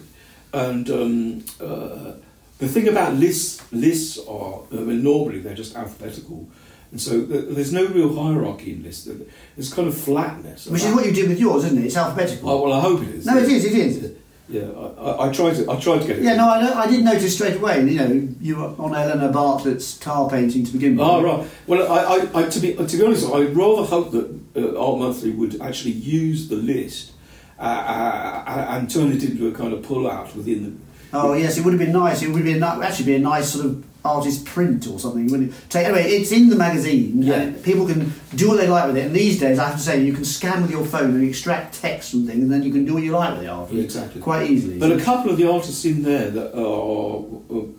And 0.52 0.90
um, 0.90 1.44
uh, 1.61 2.12
the 2.58 2.68
thing 2.68 2.88
about 2.88 3.14
lists, 3.14 3.61
lists 3.72 4.18
are, 4.26 4.61
I 4.72 4.76
mean, 4.76 5.02
normally 5.02 5.40
they're 5.40 5.54
just 5.54 5.76
alphabetical. 5.76 6.48
And 6.90 7.00
so 7.00 7.20
there's 7.20 7.72
no 7.72 7.87
real 7.87 8.14
hierarchy 8.14 8.72
in 8.72 8.82
lists. 8.82 9.08
There's 9.56 9.72
kind 9.72 9.88
of 9.88 9.96
flatness. 9.96 10.66
Which 10.66 10.84
is 10.84 10.94
what 10.94 11.04
you 11.04 11.12
did 11.12 11.28
with 11.28 11.38
yours, 11.38 11.64
isn't 11.66 11.78
it? 11.78 11.87
It's 11.87 11.96
alphabetical. 11.96 12.48
Oh, 12.48 12.62
well, 12.62 12.72
I 12.72 12.80
hope 12.80 13.02
it 13.02 13.11
is. 13.11 13.26
No, 13.26 13.37
it 13.37 13.48
is, 13.48 13.64
it 13.66 13.72
is. 13.72 14.12
Yeah, 14.48 14.70
I, 14.70 15.28
I, 15.28 15.32
tried 15.32 15.56
to. 15.56 15.70
I 15.70 15.78
tried 15.78 16.00
to 16.00 16.06
get 16.06 16.18
it. 16.18 16.24
Yeah, 16.24 16.37
no, 16.37 16.48
I, 16.48 16.84
I 16.84 16.90
did 16.90 17.04
notice 17.04 17.34
straight 17.34 17.56
away. 17.56 17.87
You 17.87 17.98
know, 17.98 18.28
you 18.40 18.56
were 18.56 18.74
on 18.78 18.94
Eleanor 18.94 19.30
Bartlett's 19.30 19.98
tar 19.98 20.30
painting 20.30 20.64
to 20.64 20.72
begin 20.72 20.96
with. 20.96 21.06
Oh 21.06 21.22
right. 21.22 21.50
Well, 21.66 21.92
I, 21.92 22.28
I, 22.34 22.48
to 22.48 22.61
be 22.61 22.74
to 22.74 22.96
be 22.96 23.04
honest, 23.04 23.26
I 23.30 23.42
rather 23.42 23.84
hope 23.84 24.11
that 24.12 24.40
uh, 24.56 24.80
Art 24.80 25.00
Monthly 25.00 25.32
would 25.32 25.61
actually 25.61 25.92
use 25.92 26.48
the 26.48 26.56
list 26.56 27.12
uh, 27.58 27.62
uh, 27.62 28.66
and 28.70 28.90
turn 28.90 29.12
it 29.12 29.22
into 29.22 29.48
a 29.48 29.52
kind 29.52 29.74
of 29.74 29.82
pull-out 29.82 30.34
within 30.34 30.64
the. 30.64 31.18
Oh 31.18 31.34
yes, 31.34 31.58
it 31.58 31.64
would 31.64 31.74
have 31.74 31.80
been 31.80 31.92
nice. 31.92 32.22
It 32.22 32.30
would 32.30 32.44
be 32.44 32.58
actually 32.62 33.04
be 33.04 33.14
a 33.16 33.18
nice 33.18 33.52
sort 33.52 33.66
of 33.66 33.84
artist 34.04 34.44
print 34.44 34.87
or 34.87 34.98
something. 34.98 35.26
Wouldn't 35.26 35.52
it? 35.52 35.70
Take, 35.70 35.87
anyway, 35.87 36.04
it's 36.04 36.32
in 36.32 36.48
the 36.48 36.56
magazine. 36.56 37.22
Yeah. 37.22 37.52
people 37.62 37.87
can 37.87 38.12
do 38.34 38.48
what 38.48 38.56
they 38.58 38.68
like 38.68 38.87
with 38.87 38.96
it. 38.96 39.06
And 39.06 39.14
these 39.14 39.38
days, 39.38 39.58
I 39.58 39.68
have 39.68 39.76
to 39.76 39.82
say, 39.82 40.02
you 40.02 40.12
can 40.12 40.24
scan 40.24 40.62
with 40.62 40.70
your 40.70 40.84
phone 40.84 41.14
and 41.14 41.28
extract 41.28 41.80
text 41.80 42.14
and 42.14 42.26
things, 42.26 42.42
and 42.42 42.52
then 42.52 42.62
you 42.62 42.72
can 42.72 42.84
do 42.84 42.94
what 42.94 43.02
you 43.02 43.12
like 43.12 43.34
with 43.34 43.44
it 43.44 43.48
afterwards. 43.48 43.84
Exactly. 43.84 44.20
Quite 44.20 44.50
easily. 44.50 44.78
But 44.78 44.92
a 44.92 45.00
couple 45.00 45.30
of 45.30 45.37
the 45.37 45.50
artists 45.50 45.84
in 45.84 46.02
there 46.02 46.30
that 46.30 46.54
are 46.54 47.20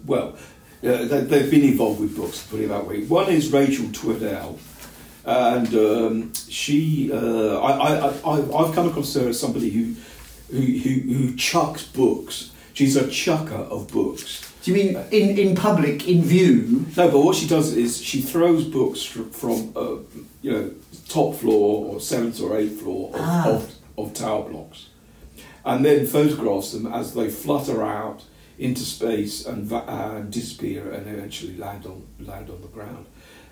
well, 0.06 0.38
uh, 0.84 1.06
they've 1.06 1.52
been 1.52 1.64
involved 1.64 2.00
with 2.00 2.16
books. 2.16 2.46
Put 2.48 2.62
it 2.62 2.70
that 2.70 2.86
way. 2.86 3.04
One 3.06 3.30
is 3.30 3.52
Rachel 3.52 3.86
Tweddell 3.88 4.60
and 5.30 5.76
um, 5.76 6.34
she, 6.34 7.12
uh, 7.14 7.60
I, 7.60 7.72
I, 7.72 8.14
I, 8.26 8.58
I've 8.58 8.74
come 8.74 8.88
across 8.88 9.14
her 9.14 9.30
as 9.30 9.40
somebody 9.40 9.70
who, 9.70 9.96
who, 10.50 10.62
who, 10.62 11.14
who 11.14 11.36
chucks 11.36 11.84
books. 11.84 12.52
She's 12.74 12.96
a 12.96 13.08
chucker 13.10 13.54
of 13.54 13.92
books. 13.92 14.49
Do 14.62 14.72
you 14.72 14.78
mean 14.78 14.98
in, 15.12 15.38
in 15.38 15.56
public, 15.56 16.08
in 16.08 16.22
view? 16.22 16.86
No, 16.98 17.10
but 17.10 17.20
what 17.20 17.36
she 17.36 17.48
does 17.48 17.76
is 17.76 18.02
she 18.02 18.22
throws 18.22 18.66
books 18.66 19.04
from, 19.04 19.72
uh, 19.76 19.98
you 20.42 20.52
know, 20.52 20.72
top 21.08 21.36
floor 21.36 21.94
or 21.94 22.00
seventh 22.02 22.42
or 22.42 22.58
eighth 22.58 22.82
floor 22.82 23.16
of, 23.16 23.22
ah. 23.22 23.50
of, 23.50 23.76
of 23.98 24.14
tower 24.14 24.50
blocks, 24.50 24.90
and 25.64 25.86
then 25.86 26.06
photographs 26.06 26.74
them 26.74 26.88
as 26.88 27.14
they 27.14 27.30
flutter 27.30 27.84
out 27.84 28.26
into 28.58 28.82
space 28.82 29.46
and, 29.46 29.72
uh, 29.72 30.20
disappear 30.30 30.92
and 30.92 31.08
eventually 31.08 31.56
land 31.56 31.86
on 31.86 32.06
land 32.20 32.50
on 32.50 32.62
the 32.62 32.68
ground. 32.68 33.06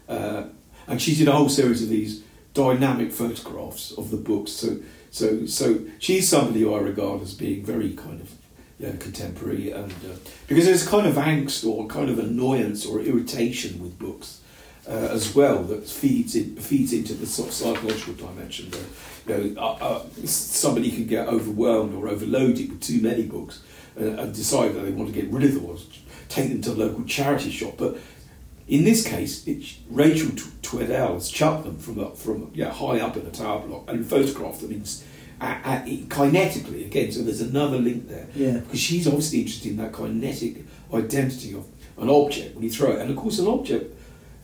Uh, 0.10 0.43
and 0.88 1.02
she 1.02 1.15
did 1.15 1.28
a 1.28 1.32
whole 1.32 1.50
series 1.50 1.82
of 1.82 1.89
these 1.89 2.24
dynamic 2.54 3.12
photographs 3.12 3.91
of 3.93 4.10
the 4.10 4.17
books. 4.17 4.52
So, 4.52 4.80
so, 5.12 5.46
so 5.46 5.80
she's 6.00 6.28
somebody 6.28 6.62
who 6.62 6.74
I 6.74 6.80
regard 6.80 7.22
as 7.22 7.34
being 7.34 7.65
very 7.65 7.93
kind 7.93 8.20
of 8.20 8.34
you 8.79 8.87
know, 8.87 8.93
contemporary, 8.97 9.71
and 9.71 9.91
uh, 9.91 10.15
because 10.47 10.65
there's 10.65 10.87
kind 10.87 11.07
of 11.07 11.15
angst 11.15 11.67
or 11.67 11.87
kind 11.87 12.09
of 12.09 12.19
annoyance 12.19 12.85
or 12.85 12.99
irritation 13.01 13.81
with 13.81 13.97
books. 13.97 14.41
Uh, 14.89 15.09
as 15.11 15.35
well, 15.35 15.63
that 15.63 15.85
feeds 15.85 16.33
in, 16.33 16.55
feeds 16.55 16.93
into 16.93 17.13
the 17.13 17.25
sort 17.25 17.49
of 17.49 17.53
psychological 17.53 18.13
dimension. 18.13 18.71
Where 19.25 19.41
you 19.41 19.53
know, 19.53 19.61
uh, 19.61 19.73
uh, 19.81 20.05
somebody 20.25 20.91
can 20.91 21.07
get 21.07 21.27
overwhelmed 21.27 21.93
or 21.93 22.07
overloaded 22.07 22.69
with 22.69 22.79
too 22.79 23.01
many 23.01 23.23
books 23.23 23.61
and, 23.97 24.17
and 24.17 24.33
decide 24.33 24.75
that 24.75 24.79
they 24.81 24.91
want 24.91 25.13
to 25.13 25.21
get 25.21 25.29
rid 25.29 25.43
of 25.43 25.55
them 25.55 25.65
or 25.65 25.75
take 26.29 26.49
them 26.49 26.61
to 26.61 26.71
a 26.71 26.73
local 26.73 27.03
charity 27.03 27.51
shop. 27.51 27.73
But 27.77 27.97
in 28.67 28.83
this 28.83 29.05
case, 29.05 29.47
it's 29.47 29.77
Rachel 29.89 30.29
Tweddell 30.61 31.13
has 31.13 31.29
chucked 31.29 31.63
them 31.63 31.77
from 31.77 31.99
up, 31.99 32.17
from 32.17 32.51
yeah, 32.53 32.71
high 32.71 32.99
up 32.99 33.15
in 33.15 33.23
the 33.23 33.32
tower 33.32 33.65
block 33.65 33.89
and 33.89 34.05
photographed 34.05 34.61
them 34.61 34.71
in, 34.71 34.84
kinetically 35.39 36.85
again. 36.85 37.11
So 37.11 37.21
there's 37.21 37.41
another 37.41 37.77
link 37.77 38.07
there. 38.07 38.27
Yeah. 38.35 38.59
Because 38.59 38.79
she's 38.79 39.07
obviously 39.07 39.39
interested 39.39 39.71
in 39.71 39.77
that 39.77 39.93
kinetic 39.93 40.65
identity 40.93 41.53
of 41.53 41.65
an 41.97 42.09
object 42.09 42.55
when 42.55 42.63
you 42.63 42.69
throw 42.69 42.91
it. 42.91 42.99
And 42.99 43.09
of 43.09 43.17
course, 43.17 43.39
an 43.39 43.47
object 43.47 43.95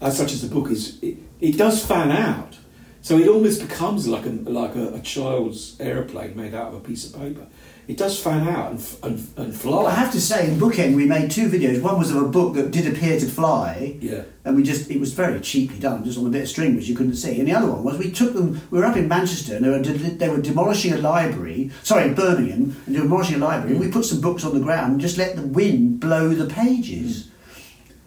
as 0.02 0.18
such 0.18 0.34
as 0.34 0.42
the 0.48 0.54
book 0.54 0.70
is, 0.70 1.02
it, 1.02 1.18
it 1.40 1.58
does 1.58 1.86
fan 1.86 2.12
out. 2.12 2.58
So 3.02 3.18
it 3.18 3.28
almost 3.28 3.62
becomes 3.62 4.08
like 4.08 4.26
a 4.26 4.30
like 4.30 4.76
a, 4.76 4.94
a 4.94 5.00
child's 5.02 5.76
aeroplane 5.80 6.38
made 6.38 6.54
out 6.54 6.70
of 6.70 6.76
a 6.76 6.80
piece 6.80 7.06
of 7.06 7.20
paper 7.20 7.48
it 7.88 7.98
does 7.98 8.18
fan 8.18 8.48
out 8.48 8.72
and, 8.72 8.96
and, 9.04 9.28
and 9.38 9.56
fly. 9.56 9.86
I 9.86 9.96
have 9.96 10.12
to 10.14 10.22
say, 10.22 10.48
in 10.50 10.58
Bookend, 10.58 10.96
we 10.96 11.06
made 11.06 11.30
two 11.30 11.50
videos. 11.50 11.82
One 11.82 12.00
was 12.00 12.12
of 12.12 12.22
a 12.22 12.28
book 12.28 12.54
that 12.56 12.72
did 12.72 12.88
appear 12.88 13.20
to 13.20 13.26
fly. 13.26 13.98
Yeah. 14.00 14.24
And 14.46 14.56
we 14.56 14.64
just, 14.64 14.90
it 14.90 15.00
was 15.00 15.14
very 15.14 15.40
cheaply 15.42 15.80
done, 15.80 16.04
just 16.06 16.18
on 16.18 16.26
a 16.26 16.30
bit 16.30 16.44
of 16.44 16.50
string, 16.50 16.76
which 16.76 16.88
you 16.88 16.96
couldn't 16.96 17.16
see. 17.16 17.40
And 17.40 17.48
the 17.48 17.54
other 17.54 17.70
one 17.70 17.84
was 17.84 17.98
we 17.98 18.12
took 18.12 18.34
them, 18.34 18.62
we 18.72 18.80
were 18.80 18.86
up 18.86 18.96
in 18.96 19.08
Manchester 19.08 19.58
and 19.58 19.66
they 19.66 19.70
were, 19.70 19.80
they 19.80 20.30
were 20.30 20.42
demolishing 20.42 20.94
a 20.94 20.98
library, 20.98 21.72
sorry, 21.84 22.14
Birmingham, 22.14 22.76
and 22.86 22.96
they 22.96 23.00
were 23.00 23.06
demolishing 23.06 23.36
a 23.36 23.40
library. 23.40 23.72
Mm. 23.72 23.76
And 23.78 23.86
we 23.86 23.92
put 23.92 24.06
some 24.06 24.22
books 24.22 24.46
on 24.46 24.54
the 24.54 24.62
ground 24.62 24.94
and 24.94 25.02
just 25.02 25.18
let 25.18 25.36
the 25.36 25.42
wind 25.42 26.00
blow 26.00 26.30
the 26.30 26.46
pages. 26.46 27.26
Mm. 27.26 27.30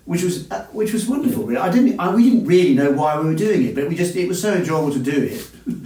which 0.06 0.22
was 0.22 0.50
uh, 0.50 0.66
which 0.72 0.92
was 0.92 1.06
wonderful. 1.06 1.44
really. 1.44 1.60
I 1.60 1.70
didn't 1.70 1.98
I, 1.98 2.14
we 2.14 2.22
didn't 2.22 2.46
really 2.46 2.74
know 2.74 2.92
why 2.92 3.18
we 3.18 3.26
were 3.26 3.34
doing 3.34 3.64
it, 3.66 3.74
but 3.74 3.88
we 3.88 3.96
just 3.96 4.14
it 4.14 4.28
was 4.28 4.40
so 4.40 4.54
enjoyable 4.54 4.92
to 4.92 5.00
do 5.00 5.22
it. 5.24 5.50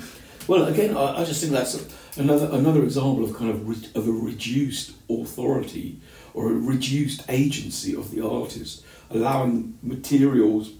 Well, 0.50 0.64
again, 0.64 0.96
I, 0.96 1.20
I 1.20 1.24
just 1.24 1.40
think 1.40 1.52
that's 1.52 1.76
another 2.20 2.48
another 2.52 2.82
example 2.82 3.24
of 3.24 3.34
kind 3.34 3.50
of 3.50 3.68
re, 3.68 3.76
of 3.94 4.06
a 4.06 4.12
reduced 4.12 4.92
authority 5.08 6.00
or 6.34 6.50
a 6.50 6.54
reduced 6.54 7.24
agency 7.28 7.94
of 7.94 8.10
the 8.10 8.24
artist, 8.24 8.84
allowing 9.10 9.78
materials 9.82 10.72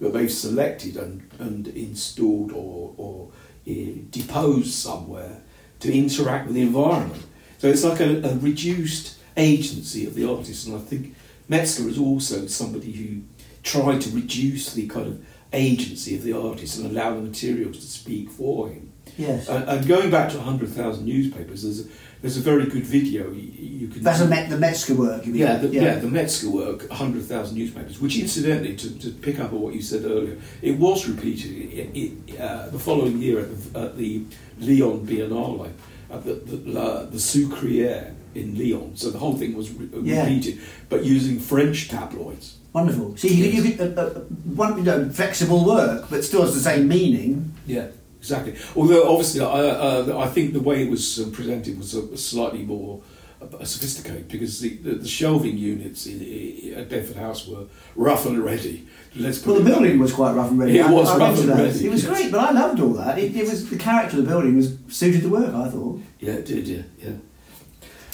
that 0.00 0.12
they've 0.12 0.32
selected 0.32 0.96
and, 0.96 1.30
and 1.38 1.68
installed 1.68 2.52
or, 2.52 2.94
or 2.96 3.30
eh, 3.66 3.92
deposed 4.10 4.72
somewhere 4.72 5.42
to 5.80 5.92
interact 5.92 6.46
with 6.46 6.54
the 6.54 6.62
environment. 6.62 7.24
So 7.58 7.68
it's 7.68 7.84
like 7.84 8.00
a, 8.00 8.22
a 8.22 8.36
reduced 8.36 9.16
agency 9.36 10.06
of 10.06 10.14
the 10.14 10.28
artist, 10.28 10.66
and 10.66 10.76
I 10.76 10.80
think 10.80 11.14
Metzger 11.48 11.88
is 11.88 11.98
also 11.98 12.46
somebody 12.46 12.92
who 12.92 13.22
tried 13.62 14.00
to 14.02 14.10
reduce 14.10 14.72
the 14.72 14.88
kind 14.88 15.06
of 15.06 15.26
agency 15.52 16.16
of 16.16 16.24
the 16.24 16.32
artist 16.32 16.78
and 16.78 16.90
allow 16.90 17.14
the 17.14 17.22
materials 17.22 17.78
to 17.78 17.86
speak 17.86 18.30
for 18.30 18.68
him. 18.68 18.85
Yes, 19.18 19.48
And, 19.48 19.68
and 19.68 19.86
going 19.86 20.10
back 20.10 20.30
to 20.30 20.36
100,000 20.36 21.04
newspapers, 21.04 21.62
there's 21.62 21.80
a, 21.80 21.84
there's 22.22 22.36
a 22.36 22.40
very 22.40 22.66
good 22.66 22.84
video 22.84 23.30
you, 23.30 23.42
you 23.56 23.88
can 23.88 24.02
that's 24.02 24.20
a 24.20 24.26
Met, 24.26 24.50
the 24.50 24.58
Metzger 24.58 24.94
work. 24.94 25.24
You 25.26 25.32
mean? 25.32 25.42
yeah, 25.42 25.56
the, 25.56 25.68
yeah. 25.68 25.94
the 25.96 26.08
Metzger 26.08 26.50
work, 26.50 26.88
100,000 26.88 27.56
newspapers, 27.56 28.00
which 28.00 28.18
incidentally, 28.18 28.76
to, 28.76 28.98
to 28.98 29.10
pick 29.10 29.38
up 29.40 29.52
on 29.52 29.60
what 29.60 29.74
you 29.74 29.82
said 29.82 30.04
earlier, 30.04 30.36
it 30.62 30.78
was 30.78 31.08
repeated 31.08 31.52
it, 31.52 31.90
it, 31.96 32.40
uh, 32.40 32.68
the 32.68 32.78
following 32.78 33.18
year 33.18 33.40
at 33.40 33.72
the, 33.72 33.80
at 33.80 33.96
the 33.96 34.22
Lyon 34.58 35.06
Biennale, 35.06 35.72
at 36.10 36.24
the, 36.24 36.34
the, 36.34 36.70
La, 36.70 37.02
the 37.04 37.18
Sucrière 37.18 38.14
in 38.34 38.54
Lyon. 38.58 38.96
So 38.96 39.10
the 39.10 39.18
whole 39.18 39.36
thing 39.36 39.54
was 39.56 39.70
re- 39.72 39.88
Yeah. 40.02 40.22
repeated, 40.24 40.60
but 40.88 41.04
using 41.04 41.38
French 41.40 41.88
tabloids. 41.88 42.56
Wonderful. 42.72 43.16
See, 43.16 43.32
you, 43.32 43.44
you 43.62 43.72
could, 43.76 43.98
uh, 43.98 44.02
uh, 44.02 44.20
one, 44.54 44.76
you 44.76 44.82
know, 44.84 45.08
flexible 45.08 45.64
work, 45.64 46.06
but 46.10 46.22
still 46.24 46.42
has 46.42 46.54
the 46.54 46.60
same 46.60 46.86
meaning. 46.88 47.54
Yeah, 47.66 47.86
exactly. 48.30 48.56
Although 48.74 49.08
obviously, 49.08 49.40
I, 49.40 49.46
uh, 49.46 50.18
I 50.18 50.28
think 50.28 50.52
the 50.52 50.60
way 50.60 50.82
it 50.82 50.90
was 50.90 51.18
uh, 51.20 51.30
presented 51.32 51.78
was 51.78 51.94
uh, 51.94 52.16
slightly 52.16 52.62
more 52.62 53.00
uh, 53.40 53.64
sophisticated 53.64 54.28
because 54.28 54.60
the, 54.60 54.76
the, 54.78 54.94
the 54.96 55.08
shelving 55.08 55.56
units 55.56 56.06
in, 56.06 56.20
in, 56.20 56.74
at 56.74 56.88
Bedford 56.88 57.16
House 57.16 57.46
were 57.46 57.64
rough 57.94 58.26
and 58.26 58.38
ready. 58.44 58.86
Let's 59.14 59.38
put 59.38 59.54
Well, 59.54 59.62
the 59.62 59.70
building 59.70 59.98
was 59.98 60.12
quite 60.12 60.32
rough 60.34 60.50
and 60.50 60.58
ready. 60.58 60.78
It 60.78 60.84
I- 60.86 60.90
was 60.92 61.08
I 61.08 61.18
rough 61.18 61.38
and 61.38 61.48
ready, 61.48 61.86
It 61.86 61.90
was 61.90 62.02
yes. 62.04 62.06
great, 62.12 62.32
but 62.32 62.40
I 62.40 62.50
loved 62.52 62.80
all 62.80 62.92
that. 62.94 63.18
It, 63.18 63.34
it 63.36 63.48
was 63.48 63.68
the 63.70 63.78
character 63.78 64.18
of 64.18 64.24
the 64.24 64.28
building 64.28 64.56
was 64.56 64.76
suited 64.88 65.22
to 65.22 65.28
the 65.28 65.34
work. 65.34 65.54
I 65.54 65.68
thought. 65.70 66.00
Yeah, 66.20 66.32
it 66.34 66.46
did. 66.46 66.66
Yeah, 66.68 66.82
yeah. 67.02 67.10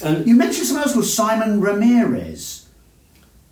And 0.04 0.26
You 0.26 0.34
mentioned 0.36 0.66
someone 0.66 0.82
else 0.84 0.92
called 0.92 1.06
Simon 1.06 1.60
Ramirez. 1.60 2.66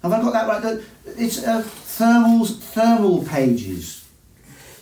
Have 0.03 0.13
I 0.13 0.21
got 0.21 0.33
that 0.33 0.49
right? 0.49 0.63
That- 0.63 0.83
It's 1.17 1.43
uh, 1.45 1.63
thermals, 1.63 2.59
thermal 2.59 3.25
pages. 3.25 4.05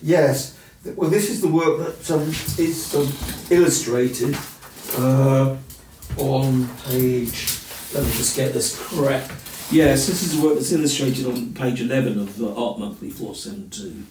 Yes. 0.03 0.58
Well, 0.97 1.11
this 1.11 1.31
is 1.31 1.41
the 1.41 1.49
work 1.49 1.79
that 1.79 2.11
um, 2.11 2.29
is 2.59 2.95
um, 2.95 3.13
illustrated 3.51 4.37
uh, 4.97 5.57
on 6.17 6.69
page. 6.87 7.59
Let 7.95 8.05
me 8.05 8.11
just 8.13 8.37
get 8.37 8.53
this 8.53 8.79
correct. 8.89 9.31
Yes, 9.71 10.07
this 10.07 10.23
is 10.23 10.37
the 10.39 10.47
work 10.47 10.55
that's 10.55 10.73
illustrated 10.73 11.27
on 11.27 11.53
page 11.53 11.81
11 11.81 12.19
of 12.19 12.39
the 12.39 12.55
Art 12.55 12.79
Monthly 12.79 13.11
472. 13.11 14.05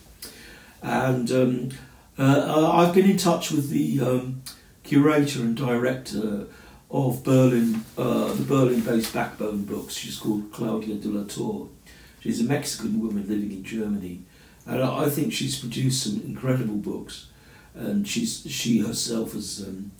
And 0.81 1.31
um, 1.31 1.69
uh, 2.17 2.71
I've 2.71 2.93
been 2.93 3.09
in 3.09 3.17
touch 3.17 3.51
with 3.51 3.69
the 3.69 4.01
um, 4.01 4.43
curator 4.83 5.41
and 5.41 5.55
director 5.55 6.47
of 6.89 7.23
Berlin, 7.23 7.83
uh, 7.97 8.33
the 8.33 8.43
Berlin-based 8.43 9.13
Backbone 9.13 9.65
Books. 9.65 9.95
She's 9.95 10.17
called 10.17 10.51
Claudia 10.51 10.95
de 10.95 11.09
la 11.09 11.23
Torre. 11.25 11.67
She's 12.19 12.41
a 12.41 12.45
Mexican 12.45 13.01
woman 13.01 13.27
living 13.27 13.51
in 13.51 13.63
Germany, 13.63 14.23
and 14.67 14.83
I 14.83 15.05
I 15.05 15.09
think 15.09 15.33
she's 15.33 15.57
produced 15.59 16.03
some 16.03 16.21
incredible 16.25 16.75
books. 16.75 17.27
And 17.79 18.07
she's 18.07 18.43
she 18.49 18.79
herself 18.79 19.33
has 19.33 19.63
um, 19.67 19.91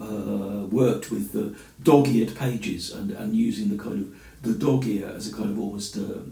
uh, 0.00 0.66
worked 0.66 1.12
with 1.12 1.30
the 1.30 1.54
dog-eared 1.80 2.34
pages 2.34 2.92
and, 2.92 3.12
and 3.12 3.36
using 3.36 3.68
the 3.68 3.80
kind 3.80 4.00
of 4.02 4.08
the 4.42 4.58
dog 4.58 4.84
ear 4.86 5.12
as 5.14 5.28
a 5.30 5.32
kind 5.32 5.50
of 5.50 5.60
almost 5.60 5.96
a, 5.96 6.22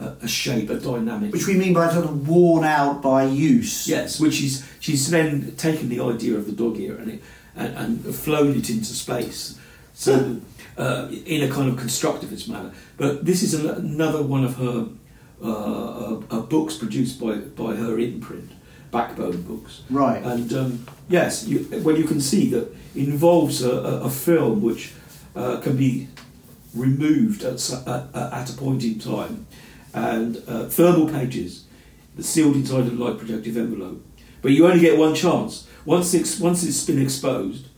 a, 0.00 0.16
a 0.22 0.26
shape, 0.26 0.68
a 0.68 0.80
dynamic. 0.80 1.32
Which 1.32 1.46
we 1.46 1.54
mean 1.54 1.74
by 1.74 1.92
sort 1.92 2.06
of 2.06 2.28
worn 2.28 2.64
out 2.64 3.02
by 3.02 3.22
use. 3.24 3.86
Yes, 3.86 4.18
which 4.18 4.34
she's 4.34 4.66
she's 4.80 5.10
then 5.10 5.54
taken 5.56 5.88
the 5.88 6.00
idea 6.00 6.36
of 6.36 6.46
the 6.46 6.52
dog 6.52 6.80
ear 6.80 6.96
and 6.96 7.12
it 7.12 7.22
and, 7.54 7.76
and 7.76 8.14
flown 8.14 8.56
it 8.56 8.68
into 8.68 8.92
space, 8.92 9.58
so 9.94 10.40
uh, 10.76 11.08
in 11.24 11.48
a 11.48 11.52
kind 11.54 11.68
of 11.68 11.76
constructivist 11.76 12.48
manner. 12.48 12.72
But 12.96 13.24
this 13.24 13.42
is 13.44 13.54
an, 13.54 13.68
another 13.68 14.22
one 14.22 14.44
of 14.44 14.56
her 14.56 14.88
uh, 15.42 16.20
uh, 16.30 16.40
books 16.40 16.76
produced 16.76 17.20
by 17.20 17.36
by 17.36 17.76
her 17.76 17.98
imprint, 17.98 18.50
Backbone 18.90 19.42
Books. 19.42 19.82
Right. 19.90 20.22
And 20.22 20.52
um, 20.52 20.86
yes, 21.08 21.46
you, 21.46 21.66
well, 21.82 21.96
you 21.96 22.04
can 22.04 22.20
see 22.20 22.50
that 22.50 22.74
involves 22.94 23.62
a, 23.62 23.70
a, 23.70 24.00
a 24.02 24.10
film 24.10 24.62
which 24.62 24.92
uh, 25.34 25.60
can 25.60 25.76
be 25.76 26.08
removed 26.74 27.42
at, 27.42 27.70
at, 27.86 28.14
at 28.14 28.50
a 28.50 28.52
point 28.52 28.84
in 28.84 28.98
time, 28.98 29.46
and 29.94 30.42
uh, 30.46 30.68
thermal 30.68 31.08
pages 31.08 31.64
sealed 32.18 32.56
inside 32.56 32.86
a 32.86 32.90
light 32.90 33.18
protective 33.18 33.56
envelope. 33.56 34.04
But 34.42 34.52
you 34.52 34.66
only 34.66 34.80
get 34.80 34.98
one 34.98 35.14
chance. 35.14 35.66
Once 35.84 36.14
it's, 36.14 36.38
once 36.38 36.62
it's 36.62 36.84
been 36.84 37.00
exposed, 37.00 37.68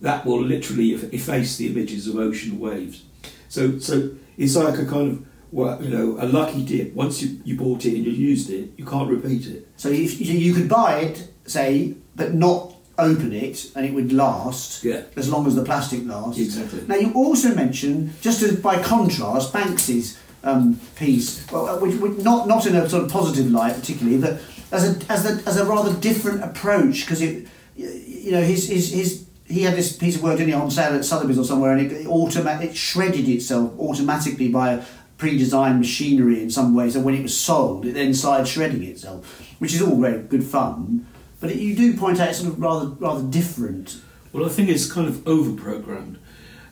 that 0.00 0.26
will 0.26 0.42
literally 0.42 0.92
efface 0.92 1.56
the 1.56 1.68
images 1.68 2.06
of 2.06 2.16
ocean 2.16 2.58
waves. 2.58 3.04
So, 3.48 3.78
so 3.78 4.10
it's 4.36 4.56
like 4.56 4.78
a 4.78 4.84
kind 4.84 5.12
of 5.12 5.26
well, 5.54 5.80
you 5.82 5.88
know, 5.88 6.16
a 6.20 6.26
lucky 6.26 6.64
dip. 6.64 6.92
Once 6.94 7.22
you, 7.22 7.40
you 7.44 7.56
bought 7.56 7.84
it 7.86 7.94
and 7.94 8.04
you 8.04 8.10
used 8.10 8.50
it, 8.50 8.70
you 8.76 8.84
can't 8.84 9.08
repeat 9.08 9.46
it. 9.46 9.68
So 9.76 9.88
you, 9.88 10.02
you 10.02 10.52
could 10.52 10.68
buy 10.68 10.98
it, 11.00 11.28
say, 11.46 11.94
but 12.16 12.34
not 12.34 12.74
open 12.98 13.32
it, 13.32 13.70
and 13.76 13.86
it 13.86 13.94
would 13.94 14.12
last 14.12 14.82
Yeah. 14.82 15.02
as 15.16 15.28
long 15.30 15.46
as 15.46 15.54
the 15.54 15.62
plastic 15.62 16.04
lasts. 16.06 16.40
Exactly. 16.40 16.82
Now 16.88 16.96
you 16.96 17.12
also 17.12 17.54
mentioned, 17.54 18.12
just 18.20 18.42
as 18.42 18.56
by 18.56 18.82
contrast, 18.82 19.52
Banksy's 19.52 20.18
um, 20.42 20.80
piece, 20.96 21.46
well, 21.52 21.68
uh, 21.68 21.78
which, 21.78 21.94
which 22.00 22.18
not 22.24 22.48
not 22.48 22.66
in 22.66 22.74
a 22.74 22.88
sort 22.88 23.04
of 23.04 23.10
positive 23.10 23.50
light 23.50 23.74
particularly, 23.76 24.18
but 24.18 24.40
as 24.72 24.82
a 24.84 25.12
as 25.12 25.24
a 25.24 25.48
as 25.48 25.56
a 25.56 25.64
rather 25.64 25.94
different 26.00 26.42
approach 26.44 27.02
because 27.02 27.20
it, 27.22 27.46
you 27.76 28.32
know, 28.32 28.42
his 28.42 28.68
his 28.68 28.92
his. 28.92 29.24
He 29.46 29.60
had 29.62 29.76
this 29.76 29.94
piece 29.94 30.16
of 30.16 30.22
work 30.22 30.38
didn't 30.38 30.48
he, 30.48 30.54
on 30.54 30.70
sale 30.70 30.94
at 30.94 31.04
Sotheby's 31.04 31.38
or 31.38 31.44
somewhere, 31.44 31.72
and 31.76 31.80
it, 31.86 31.92
it, 31.92 32.06
automa- 32.06 32.62
it 32.62 32.74
shredded 32.74 33.28
itself 33.28 33.78
automatically 33.78 34.48
by 34.48 34.82
pre-designed 35.24 35.78
machinery 35.78 36.42
in 36.42 36.50
some 36.50 36.74
ways. 36.74 36.94
And 36.94 37.02
when 37.02 37.14
it 37.14 37.22
was 37.22 37.34
sold, 37.34 37.86
it 37.86 37.94
then 37.94 38.12
started 38.12 38.46
shredding 38.46 38.82
itself, 38.82 39.40
which 39.58 39.72
is 39.72 39.80
all 39.80 39.98
very 39.98 40.22
good 40.22 40.44
fun. 40.44 41.06
But 41.40 41.50
it, 41.52 41.56
you 41.56 41.74
do 41.74 41.96
point 41.96 42.20
out 42.20 42.28
it's 42.28 42.40
sort 42.40 42.52
of 42.52 42.60
rather 42.60 42.88
rather 42.88 43.22
different. 43.22 44.02
Well, 44.32 44.44
I 44.44 44.50
think 44.50 44.68
it's 44.68 44.90
kind 44.90 45.08
of 45.08 45.26
over-programmed, 45.26 46.18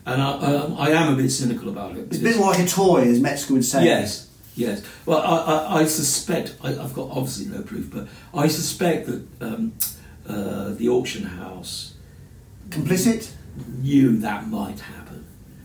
and 0.04 0.20
I, 0.20 0.30
I, 0.32 0.88
I 0.88 0.90
am 0.90 1.14
a 1.14 1.16
bit 1.16 1.30
cynical 1.30 1.70
about 1.70 1.96
it. 1.96 2.08
It's 2.08 2.18
a 2.18 2.22
bit 2.22 2.36
like 2.36 2.58
a 2.58 2.66
toy, 2.66 3.02
as 3.02 3.20
Metzger 3.20 3.54
would 3.54 3.64
say. 3.64 3.84
Yes, 3.84 4.28
yes. 4.54 4.82
Well, 5.06 5.18
I, 5.18 5.36
I, 5.36 5.80
I 5.80 5.84
suspect 5.86 6.56
I, 6.62 6.70
I've 6.70 6.92
got 6.92 7.08
obviously 7.10 7.46
no 7.46 7.62
proof, 7.62 7.90
but 7.90 8.06
I 8.34 8.48
suspect 8.48 9.06
that 9.06 9.22
um, 9.40 9.72
uh, 10.28 10.74
the 10.74 10.88
auction 10.90 11.24
house 11.24 11.94
Complicit? 12.68 13.30
knew 13.80 14.18
that 14.18 14.48
might 14.48 14.80
happen. 14.80 15.01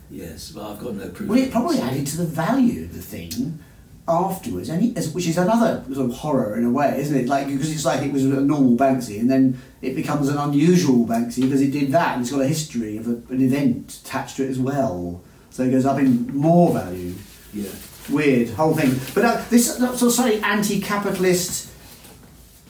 Yes, 0.10 0.54
well, 0.54 0.72
I've 0.72 0.80
got 0.80 0.96
no 0.96 1.10
proof. 1.10 1.30
Well, 1.30 1.40
it 1.40 1.52
probably 1.52 1.80
added 1.80 2.08
to 2.08 2.18
the 2.18 2.26
value 2.26 2.84
of 2.86 2.94
the 2.94 3.02
thing 3.02 3.60
afterwards, 4.08 4.70
and 4.70 4.82
he, 4.82 4.96
as- 4.96 5.10
which 5.14 5.28
is 5.28 5.38
another 5.38 5.84
sort 5.94 6.10
of 6.10 6.16
horror 6.18 6.58
in 6.58 6.64
a 6.64 6.72
way, 6.72 6.98
isn't 7.00 7.16
it? 7.18 7.28
Like 7.28 7.48
because 7.48 7.72
it's 7.72 7.84
like 7.86 8.02
it 8.04 8.14
was 8.14 8.24
a 8.24 8.30
normal 8.42 8.78
Banksy, 8.78 9.20
and 9.20 9.30
then 9.30 9.62
it 9.82 9.96
becomes 9.96 10.30
an 10.30 10.38
unusual 10.38 11.06
Banksy 11.06 11.42
because 11.42 11.62
it 11.62 11.72
did 11.72 11.92
that, 11.92 12.14
and 12.14 12.22
it's 12.22 12.32
got 12.32 12.42
a 12.42 12.48
history 12.48 12.98
of 12.98 13.08
a, 13.08 13.12
an 13.34 13.42
event 13.42 14.00
attached 14.06 14.38
to 14.38 14.46
it 14.46 14.50
as 14.50 14.60
well. 14.60 15.22
So 15.50 15.64
it 15.64 15.72
goes 15.72 15.86
up 15.86 15.98
in 16.00 16.28
more 16.36 16.72
value. 16.74 17.16
Yeah. 17.54 17.70
Weird 18.10 18.50
whole 18.52 18.74
thing. 18.74 18.98
But 19.14 19.26
uh, 19.26 19.44
this 19.50 19.82
uh, 19.82 19.96
sort 19.98 20.34
of 20.34 20.42
anti-capitalist. 20.44 21.70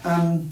Um, 0.03 0.49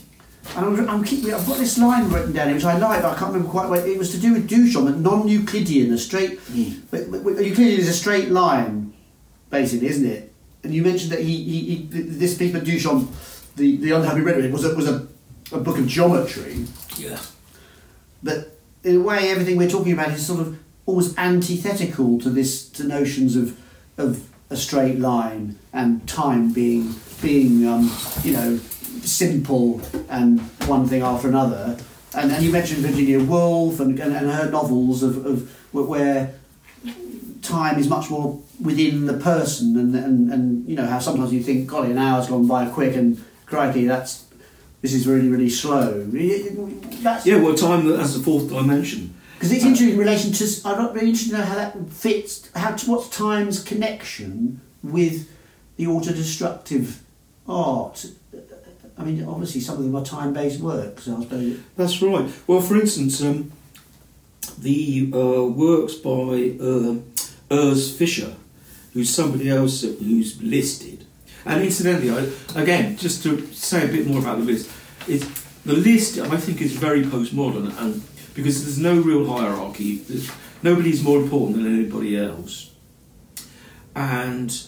I'm, 0.55 0.89
I'm 0.89 1.03
keeping, 1.03 1.33
I've 1.33 1.45
got 1.45 1.57
this 1.57 1.77
line 1.77 2.09
written 2.09 2.31
down 2.31 2.47
here 2.47 2.55
which 2.55 2.65
I 2.65 2.77
like, 2.77 3.01
but 3.01 3.13
I 3.13 3.17
can't 3.17 3.33
remember 3.33 3.49
quite 3.49 3.69
what 3.69 3.79
it 3.79 3.97
was 3.97 4.11
to 4.11 4.19
do 4.19 4.33
with 4.33 4.49
Duchamp, 4.49 4.87
a 4.87 4.91
non-Euclidean, 4.91 5.91
a 5.93 5.97
straight. 5.97 6.39
Mm. 6.45 6.81
But, 6.91 7.11
but, 7.11 7.23
Euclidean 7.43 7.79
is 7.79 7.89
a 7.89 7.93
straight 7.93 8.29
line, 8.29 8.93
basically, 9.49 9.87
isn't 9.87 10.05
it? 10.05 10.33
And 10.63 10.73
you 10.73 10.81
mentioned 10.81 11.11
that 11.11 11.19
he, 11.19 11.43
he, 11.43 11.61
he 11.61 11.83
this 11.91 12.37
piece 12.37 12.55
of 12.55 12.63
Duchamp, 12.63 13.07
the 13.55 13.77
the 13.77 13.91
unhappy 13.91 14.21
rhetoric, 14.21 14.51
was 14.51 14.65
a, 14.65 14.75
was 14.75 14.87
a, 14.87 15.07
a 15.51 15.59
book 15.59 15.77
of 15.77 15.87
geometry. 15.87 16.65
Yeah. 16.97 17.19
But 18.23 18.57
in 18.83 18.95
a 18.97 18.99
way, 18.99 19.29
everything 19.29 19.57
we're 19.57 19.69
talking 19.69 19.93
about 19.93 20.09
is 20.09 20.25
sort 20.25 20.39
of 20.39 20.57
almost 20.87 21.17
antithetical 21.19 22.19
to 22.19 22.29
this 22.29 22.67
to 22.69 22.83
notions 22.83 23.35
of 23.35 23.59
of 23.97 24.27
a 24.49 24.55
straight 24.55 24.99
line 24.99 25.57
and 25.73 26.07
time 26.07 26.51
being 26.51 26.95
being 27.21 27.67
um, 27.67 27.91
you 28.23 28.33
know 28.33 28.59
simple 29.05 29.81
and 30.09 30.39
one 30.67 30.87
thing 30.87 31.01
after 31.01 31.27
another. 31.27 31.77
And, 32.15 32.31
and 32.31 32.43
you 32.43 32.51
mentioned 32.51 32.79
Virginia 32.79 33.19
Woolf 33.19 33.79
and, 33.79 33.99
and, 33.99 34.15
and 34.15 34.29
her 34.29 34.49
novels 34.49 35.03
of, 35.03 35.25
of 35.25 35.51
where 35.73 36.33
time 37.45 37.77
is 37.77 37.87
much 37.87 38.09
more 38.09 38.41
within 38.61 39.05
the 39.05 39.13
person, 39.13 39.77
and 39.77 39.95
and, 39.95 40.31
and 40.31 40.67
you 40.67 40.75
know 40.75 40.85
how 40.85 40.99
sometimes 40.99 41.31
you 41.31 41.41
think, 41.41 41.67
golly, 41.67 41.91
an 41.91 41.97
hour's 41.97 42.27
gone 42.27 42.47
by 42.47 42.65
quick, 42.67 42.95
and 42.95 43.23
crikey, 43.45 43.85
that's 43.85 44.25
this 44.81 44.93
is 44.93 45.07
really 45.07 45.29
really 45.29 45.49
slow. 45.49 46.03
That's, 46.03 47.25
Yeah, 47.25 47.37
well, 47.37 47.55
time 47.55 47.91
as 47.93 48.17
the 48.17 48.23
fourth 48.23 48.49
dimension. 48.49 49.15
Because 49.35 49.51
it's 49.51 49.65
interesting 49.65 49.91
in 49.91 49.97
relation 49.97 50.31
to. 50.31 50.45
I'm 50.65 50.77
not 50.77 50.93
really 50.93 51.09
interested 51.09 51.31
to 51.31 51.37
know 51.39 51.45
how 51.45 51.55
that 51.55 51.89
fits. 51.89 52.49
How 52.55 52.75
what's 52.85 53.09
time's 53.15 53.63
connection 53.63 54.61
with 54.83 55.29
the 55.77 55.85
autodestructive 55.85 56.99
art? 57.47 58.05
I 58.97 59.03
mean, 59.03 59.23
obviously, 59.25 59.61
some 59.61 59.77
of 59.77 59.95
are 59.95 60.05
time-based 60.05 60.61
works. 60.61 61.07
I 61.07 61.21
suppose. 61.21 61.59
That's 61.75 62.01
right. 62.01 62.31
Well, 62.47 62.61
for 62.61 62.75
instance, 62.75 63.21
um, 63.21 63.51
the 64.57 65.11
uh, 65.13 65.45
works 65.45 65.95
by 65.95 66.55
uh, 66.59 66.95
Urs 67.49 67.95
Fischer, 67.95 68.35
who's 68.93 69.09
somebody 69.09 69.49
else 69.49 69.81
who's 69.81 70.41
listed. 70.41 71.05
And 71.45 71.63
incidentally, 71.63 72.09
I, 72.09 72.59
again, 72.59 72.97
just 72.97 73.21
to 73.23 73.45
say 73.53 73.85
a 73.85 73.91
bit 73.91 74.07
more 74.07 74.19
about 74.19 74.39
the 74.39 74.45
list, 74.45 74.71
it's, 75.07 75.25
the 75.63 75.73
list 75.73 76.17
I 76.19 76.37
think 76.37 76.61
is 76.61 76.73
very 76.73 77.03
postmodern, 77.03 77.77
and 77.79 78.01
because 78.33 78.63
there's 78.63 78.79
no 78.79 78.99
real 78.99 79.27
hierarchy, 79.27 80.03
nobody's 80.63 81.03
more 81.03 81.19
important 81.19 81.57
than 81.57 81.67
anybody 81.67 82.17
else, 82.17 82.71
and 83.95 84.65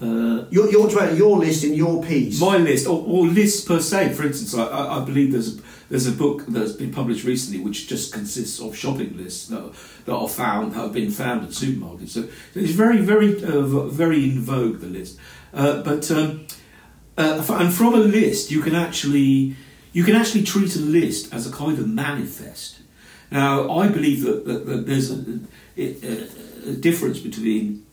uh, 0.00 0.44
Your 0.50 0.70
your 0.70 0.90
your 1.14 1.38
list 1.38 1.64
in 1.64 1.74
your 1.74 2.02
piece. 2.02 2.40
my 2.40 2.56
list, 2.58 2.86
or, 2.86 3.02
or 3.06 3.26
lists 3.26 3.64
per 3.64 3.80
se. 3.80 4.12
For 4.12 4.26
instance, 4.26 4.54
I, 4.54 4.64
I 4.64 5.00
I 5.00 5.04
believe 5.04 5.32
there's 5.32 5.58
a, 5.58 5.62
there's 5.88 6.06
a 6.06 6.12
book 6.12 6.44
that's 6.48 6.72
been 6.72 6.92
published 6.92 7.24
recently 7.24 7.60
which 7.60 7.88
just 7.88 8.12
consists 8.12 8.60
of 8.60 8.76
shopping 8.76 9.16
lists 9.16 9.48
that, 9.48 9.72
that 10.04 10.14
are 10.14 10.28
found 10.28 10.72
that 10.72 10.80
have 10.80 10.92
been 10.92 11.10
found 11.10 11.44
at 11.44 11.50
supermarkets. 11.50 12.10
So 12.10 12.28
it's 12.54 12.72
very 12.72 12.98
very 13.00 13.42
uh, 13.42 13.62
very 13.88 14.24
in 14.24 14.40
vogue 14.40 14.80
the 14.80 14.88
list. 14.88 15.18
Uh, 15.54 15.82
but 15.82 16.10
um, 16.10 16.46
uh, 17.16 17.42
and 17.60 17.72
from 17.72 17.94
a 17.94 17.98
list 17.98 18.50
you 18.50 18.60
can 18.60 18.74
actually 18.74 19.56
you 19.92 20.04
can 20.04 20.14
actually 20.14 20.44
treat 20.44 20.76
a 20.76 20.80
list 20.80 21.32
as 21.32 21.46
a 21.46 21.52
kind 21.52 21.78
of 21.78 21.88
manifest. 21.88 22.80
Now 23.30 23.70
I 23.70 23.88
believe 23.88 24.24
that, 24.24 24.44
that, 24.44 24.66
that 24.66 24.86
there's 24.86 25.10
a, 25.10 25.40
a, 25.78 26.70
a 26.70 26.74
difference 26.74 27.18
between 27.20 27.85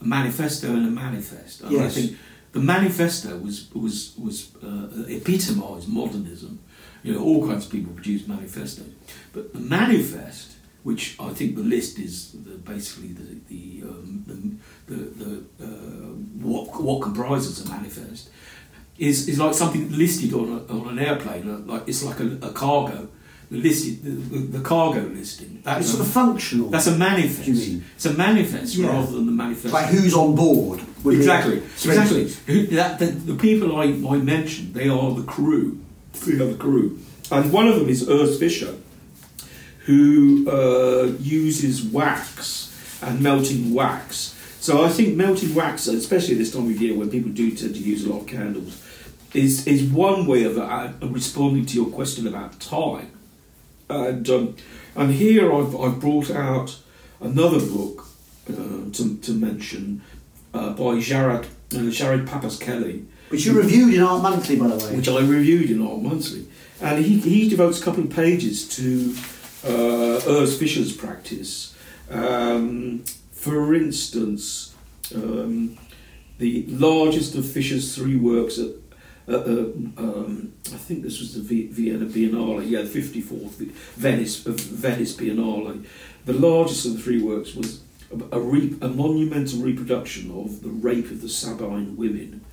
a 0.00 0.04
manifesto 0.04 0.68
and 0.68 0.86
a 0.86 0.90
manifest. 0.90 1.62
And 1.62 1.80
I 1.80 1.88
think 1.88 2.16
the 2.52 2.60
manifesto 2.60 3.36
was 3.38 3.68
was 3.74 4.14
was 4.16 4.50
uh, 4.62 5.04
epitomised 5.08 5.88
modernism. 5.88 6.60
You 7.02 7.14
know, 7.14 7.22
all 7.24 7.46
kinds 7.48 7.64
of 7.66 7.72
people 7.72 7.92
produced 7.94 8.28
manifesto, 8.28 8.82
but 9.32 9.54
the 9.54 9.60
manifest, 9.60 10.56
which 10.82 11.16
I 11.18 11.30
think 11.32 11.56
the 11.56 11.62
list 11.62 11.98
is 11.98 12.32
the, 12.32 12.56
basically 12.72 13.12
the 13.20 13.28
the 13.48 13.88
um, 13.88 14.24
the, 14.86 14.94
the, 14.94 15.00
the 15.20 15.64
uh, 15.64 16.12
what 16.46 16.82
what 16.82 17.00
comprises 17.02 17.64
a 17.64 17.68
manifest, 17.70 18.30
is 18.98 19.28
is 19.28 19.38
like 19.38 19.54
something 19.54 19.90
listed 19.96 20.34
on 20.34 20.48
a, 20.58 20.72
on 20.72 20.88
an 20.88 20.98
airplane. 20.98 21.66
Like 21.66 21.84
it's 21.86 22.02
like 22.02 22.20
a, 22.20 22.28
a 22.42 22.52
cargo. 22.52 23.08
The 23.50 23.56
listed 23.56 24.04
the, 24.04 24.10
the, 24.10 24.58
the 24.58 24.60
cargo 24.60 25.00
listing. 25.00 25.49
That's 25.62 25.80
it's 25.80 25.90
sort 25.90 26.00
of 26.06 26.08
functional. 26.12 26.68
that's 26.70 26.86
a 26.86 26.96
manifest. 26.96 27.46
You 27.48 27.54
mean? 27.54 27.84
It's 27.96 28.06
a 28.06 28.12
manifest 28.14 28.74
Yeah. 28.76 28.88
rather 28.88 29.12
than 29.12 29.26
the 29.26 29.32
manifest. 29.32 29.72
like 29.74 29.86
who's 29.86 30.14
on 30.14 30.34
board. 30.34 30.80
Exactly, 31.04 31.58
exactly. 31.58 32.32
Who- 32.46 32.66
That, 32.68 32.98
the, 32.98 33.06
the 33.06 33.34
people 33.34 33.76
I, 33.76 33.84
I 33.84 34.16
mentioned, 34.18 34.74
they 34.74 34.88
are 34.88 35.14
the 35.14 35.22
crew. 35.22 35.78
They 36.26 36.34
are 36.34 36.46
the 36.48 36.56
crew. 36.56 36.98
And 37.30 37.52
one 37.52 37.68
of 37.68 37.76
them 37.78 37.88
is 37.88 38.06
Urs 38.06 38.38
Fischer, 38.38 38.74
who 39.86 40.48
uh, 40.50 41.12
uses 41.20 41.82
wax 41.82 42.98
and 43.02 43.20
melting 43.20 43.72
wax. 43.72 44.36
So 44.60 44.84
I 44.84 44.88
think 44.90 45.16
melting 45.16 45.54
wax, 45.54 45.86
especially 45.86 46.34
this 46.34 46.52
time 46.52 46.66
of 46.70 46.80
year 46.80 46.94
when 46.94 47.08
people 47.10 47.30
do 47.30 47.50
tend 47.56 47.74
to 47.74 47.80
use 47.80 48.04
a 48.04 48.10
lot 48.12 48.20
of 48.22 48.26
candles, 48.26 48.82
is, 49.32 49.66
is 49.66 49.82
one 49.84 50.26
way 50.26 50.44
of 50.44 50.58
uh, 50.58 50.90
responding 51.02 51.64
to 51.66 51.74
your 51.76 51.86
question 51.86 52.26
about 52.26 52.60
time. 52.60 53.10
And, 53.88 54.28
um, 54.28 54.56
and 54.94 55.12
here 55.12 55.52
I've, 55.52 55.74
I've 55.76 56.00
brought 56.00 56.30
out 56.30 56.78
another 57.20 57.60
book 57.60 58.06
uh, 58.48 58.90
to, 58.92 59.16
to 59.18 59.32
mention 59.32 60.02
uh, 60.54 60.70
by 60.70 60.98
Jared, 61.00 61.46
uh, 61.74 61.90
Jared 61.90 62.26
Pappas-Kelley, 62.26 63.04
Which 63.28 63.46
you 63.46 63.52
reviewed 63.52 63.94
in 63.94 64.02
Art 64.02 64.22
Monthly, 64.22 64.56
by 64.56 64.68
the 64.68 64.76
way. 64.76 64.96
which 64.96 65.08
I 65.08 65.20
reviewed 65.20 65.70
in 65.70 65.86
Art 65.86 66.02
Monthly. 66.02 66.46
And 66.80 67.04
he, 67.04 67.18
he 67.20 67.48
devotes 67.48 67.80
a 67.80 67.84
couple 67.84 68.02
of 68.04 68.10
pages 68.10 68.68
to 68.76 69.14
uh, 69.64 70.20
Urs 70.20 70.58
Fischer's 70.58 70.96
practice. 70.96 71.76
Um, 72.10 73.04
for 73.32 73.74
instance, 73.74 74.74
um, 75.14 75.78
the 76.38 76.64
largest 76.68 77.34
of 77.34 77.44
Fischer's 77.46 77.94
three 77.94 78.16
works 78.16 78.58
at 78.58 78.70
uh, 79.30 79.36
uh, 79.36 80.02
um, 80.02 80.52
I 80.66 80.76
think 80.76 81.02
this 81.02 81.20
was 81.20 81.34
the 81.34 81.40
v- 81.40 81.68
Vienna 81.68 82.04
Biennale, 82.06 82.68
yeah, 82.68 82.82
the 82.82 82.88
54th 82.88 83.52
Venice 83.96 84.46
uh, 84.46 84.52
Venice 84.52 85.16
Biennale. 85.16 85.84
The 86.24 86.32
largest 86.32 86.84
of 86.86 86.94
the 86.94 87.02
three 87.02 87.22
works 87.22 87.54
was 87.54 87.82
a, 88.32 88.40
re- 88.40 88.76
a 88.80 88.88
monumental 88.88 89.60
reproduction 89.60 90.30
of 90.32 90.62
the 90.62 90.68
rape 90.68 91.10
of 91.10 91.22
the 91.22 91.28
Sabine 91.28 91.96
women, 91.96 92.44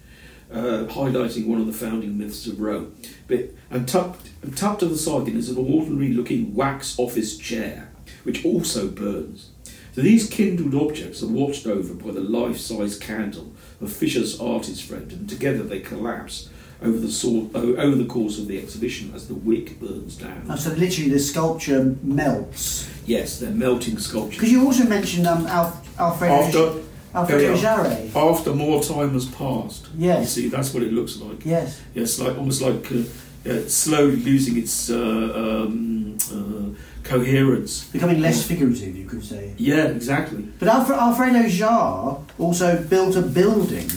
uh, 0.51 0.85
highlighting 0.89 1.47
one 1.47 1.59
of 1.59 1.67
the 1.67 1.73
founding 1.73 2.17
myths 2.17 2.45
of 2.47 2.59
Rome. 2.59 2.95
But, 3.27 3.55
and 3.69 3.87
tucked, 3.87 4.29
and 4.41 4.55
tucked 4.55 4.81
to 4.81 4.85
the 4.85 4.97
side 4.97 5.27
is 5.29 5.49
an 5.49 5.57
ordinary 5.57 6.13
looking 6.13 6.53
wax 6.53 6.97
office 6.99 7.37
chair, 7.37 7.91
which 8.23 8.45
also 8.45 8.87
burns. 8.87 9.49
So 9.93 10.03
these 10.03 10.29
kindled 10.29 10.75
objects 10.75 11.23
are 11.23 11.27
watched 11.27 11.65
over 11.65 11.95
by 11.95 12.11
the 12.11 12.21
life 12.21 12.59
size 12.59 12.99
candle 12.99 13.51
of 13.81 13.91
Fischer's 13.91 14.39
artist 14.39 14.83
friend, 14.83 15.11
and 15.11 15.27
together 15.27 15.63
they 15.63 15.79
collapse 15.79 16.49
over 16.81 16.97
the, 16.99 17.09
sor- 17.11 17.49
o- 17.55 17.75
over 17.75 17.95
the 17.95 18.05
course 18.05 18.37
of 18.39 18.47
the 18.47 18.57
exhibition 18.59 19.11
as 19.15 19.27
the 19.27 19.33
wick 19.33 19.79
burns 19.79 20.15
down. 20.15 20.45
Oh, 20.49 20.55
so 20.55 20.69
literally 20.71 21.09
the 21.09 21.19
sculpture 21.19 21.95
melts. 22.03 22.89
Yes, 23.05 23.39
they're 23.39 23.51
melting 23.51 23.97
sculptures. 23.99 24.37
Because 24.37 24.51
you 24.51 24.65
also 24.65 24.83
mentioned 24.83 25.27
um, 25.27 25.47
Alf- 25.47 25.99
Alfredo, 25.99 26.33
After, 26.35 26.81
Alfredo. 27.15 27.55
Jaar. 27.57 28.15
after 28.15 28.53
more 28.53 28.83
time 28.83 29.11
has 29.13 29.25
passed, 29.25 29.87
you 29.97 30.07
Yes. 30.07 30.33
see, 30.33 30.49
that's 30.49 30.73
what 30.73 30.83
it 30.83 30.91
looks 30.93 31.17
like. 31.17 31.45
Yes. 31.45 31.81
Yes, 31.95 32.19
like 32.19 32.37
almost 32.37 32.61
like 32.61 32.91
uh, 32.91 33.49
uh, 33.49 33.67
slowly 33.67 34.17
losing 34.17 34.57
its 34.57 34.89
uh, 34.89 34.97
um, 34.97 36.17
uh, 36.31 36.69
coherence. 37.03 37.85
Becoming 37.85 38.19
less 38.21 38.43
figurative, 38.45 38.95
you 38.95 39.05
could 39.05 39.23
say. 39.23 39.53
Yeah, 39.57 39.85
exactly. 39.87 40.43
But 40.59 40.67
Alfredo 40.67 41.47
Jaar 41.47 42.19
also 42.37 42.83
built 42.83 43.15
a 43.15 43.21
building, 43.21 43.89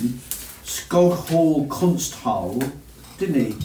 Skoghall 0.71 1.67
Konsthall, 1.67 2.71
didn't 3.19 3.35
he? 3.35 3.57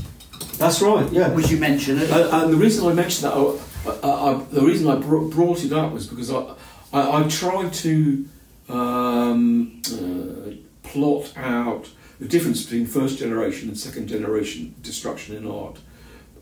That's 0.57 0.81
right. 0.81 1.07
Yeah. 1.11 1.29
Which 1.29 1.51
you 1.51 1.57
mentioned. 1.57 2.01
Uh, 2.01 2.29
and 2.31 2.51
the 2.51 2.57
reason 2.57 2.87
I 2.87 2.93
mentioned 2.93 3.31
that, 3.31 3.35
I, 3.35 4.07
I, 4.07 4.31
I, 4.31 4.43
the 4.49 4.61
reason 4.61 4.87
I 4.87 4.95
br- 4.95 5.27
brought 5.27 5.63
it 5.63 5.71
up 5.71 5.91
was 5.91 6.07
because 6.07 6.31
I, 6.31 6.55
I, 6.91 7.21
I 7.23 7.27
tried 7.27 7.73
to 7.73 8.27
um, 8.69 9.83
uh, 9.85 10.51
plot 10.81 11.31
out 11.37 11.89
the 12.19 12.27
difference 12.27 12.63
between 12.63 12.87
first 12.87 13.19
generation 13.19 13.69
and 13.69 13.77
second 13.77 14.07
generation 14.07 14.73
destruction 14.81 15.35
in 15.35 15.45
art 15.45 15.77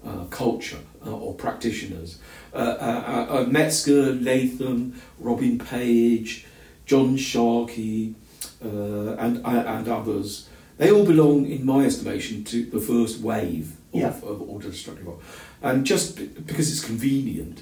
uh, 0.06 0.24
culture 0.30 0.80
uh, 1.06 1.12
or 1.12 1.34
practitioners. 1.34 2.20
Uh, 2.54 2.58
uh, 2.58 3.26
uh, 3.30 3.46
Metzger, 3.50 4.14
Latham, 4.14 5.02
Robin 5.20 5.60
Page, 5.60 6.46
John 6.86 7.18
Sharkey, 7.18 8.16
uh, 8.64 9.16
and, 9.16 9.46
and 9.46 9.88
others. 9.90 10.48
They 10.78 10.92
all 10.92 11.06
belong, 11.06 11.46
in 11.46 11.66
my 11.66 11.86
estimation, 11.86 12.44
to 12.46 12.66
the 12.66 12.80
first 12.80 13.20
wave 13.20 13.74
of, 13.94 14.00
Yeah. 14.00 14.08
of 14.10 14.42
auto-destructive 14.42 15.08
art. 15.08 15.20
And 15.62 15.86
just 15.86 16.18
be- 16.18 16.26
because 16.26 16.72
it's 16.72 16.84
convenient, 16.84 17.62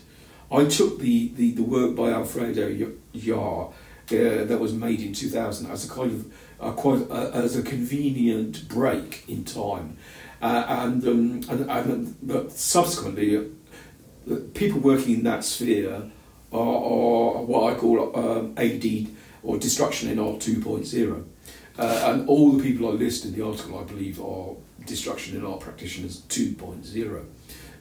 I 0.51 0.66
took 0.66 0.99
the, 0.99 1.30
the, 1.36 1.51
the 1.51 1.64
work 1.64 1.95
by 1.95 2.12
Alfredo 2.12 2.91
Jaar 3.16 3.68
uh, 3.70 4.45
that 4.45 4.59
was 4.59 4.74
made 4.74 5.01
in 5.01 5.14
2000 5.14 5.70
as 5.72 5.86
a 5.86 5.89
kind 5.89 6.12
of 6.12 6.34
uh, 6.59 6.72
quite 6.74 7.09
uh, 7.09 7.32
as 7.34 7.55
a 7.57 7.64
convenient 7.64 8.68
break 8.68 9.24
in 9.28 9.43
time, 9.45 9.97
uh, 10.41 10.66
and, 10.68 11.03
um, 11.07 11.41
and 11.49 11.70
and 11.72 12.16
but 12.22 12.51
subsequently, 12.51 13.38
uh, 13.38 14.36
people 14.53 14.80
working 14.80 15.16
in 15.16 15.24
that 15.24 15.43
sphere 15.43 16.12
are, 16.51 16.59
are 16.59 17.41
what 17.43 17.74
I 17.74 17.78
call 17.78 18.16
um, 18.16 18.53
AD 18.57 19.07
or 19.43 19.57
destruction 19.57 20.09
in 20.09 20.20
art 20.20 20.39
2.0. 20.39 21.24
Uh, 21.78 22.11
and 22.11 22.28
all 22.28 22.51
the 22.51 22.63
people 22.63 22.88
I 22.89 22.91
list 22.91 23.26
in 23.26 23.34
the 23.34 23.45
article, 23.45 23.80
I 23.80 23.84
believe, 23.84 24.22
are 24.22 24.55
destruction 24.86 25.38
in 25.38 25.45
art 25.45 25.61
practitioners 25.61 26.22
2.0. 26.30 27.26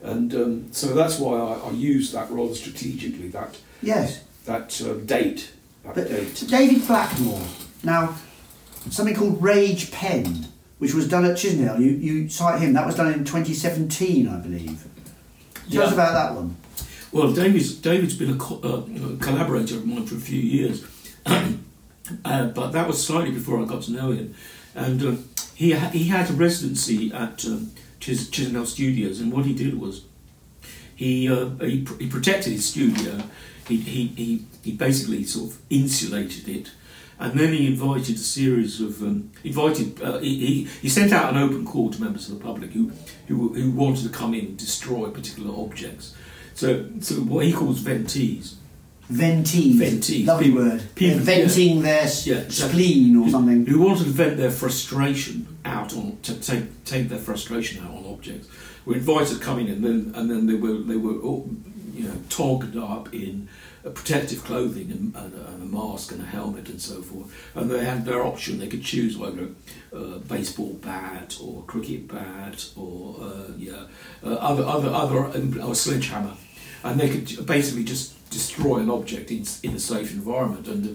And 0.03 0.35
um, 0.35 0.73
so 0.73 0.95
that's 0.95 1.19
why 1.19 1.37
I, 1.39 1.69
I 1.69 1.71
use 1.73 2.13
that 2.13 2.31
rather 2.31 2.55
strategically, 2.55 3.29
that, 3.29 3.57
yes. 3.83 4.25
that 4.47 4.81
um, 4.83 5.05
date. 5.07 5.53
That 5.85 5.95
But 5.95 6.09
date. 6.09 6.45
David 6.49 6.87
Blackmore, 6.87 7.43
now, 7.83 8.15
something 8.91 9.15
called 9.15 9.43
Rage 9.43 9.91
Pen, 9.91 10.47
which 10.79 10.95
was 10.95 11.09
done 11.09 11.25
at 11.27 11.37
Chisenhale, 11.37 11.81
you, 11.81 11.91
you 11.91 12.29
cite 12.29 12.61
him, 12.61 12.73
that 12.73 12.87
was 12.87 12.95
done 12.95 13.13
in 13.13 13.25
2017, 13.25 14.29
I 14.29 14.39
believe. 14.39 14.85
Tell 15.71 15.83
us 15.83 15.93
about 15.93 16.15
that 16.15 16.35
one. 16.35 16.57
Well, 17.13 17.33
David's, 17.33 17.75
David's 17.75 18.15
been 18.15 18.31
a, 18.31 18.37
co- 18.37 18.61
uh, 18.63 18.85
you 18.91 19.01
know, 19.01 19.17
collaborator 19.17 19.77
of 19.77 19.87
mine 19.87 20.07
for 20.07 20.15
a 20.15 20.21
few 20.21 20.41
years, 20.41 20.85
uh, 22.25 22.47
but 22.47 22.71
that 22.71 22.87
was 22.87 23.05
slightly 23.05 23.31
before 23.31 23.61
I 23.61 23.65
got 23.65 23.83
to 23.83 23.93
know 23.93 24.13
him. 24.13 24.35
And 24.75 25.03
um, 25.03 25.25
he, 25.55 25.75
he 25.75 26.05
had 26.09 26.31
a 26.31 26.33
residency 26.33 27.13
at 27.13 27.45
um, 27.45 27.73
Chis- 27.99 28.29
Studios, 28.29 29.21
and 29.21 29.33
what 29.33 29.45
he 29.45 29.55
did 29.55 29.81
was 29.81 30.05
he, 30.95 31.29
uh, 31.29 31.49
he, 31.61 31.83
pr- 31.83 31.99
he 31.99 32.09
protected 32.09 32.53
his 32.53 32.69
studio, 32.69 33.23
he, 33.67 33.77
he, 33.77 34.07
he, 34.09 34.45
he 34.63 34.73
basically 34.73 35.25
sort 35.25 35.53
of 35.53 35.59
insulated 35.71 36.49
it. 36.49 36.71
And 37.19 37.39
then 37.39 37.53
he 37.53 37.67
invited 37.67 38.17
a 38.17 38.19
series 38.19 38.81
of 38.81 39.03
um, 39.03 39.31
invited. 39.45 40.01
Uh, 40.01 40.21
he, 40.21 40.47
he, 40.47 40.65
he 40.81 40.89
sent 40.89 41.13
out 41.13 41.35
an 41.35 41.37
open 41.37 41.67
call 41.67 41.91
to 41.91 42.03
members 42.03 42.31
of 42.31 42.39
the 42.39 42.43
public 42.43 42.71
who, 42.71 42.93
who, 43.29 43.53
who 43.53 43.71
wanted 43.73 44.05
to 44.05 44.09
come 44.09 44.33
in 44.33 44.47
and 44.47 44.57
destroy 44.57 45.11
particular 45.11 45.55
objects. 45.63 46.15
So, 46.55 46.87
so 47.01 47.17
what 47.17 47.45
he 47.45 47.53
calls 47.53 47.83
ventees. 47.83 48.55
Ventees. 49.11 49.75
Ventees. 49.77 50.27
Lovely 50.27 50.47
People- 50.47 50.63
word. 50.65 50.83
people- 50.95 51.21
venting 51.21 51.83
their 51.83 52.03
s- 52.03 52.27
Yeah, 52.27 52.45
spleen 52.49 53.17
or 53.17 53.29
something. 53.29 53.67
who 53.67 53.81
wanted 53.81 54.05
to 54.05 54.11
vent 54.11 54.37
their 54.37 54.51
frustration 54.51 55.47
out 55.65 55.95
on 55.97 56.19
to 56.23 56.35
take 56.35 56.85
take 56.85 57.09
their 57.09 57.19
frustration 57.19 57.83
out 57.85 57.91
on 57.95 58.05
objects 58.07 58.49
were 58.87 58.95
invited 58.95 59.41
coming 59.41 59.67
in 59.69 59.75
and 59.75 59.85
then 59.85 60.13
and 60.15 60.31
then 60.31 60.47
they 60.47 60.55
were 60.55 60.79
they 60.79 60.97
were 60.97 61.19
all, 61.21 61.51
you 61.95 62.05
know 62.05 62.15
togged 62.29 62.77
up 62.77 63.13
in 63.13 63.49
uh, 63.85 63.91
protective 63.91 64.43
clothing 64.45 64.91
and, 64.91 65.15
and, 65.17 65.35
a- 65.35 65.47
and 65.53 65.63
a 65.63 65.67
mask 65.67 66.13
and 66.13 66.21
a 66.23 66.25
helmet 66.25 66.69
and 66.69 66.81
so 66.81 67.03
forth 67.03 67.27
and 67.55 67.71
they 67.71 67.85
had 67.85 68.05
their 68.05 68.23
option 68.25 68.59
they 68.59 68.67
could 68.69 68.83
choose 68.83 69.17
whether 69.19 69.49
a 69.93 70.19
baseball 70.21 70.79
bat 70.83 71.37
or 71.43 71.61
a 71.63 71.67
cricket 71.73 72.07
bat 72.09 72.65
or 72.77 73.17
uh, 73.23 73.53
yeah 73.59 73.85
uh, 74.25 74.29
other 74.35 74.65
other 74.65 74.89
other 74.89 75.17
or 75.19 75.73
a 75.73 75.75
sledgehammer 75.75 76.35
and 76.85 76.99
they 77.01 77.09
could 77.11 77.45
basically 77.47 77.85
just 77.85 78.15
destroy 78.31 78.79
an 78.79 78.91
object 78.91 79.31
in, 79.31 79.45
in 79.63 79.75
a 79.77 79.81
safe 79.81 80.13
environment 80.13 80.67
and 80.69 80.87
uh, 80.87 80.91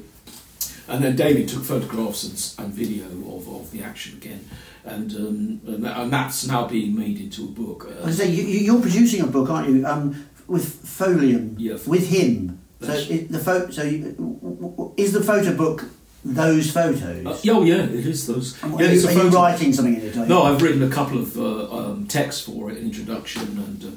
and 0.88 1.04
then 1.04 1.16
David 1.16 1.48
took 1.50 1.64
photographs 1.64 2.24
and, 2.26 2.66
and 2.66 2.74
video 2.74 3.06
of, 3.36 3.48
of 3.50 3.72
the 3.72 3.82
action 3.82 4.18
again, 4.18 4.48
and, 4.84 5.12
um, 5.16 5.62
and, 5.66 5.88
and 5.88 6.14
that's 6.14 6.46
now 6.48 6.68
being 6.68 6.96
made 6.96 7.20
into 7.20 7.46
a 7.46 7.48
book. 7.48 7.88
I 7.90 8.04
Uh, 8.04 8.06
was 8.06 8.18
saying, 8.18 8.36
you, 8.36 8.44
you're 8.44 8.82
producing 8.82 9.22
a 9.22 9.28
book, 9.28 9.50
aren't 9.50 9.70
you? 9.70 9.84
Um, 9.84 10.28
with 10.48 10.68
Folium. 10.86 11.56
Yeah. 11.58 11.78
With 11.88 12.08
him. 12.10 12.60
So 12.82 12.94
it, 12.94 13.32
the 13.32 13.40
photo. 13.40 13.72
So 13.72 13.82
you, 13.82 14.94
is 14.96 15.12
the 15.12 15.24
photo 15.24 15.56
book 15.56 15.86
those 16.24 16.70
photos? 16.72 17.26
uh, 17.26 17.52
oh 17.52 17.64
yeah, 17.64 17.84
it 17.84 18.06
is 18.06 18.28
those. 18.28 18.62
And 18.62 18.80
yeah, 18.80 18.88
are, 18.88 18.94
you, 18.94 19.08
are 19.08 19.24
you 19.24 19.30
writing 19.30 19.74
something 19.74 19.96
in 19.96 20.02
it? 20.02 20.16
No, 20.28 20.44
I've 20.44 20.62
written 20.62 20.84
a 20.84 20.90
couple 20.90 21.18
of 21.18 21.36
uh, 21.36 21.76
um, 21.78 22.06
texts 22.06 22.42
for 22.44 22.70
it, 22.70 22.78
an 22.78 22.84
introduction, 22.84 23.42
and 23.42 23.84
uh, 23.84 23.88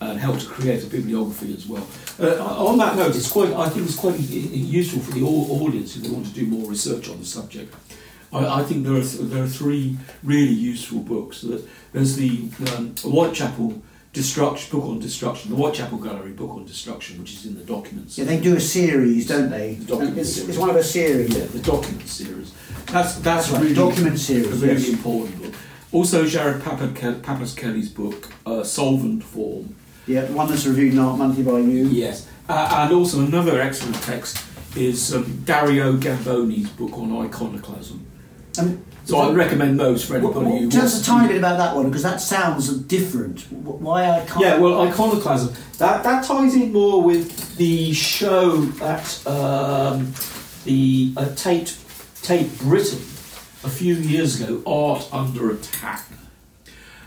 and 0.00 0.18
helped 0.18 0.42
to 0.42 0.46
create 0.46 0.82
a 0.82 0.86
bibliography 0.86 1.54
as 1.54 1.66
well. 1.66 1.86
Uh, 2.20 2.42
on 2.44 2.78
that 2.78 2.96
note, 2.96 3.16
it's 3.16 3.30
quite. 3.30 3.52
I 3.52 3.68
think 3.68 3.86
it's 3.86 3.96
quite 3.96 4.18
useful 4.18 5.00
for 5.00 5.12
the 5.12 5.22
audience 5.22 5.96
if 5.96 6.02
they 6.02 6.10
want 6.10 6.26
to 6.26 6.32
do 6.32 6.46
more 6.46 6.68
research 6.70 7.08
on 7.08 7.18
the 7.18 7.26
subject. 7.26 7.74
I, 8.32 8.60
I 8.60 8.62
think 8.64 8.84
there 8.84 8.94
are 8.94 9.02
th- 9.02 9.30
there 9.30 9.42
are 9.42 9.48
three 9.48 9.96
really 10.22 10.52
useful 10.52 11.00
books. 11.00 11.44
There's 11.92 12.16
the 12.16 12.48
um, 12.76 12.94
Whitechapel 13.02 13.82
destruction 14.12 14.78
book 14.78 14.88
on 14.88 14.98
destruction, 14.98 15.50
the 15.50 15.56
Whitechapel 15.56 15.98
Gallery 15.98 16.32
book 16.32 16.50
on 16.50 16.64
destruction, 16.64 17.18
which 17.20 17.34
is 17.34 17.46
in 17.46 17.54
the 17.54 17.64
documents. 17.64 18.16
Yeah, 18.16 18.24
they 18.24 18.40
do 18.40 18.56
a 18.56 18.60
series, 18.60 19.28
don't 19.28 19.50
they? 19.50 19.74
The 19.74 19.84
document 19.86 20.18
it's, 20.18 20.32
series. 20.32 20.48
it's 20.48 20.58
one 20.58 20.70
of 20.70 20.76
a 20.76 20.84
series. 20.84 21.36
Yeah, 21.36 21.44
the 21.44 21.58
document 21.60 22.08
series. 22.08 22.52
That's 22.86 23.14
that's, 23.16 23.18
That's 23.18 23.50
right, 23.50 23.62
really 23.62 23.74
document 23.74 24.30
a 24.30 24.34
really 24.34 24.82
yes. 24.82 24.88
important 24.88 25.42
book. 25.42 25.54
Also, 25.92 26.26
Jared 26.26 26.62
Pappas-Kelley's 26.62 27.88
book, 27.88 28.30
uh, 28.44 28.62
Solvent 28.64 29.22
Form. 29.22 29.74
Yeah, 30.06 30.24
one 30.30 30.48
that's 30.48 30.66
reviewed 30.66 30.92
in 30.92 30.98
Art 30.98 31.18
Monthly 31.18 31.42
by 31.42 31.58
you. 31.58 31.86
Yes. 31.86 32.28
Uh, 32.48 32.82
and 32.84 32.92
also 32.94 33.20
another 33.24 33.60
excellent 33.60 34.00
text 34.02 34.44
is 34.76 35.14
um, 35.14 35.42
Dario 35.44 35.96
Gamboni's 35.96 36.68
book 36.70 36.92
on 36.96 37.10
iconoclasm. 37.26 38.06
Um, 38.58 38.84
So 39.04 39.18
I 39.18 39.32
recommend 39.32 39.78
those 39.78 40.04
for 40.04 40.16
anybody 40.16 40.58
who 40.58 40.70
tell 40.70 40.84
us 40.84 41.00
a 41.00 41.04
tiny 41.04 41.28
bit 41.28 41.36
about 41.38 41.58
that 41.58 41.76
one 41.76 41.86
because 41.86 42.02
that 42.02 42.20
sounds 42.20 42.68
different. 42.76 43.40
Why 43.52 44.10
I 44.10 44.24
can't. 44.26 44.40
Yeah, 44.40 44.58
well, 44.58 44.80
iconoclasm. 44.88 45.54
That 45.78 46.02
that 46.02 46.24
ties 46.24 46.54
in 46.56 46.72
more 46.72 47.02
with 47.02 47.56
the 47.56 47.92
show 47.92 48.62
that 48.82 49.26
um, 49.26 50.12
the 50.64 51.12
uh, 51.16 51.32
Tate 51.36 51.76
Tate 52.22 52.50
Britain 52.58 52.98
a 53.64 53.68
few 53.70 53.94
years 53.94 54.40
ago, 54.40 54.60
Art 54.66 55.08
Under 55.12 55.52
Attack, 55.52 56.04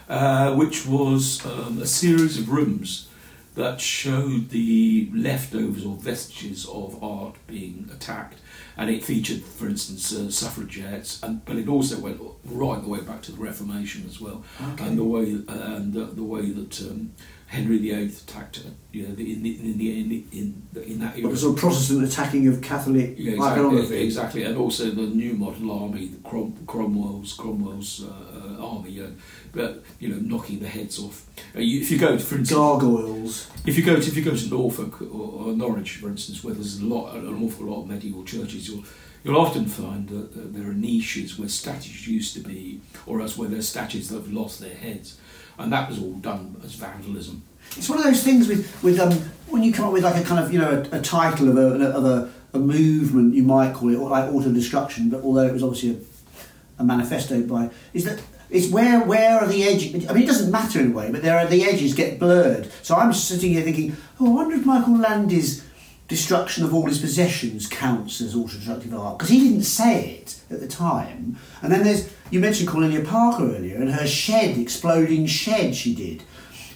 uh, 0.10 0.54
which 0.56 0.86
was 0.86 1.46
um, 1.46 1.80
a 1.82 1.86
series 1.86 2.38
of 2.40 2.50
rooms 2.50 3.08
that 3.56 3.82
showed 3.82 4.50
the 4.50 5.10
leftovers 5.14 5.86
or 5.86 5.96
vestiges 5.96 6.66
of 6.68 7.02
art 7.04 7.36
being 7.48 7.90
attacked. 7.94 8.38
And 8.78 8.90
it 8.90 9.04
featured, 9.04 9.42
for 9.42 9.68
instance, 9.68 10.16
uh, 10.16 10.32
suffragettes, 10.32 11.22
and, 11.22 11.44
but 11.44 11.58
it 11.58 11.68
also 11.68 12.00
went 12.00 12.22
right 12.46 12.82
the 12.82 12.88
way 12.88 13.02
back 13.02 13.22
to 13.24 13.32
the 13.34 13.38
Reformation 13.38 14.06
as 14.08 14.22
well 14.22 14.44
Okay. 14.74 14.86
and 14.86 14.98
the 14.98 15.04
way 15.04 15.24
and 15.48 15.92
the, 15.94 16.06
the 16.06 16.24
way 16.24 16.50
that 16.52 16.80
um, 16.82 17.12
Henry 17.50 17.80
VIII 17.80 18.06
attacked 18.06 18.62
you 18.92 19.08
know 19.08 19.16
the, 19.16 19.34
in 19.34 19.42
the 19.42 19.60
in 19.60 19.78
the 19.80 20.00
in, 20.00 20.10
the, 20.10 20.26
in, 20.32 20.68
the, 20.72 20.84
in 20.84 21.00
that 21.00 21.18
era. 21.18 21.32
of 21.32 21.58
Protestant 21.58 22.04
attacking 22.04 22.48
of 22.48 22.62
Catholic 22.62 23.16
Yeah, 23.18 23.42
iconography. 23.42 23.82
exactly, 23.82 24.04
exactly, 24.04 24.44
and 24.44 24.56
also 24.56 24.92
the 24.92 25.02
new 25.02 25.34
model 25.34 25.72
army, 25.72 26.10
the 26.10 26.30
Crom, 26.30 26.56
Cromwell's 26.68 27.34
Cromwell's 27.34 28.04
uh, 28.04 28.60
uh, 28.62 28.64
army, 28.64 29.02
uh, 29.02 29.08
but 29.52 29.84
you 30.00 30.10
know, 30.10 30.18
knocking 30.18 30.60
the 30.60 30.68
heads 30.68 31.00
off. 31.00 31.26
Uh, 31.56 31.60
you, 31.60 31.82
if 31.82 31.90
you 31.90 31.98
go, 31.98 32.16
to, 32.16 32.24
for 32.24 32.36
instance, 32.38 32.52
Gargoyles. 32.52 33.50
if 33.66 33.78
you 33.78 33.84
go 33.84 33.96
to 33.96 34.08
if 34.08 34.16
you 34.16 34.24
go 34.24 34.36
to 34.36 34.48
Norfolk 34.50 35.02
or, 35.02 35.48
or 35.48 35.54
Norwich, 35.54 35.96
for 35.96 36.10
instance, 36.10 36.44
where 36.44 36.54
there's 36.54 36.80
a 36.80 36.86
lot, 36.86 37.16
an 37.16 37.44
awful 37.44 37.66
lot 37.66 37.82
of 37.82 37.88
medieval 37.88 38.24
churches, 38.26 38.70
you'll 38.70 38.84
you'll 39.24 39.38
often 39.38 39.66
find 39.66 40.08
that, 40.10 40.36
that 40.36 40.54
there 40.54 40.70
are 40.70 40.74
niches 40.74 41.40
where 41.40 41.50
statues 41.50 42.08
used 42.08 42.36
to 42.36 42.42
be, 42.42 42.80
or 43.08 43.22
else 43.22 43.36
where 43.38 43.50
there's 43.50 43.68
statues 43.68 44.10
that 44.10 44.18
have 44.18 44.32
lost 44.32 44.60
their 44.60 44.76
heads, 44.76 45.18
and 45.60 45.72
that 45.72 45.90
was 45.90 46.00
all 46.00 46.14
done 46.14 46.60
as 46.64 46.74
vandalism. 46.74 47.44
It's 47.78 47.88
one 47.88 48.00
of 48.00 48.06
those 48.06 48.24
things 48.24 48.48
with, 48.48 48.82
with 48.82 49.00
um, 49.00 49.12
when 49.48 49.64
you 49.64 49.72
come 49.72 49.86
up 49.86 49.94
with 49.94 50.04
like 50.04 50.16
a 50.16 50.26
kind 50.26 50.44
of 50.44 50.52
you 50.52 50.60
know 50.60 50.84
a, 50.92 50.98
a 50.98 51.02
title 51.02 51.50
of 51.50 51.58
a 51.58 51.86
of 51.86 52.06
a, 52.06 52.32
a 52.54 52.60
movement 52.60 53.36
you 53.36 53.44
might 53.44 53.74
call 53.74 53.90
it 53.90 53.98
or 53.98 54.10
like 54.10 54.32
auto 54.32 54.52
destruction, 54.52 55.10
but 55.10 55.22
although 55.22 55.46
it 55.46 55.54
was 55.54 55.62
obviously 55.62 55.92
a, 55.92 56.82
a 56.82 56.84
manifesto 56.84 57.42
by 57.44 57.70
is 57.94 58.06
that 58.06 58.22
it's 58.50 58.72
where 58.72 59.04
where 59.04 59.40
are 59.40 59.48
the 59.48 59.64
edges? 59.64 60.10
I 60.10 60.14
mean, 60.14 60.24
it 60.24 60.28
doesn't 60.28 60.52
matter 60.52 60.80
in 60.80 60.92
a 60.92 60.96
way, 60.96 61.12
but 61.12 61.22
there 61.22 61.38
are 61.38 61.46
the 61.46 61.64
edges 61.64 61.94
get 61.94 62.18
blurred. 62.20 62.72
So 62.82 62.96
I'm 62.96 63.14
sitting 63.14 63.52
here 63.52 63.62
thinking, 63.62 63.96
oh, 64.20 64.28
I 64.28 64.30
wonder 64.30 64.56
if 64.56 64.66
Michael 64.66 64.98
Landy's 64.98 65.64
destruction 66.08 66.64
of 66.64 66.74
all 66.74 66.88
his 66.88 66.98
possessions 66.98 67.68
counts 67.68 68.20
as 68.20 68.36
auto-destructive 68.36 68.92
art 68.96 69.20
because 69.20 69.30
he 69.30 69.48
didn't 69.48 69.62
say 69.62 70.16
it 70.16 70.42
at 70.50 70.60
the 70.60 70.68
time. 70.68 71.38
And 71.62 71.72
then 71.72 71.84
there's 71.84 72.12
you 72.32 72.40
mentioned 72.40 72.70
Cornelia 72.70 73.04
Parker 73.04 73.44
earlier 73.44 73.78
and 73.78 73.92
her 73.92 74.08
shed, 74.08 74.58
exploding 74.58 75.26
shed 75.26 75.76
she 75.76 75.96
did. 75.96 76.24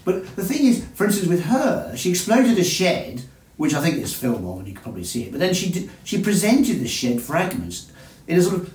But 0.06 0.36
the 0.36 0.44
thing 0.44 0.66
is, 0.66 0.86
for 0.96 1.06
instance, 1.06 1.28
with 1.28 1.46
her, 1.46 1.96
she 1.96 2.10
exploded 2.10 2.58
a 2.58 2.64
shed, 2.64 3.24
which 3.58 3.74
I 3.74 3.82
think 3.82 3.98
there's 3.98 4.14
film 4.14 4.46
of, 4.46 4.60
and 4.60 4.68
you 4.68 4.74
can 4.74 4.84
probably 4.84 5.04
see 5.04 5.24
it. 5.24 5.32
But 5.32 5.40
then 5.40 5.54
she 5.54 5.72
did, 5.72 5.90
she 6.04 6.22
presented 6.22 6.80
the 6.80 6.88
shed 6.88 7.22
fragments 7.22 7.92
in 8.28 8.38
a 8.38 8.42
sort 8.42 8.56
of 8.56 8.74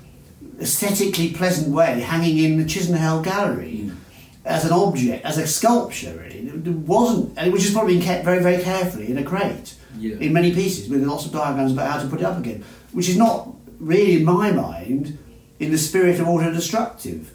aesthetically 0.61 1.33
pleasant 1.33 1.68
way, 1.68 2.01
hanging 2.01 2.39
in 2.39 2.59
the 2.59 2.64
Chisenhale 2.64 3.22
Gallery 3.22 3.91
mm. 3.91 3.97
as 4.45 4.64
an 4.64 4.72
object, 4.72 5.24
as 5.24 5.39
a 5.39 5.47
sculpture. 5.47 6.16
Really, 6.16 6.49
it 6.49 6.66
wasn't, 6.66 7.37
and 7.37 7.53
which 7.53 7.62
has 7.62 7.72
probably 7.72 7.95
been 7.95 8.03
kept 8.03 8.24
very, 8.24 8.43
very 8.43 8.62
carefully 8.62 9.11
in 9.11 9.18
a 9.18 9.22
crate 9.24 9.74
Yeah. 9.99 10.16
in 10.16 10.33
many 10.33 10.55
pieces 10.55 10.89
with 10.89 11.03
lots 11.05 11.26
of 11.26 11.33
diagrams 11.33 11.72
about 11.72 11.91
how 11.91 12.03
to 12.03 12.09
put 12.09 12.20
it 12.20 12.24
up 12.24 12.39
again, 12.39 12.64
which 12.93 13.09
is 13.09 13.16
not 13.16 13.55
really, 13.79 14.16
in 14.16 14.24
my 14.24 14.51
mind, 14.53 15.18
in 15.59 15.70
the 15.70 15.78
spirit 15.78 16.20
of 16.20 16.28
auto-destructive. 16.28 17.34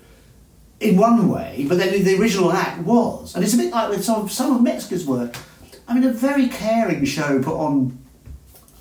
In 0.79 0.97
one 0.97 1.29
way, 1.29 1.65
but 1.69 1.77
then 1.77 2.03
the 2.03 2.19
original 2.19 2.51
act 2.51 2.79
was, 2.79 3.35
and 3.35 3.43
it's 3.43 3.53
a 3.53 3.57
bit 3.57 3.71
like 3.71 3.89
with 3.89 4.03
some 4.03 4.27
some 4.27 4.53
of 4.53 4.61
Metzger's 4.61 5.05
work. 5.05 5.37
I 5.87 5.93
mean, 5.93 6.03
a 6.03 6.11
very 6.11 6.49
caring 6.49 7.05
show 7.05 7.41
put 7.41 7.55
on. 7.55 7.97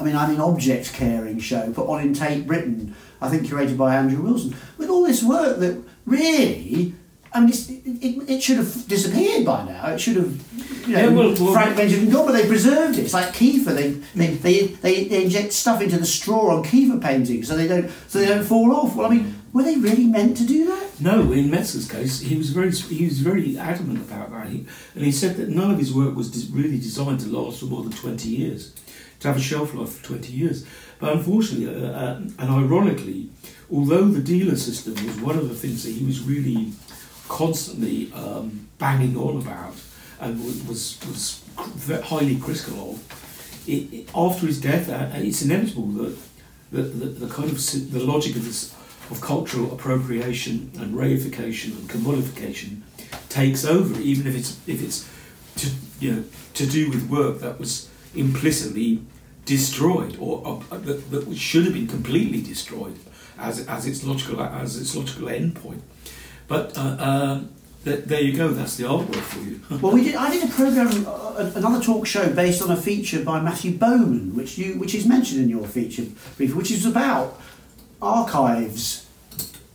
I 0.00 0.04
mean, 0.04 0.16
I 0.16 0.26
mean, 0.28 0.40
object 0.40 0.94
caring 0.94 1.38
show 1.38 1.72
put 1.72 1.86
on 1.88 2.00
in 2.00 2.12
Tate 2.12 2.44
Britain. 2.44 2.96
I 3.20 3.28
think 3.28 3.46
curated 3.46 3.76
by 3.76 3.94
Andrew 3.94 4.20
Wilson, 4.20 4.56
with 4.78 4.88
all 4.88 5.04
this 5.04 5.22
work 5.22 5.60
that 5.60 5.80
really. 6.04 6.94
I 7.34 7.40
mean, 7.40 7.48
it's, 7.48 7.68
it, 7.68 8.28
it, 8.28 8.42
should 8.42 8.58
have 8.58 8.86
disappeared 8.88 9.46
by 9.46 9.64
now. 9.64 9.88
It 9.88 9.98
should 9.98 10.16
have, 10.16 10.86
you 10.86 10.94
know, 10.94 11.08
Yeah, 11.08 11.08
well, 11.08 11.52
fragmented 11.52 12.00
and 12.00 12.12
gone. 12.12 12.26
But 12.26 12.32
they 12.32 12.46
preserved 12.46 12.98
it. 12.98 13.04
It's 13.04 13.14
like 13.14 13.32
Kiefer. 13.34 13.74
They, 13.74 13.92
they, 14.14 14.34
they, 14.34 14.66
they, 14.66 15.04
they 15.04 15.24
inject 15.24 15.52
stuff 15.52 15.80
into 15.80 15.98
the 15.98 16.04
straw 16.04 16.56
on 16.56 16.64
Kiefer 16.64 17.00
paintings 17.00 17.48
so 17.48 17.56
they 17.56 17.68
don't 17.68 17.90
so 18.08 18.18
they 18.18 18.26
don't 18.26 18.44
fall 18.44 18.72
off. 18.74 18.94
Well, 18.94 19.06
I 19.06 19.14
mean, 19.14 19.42
were 19.52 19.62
they 19.62 19.76
really 19.76 20.06
meant 20.06 20.36
to 20.38 20.46
do 20.46 20.66
that? 20.66 21.00
No, 21.00 21.32
in 21.32 21.50
Metzger's 21.50 21.90
case, 21.90 22.20
he 22.20 22.36
was 22.36 22.50
very 22.50 22.70
he 22.70 23.04
was 23.04 23.20
very 23.20 23.58
adamant 23.58 24.00
about 24.00 24.30
that, 24.30 24.48
he, 24.48 24.66
and 24.94 25.04
he 25.04 25.12
said 25.12 25.36
that 25.36 25.48
none 25.48 25.70
of 25.70 25.78
his 25.78 25.92
work 25.92 26.14
was 26.14 26.30
des- 26.30 26.54
really 26.54 26.78
designed 26.78 27.20
to 27.20 27.28
last 27.28 27.60
for 27.60 27.66
more 27.66 27.82
than 27.82 27.92
twenty 27.92 28.30
years, 28.30 28.72
to 29.20 29.28
have 29.28 29.36
a 29.36 29.40
shelf 29.40 29.74
life 29.74 29.90
for 29.90 30.04
twenty 30.04 30.32
years. 30.32 30.66
But 30.98 31.16
unfortunately, 31.16 31.84
uh, 31.84 31.90
uh, 31.90 32.14
and 32.16 32.40
ironically, 32.50 33.30
although 33.70 34.06
the 34.06 34.22
dealer 34.22 34.56
system 34.56 34.94
was 35.06 35.20
one 35.20 35.36
of 35.36 35.48
the 35.48 35.54
things 35.54 35.82
that 35.84 35.90
he 35.90 36.04
was 36.04 36.22
really 36.22 36.72
constantly 37.28 38.12
um, 38.12 38.68
banging 38.78 39.16
on 39.16 39.40
about 39.40 39.74
and 40.20 40.42
was 40.68 40.98
was 41.06 41.42
highly 42.04 42.36
critical 42.36 42.92
of, 42.92 43.68
it, 43.68 43.92
it, 43.92 44.10
after 44.14 44.46
his 44.46 44.60
death, 44.60 44.88
uh, 44.88 45.10
it's 45.14 45.42
inevitable 45.42 45.86
that 45.86 46.16
the, 46.70 46.82
the, 46.82 47.06
the 47.06 47.28
kind 47.28 47.50
of 47.50 47.92
the 47.92 48.00
logic 48.00 48.36
of 48.36 48.44
this 48.44 48.74
of 49.10 49.20
cultural 49.20 49.72
appropriation 49.72 50.70
and 50.78 50.94
reification 50.94 51.76
and 51.78 51.88
commodification 51.88 52.80
takes 53.28 53.64
over, 53.64 54.00
even 54.00 54.26
if 54.26 54.34
it's 54.34 54.58
if 54.66 54.82
it's 54.82 55.08
to 55.56 55.70
you 56.00 56.12
know 56.12 56.24
to 56.54 56.66
do 56.66 56.88
with 56.90 57.08
work 57.08 57.40
that 57.40 57.58
was 57.58 57.88
implicitly 58.14 59.02
destroyed 59.44 60.16
or 60.20 60.62
uh, 60.70 60.78
that, 60.78 61.10
that 61.10 61.36
should 61.36 61.64
have 61.64 61.74
been 61.74 61.88
completely 61.88 62.40
destroyed 62.40 62.98
as 63.38 63.66
as 63.66 63.86
its 63.86 64.04
logical 64.04 64.40
as 64.40 64.80
its 64.80 64.94
logical 64.94 65.28
endpoint. 65.28 65.80
But 66.52 66.76
uh, 66.76 66.96
um, 66.98 67.48
th- 67.82 68.04
there 68.04 68.20
you 68.20 68.36
go. 68.36 68.48
That's 68.48 68.76
the 68.76 68.84
artwork 68.84 69.22
for 69.22 69.40
you. 69.40 69.58
Well, 69.80 69.92
we 69.92 70.04
did. 70.04 70.16
I 70.16 70.30
did 70.30 70.44
a 70.44 70.52
program, 70.52 71.06
uh, 71.06 71.50
another 71.54 71.82
talk 71.82 72.06
show 72.06 72.28
based 72.28 72.60
on 72.60 72.70
a 72.70 72.76
feature 72.76 73.24
by 73.24 73.40
Matthew 73.40 73.78
Bowman, 73.78 74.36
which 74.36 74.58
you, 74.58 74.78
which 74.78 74.94
is 74.94 75.06
mentioned 75.06 75.40
in 75.40 75.48
your 75.48 75.66
feature 75.66 76.04
brief, 76.36 76.54
which 76.54 76.70
is 76.70 76.84
about 76.84 77.40
archives, 78.02 79.06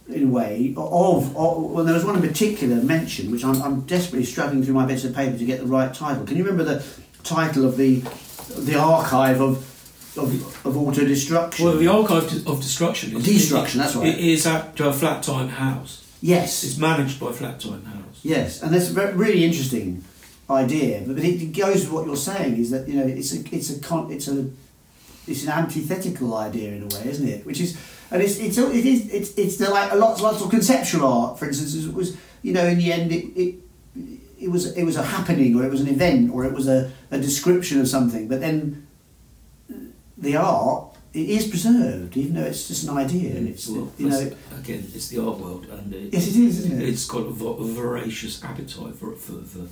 in 0.08 0.26
a 0.26 0.28
way, 0.28 0.76
of. 0.78 1.36
of 1.36 1.72
well, 1.72 1.84
there 1.84 1.96
was 1.96 2.06
one 2.06 2.16
in 2.16 2.22
particular 2.22 2.76
mentioned, 2.76 3.32
which 3.32 3.44
I'm, 3.44 3.60
I'm 3.64 3.82
desperately 3.82 4.26
struggling 4.26 4.64
through 4.64 4.76
my 4.76 4.86
bits 4.86 5.04
of 5.04 5.16
paper 5.16 5.36
to 5.36 5.46
get 5.46 5.62
the 5.62 5.66
right 5.66 5.92
title. 5.92 6.26
Can 6.28 6.38
you 6.38 6.44
remember 6.44 6.76
the 6.76 6.86
title 7.24 7.66
of 7.66 7.76
the 7.78 8.04
the 8.56 8.76
archive 8.76 9.42
of 9.42 9.66
of, 10.16 10.30
of 10.64 10.78
auto 10.78 11.04
destruction? 11.06 11.66
Well, 11.66 11.78
the 11.78 11.88
archive 11.88 12.48
of 12.48 12.62
destruction 12.62 13.18
is 13.18 13.26
Destruction, 13.26 13.80
that's 13.80 13.96
right. 13.96 14.10
It 14.10 14.20
is 14.20 14.46
at 14.46 14.80
uh, 14.80 14.92
Flat 14.92 15.24
Time 15.24 15.50
House. 15.50 16.04
Yes, 16.22 16.64
It's 16.64 16.78
managed 16.78 17.20
by 17.20 17.32
Flat 17.32 17.60
Time 17.60 17.84
House. 17.86 18.20
Yes, 18.24 18.62
and 18.62 18.74
that's 18.74 18.90
a 18.90 19.14
really 19.14 19.46
interesting 19.46 20.04
idea. 20.50 21.04
But, 21.06 21.16
but 21.16 21.24
it 21.24 21.54
goes 21.54 21.84
with 21.84 21.92
what 21.92 22.06
you're 22.06 22.16
saying 22.16 22.58
is 22.58 22.72
that 22.72 22.88
you 22.88 22.96
know 22.96 23.06
it's 23.06 23.34
a 23.34 23.56
it's 23.56 23.70
a 23.70 23.80
con, 23.80 24.12
it's 24.12 24.28
a 24.28 24.50
it's 25.28 25.44
an 25.44 25.50
antithetical 25.50 26.36
idea 26.36 26.72
in 26.72 26.84
a 26.84 26.86
way, 26.88 27.10
isn't 27.10 27.28
it? 27.28 27.46
Which 27.46 27.60
is 27.60 27.78
and 28.12 28.22
it's 28.22 28.38
it's 28.38 28.58
it 28.58 28.86
is 28.86 29.10
it's 29.10 29.38
it's 29.38 29.58
the, 29.58 29.70
like 29.70 29.92
a 29.92 29.96
lot 29.96 30.22
lots 30.22 30.42
of 30.42 30.50
conceptual 30.50 31.06
art, 31.06 31.40
for 31.40 31.48
instance, 31.48 31.76
it 31.76 31.94
was 31.94 32.18
you 32.42 32.54
know 32.54 32.66
in 32.66 32.78
the 32.78 32.92
end 32.92 33.12
it. 33.12 33.26
it 33.40 33.56
it 34.40 34.52
was 34.52 34.78
it 34.78 34.84
was 34.84 34.96
a 34.96 35.04
happening 35.04 35.56
or 35.56 35.66
it 35.66 35.72
was 35.72 35.82
an 35.82 35.88
event 35.88 36.32
or 36.32 36.46
it 36.46 36.54
was 36.54 36.68
a, 36.68 36.92
a 37.12 37.18
description 37.18 37.80
of 37.82 37.88
something 37.88 38.28
but 38.28 38.40
then 38.40 38.88
the 40.18 40.36
art 40.36 40.96
it 41.22 41.30
is 41.38 41.48
preserved 41.48 42.16
even 42.22 42.34
though 42.36 42.48
it's 42.52 42.68
just 42.68 42.84
an 42.88 42.98
idea 42.98 43.30
and 43.38 43.48
it's 43.50 43.68
Well, 43.68 43.92
you 43.98 44.10
know 44.10 44.32
again, 44.60 44.84
it's 44.96 45.08
the 45.10 45.20
art 45.26 45.38
world, 45.40 45.66
and 45.66 45.94
it, 45.94 46.14
yes 46.14 46.28
it 46.28 46.36
is 46.36 46.60
isn't 46.60 46.82
it 46.82 46.90
it's 46.90 47.06
got 47.14 47.24
a, 47.26 47.30
vo- 47.42 47.58
a 47.58 47.68
voracious 47.82 48.44
appetite 48.44 48.96
for 48.96 49.10
for, 49.26 49.38
for 49.54 49.64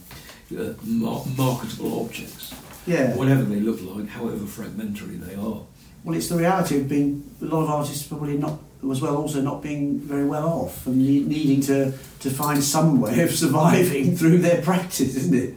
uh, 0.59 0.73
mar- 0.83 1.25
marketable 1.37 1.91
objects, 2.03 2.53
yeah 2.87 3.15
whatever 3.15 3.43
they 3.43 3.59
look 3.59 3.79
like, 3.81 4.07
however 4.09 4.45
fragmentary 4.45 5.17
they 5.17 5.35
are. 5.35 5.61
Well, 6.03 6.15
it's 6.15 6.29
the 6.29 6.37
reality 6.37 6.75
of 6.81 6.87
being 6.87 7.09
a 7.41 7.45
lot 7.45 7.63
of 7.63 7.69
artists 7.69 8.05
probably 8.07 8.37
not 8.37 8.59
as 8.91 9.01
well 9.01 9.17
also 9.17 9.41
not 9.41 9.63
being 9.63 9.99
very 9.99 10.25
well 10.25 10.47
off 10.47 10.85
and 10.85 10.97
need, 10.97 11.27
needing 11.27 11.61
to, 11.61 11.91
to 12.19 12.29
find 12.29 12.63
some 12.63 13.01
way 13.01 13.21
of 13.23 13.31
surviving 13.33 14.15
through 14.19 14.37
their 14.37 14.61
practice, 14.61 15.15
isn't 15.15 15.33
it? 15.35 15.55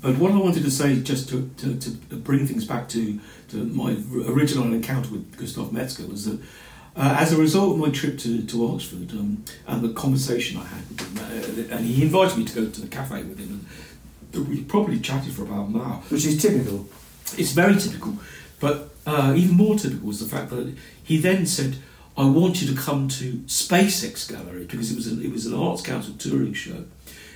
But 0.00 0.18
what 0.18 0.30
I 0.30 0.36
wanted 0.36 0.62
to 0.62 0.70
say, 0.70 1.00
just 1.00 1.28
to, 1.30 1.50
to, 1.56 1.80
to 1.80 1.90
bring 2.28 2.46
things 2.46 2.64
back 2.64 2.88
to, 2.90 3.18
to 3.48 3.64
my 3.64 3.96
original 4.26 4.72
encounter 4.72 5.10
with 5.10 5.36
Gustav 5.36 5.72
Metzger, 5.72 6.06
was 6.06 6.26
that 6.26 6.40
uh, 6.96 7.16
as 7.18 7.32
a 7.32 7.36
result 7.36 7.72
of 7.72 7.78
my 7.78 7.90
trip 7.90 8.18
to, 8.18 8.42
to 8.42 8.68
Oxford 8.68 9.10
um, 9.12 9.44
and 9.66 9.82
the 9.82 9.92
conversation 9.92 10.60
I 10.60 10.64
had 10.64 10.88
with 10.88 11.00
him, 11.00 11.70
uh, 11.72 11.76
and 11.76 11.84
he 11.84 12.02
invited 12.02 12.38
me 12.38 12.44
to 12.44 12.54
go 12.54 12.70
to 12.70 12.80
the 12.80 12.86
cafe 12.86 13.22
with 13.24 13.38
him, 13.38 13.66
and 14.32 14.48
we 14.48 14.62
probably 14.62 15.00
chatted 15.00 15.32
for 15.32 15.42
about 15.42 15.68
an 15.68 15.80
hour. 15.80 16.02
Which 16.08 16.24
is 16.24 16.40
typical. 16.40 16.88
It's 17.36 17.52
very 17.52 17.76
typical, 17.76 18.18
but 18.60 18.90
uh, 19.06 19.34
even 19.36 19.56
more 19.56 19.76
typical 19.76 20.06
was 20.06 20.20
the 20.20 20.36
fact 20.36 20.50
that 20.50 20.74
he 21.02 21.18
then 21.18 21.46
said, 21.46 21.76
"I 22.16 22.26
want 22.26 22.62
you 22.62 22.72
to 22.72 22.80
come 22.80 23.08
to 23.08 23.32
SpaceX 23.46 24.30
Gallery 24.30 24.64
because 24.64 24.92
it 24.92 24.96
was 24.96 25.08
an, 25.08 25.20
it 25.22 25.32
was 25.32 25.46
an 25.46 25.54
Arts 25.54 25.82
Council 25.82 26.14
touring 26.16 26.54
show, 26.54 26.84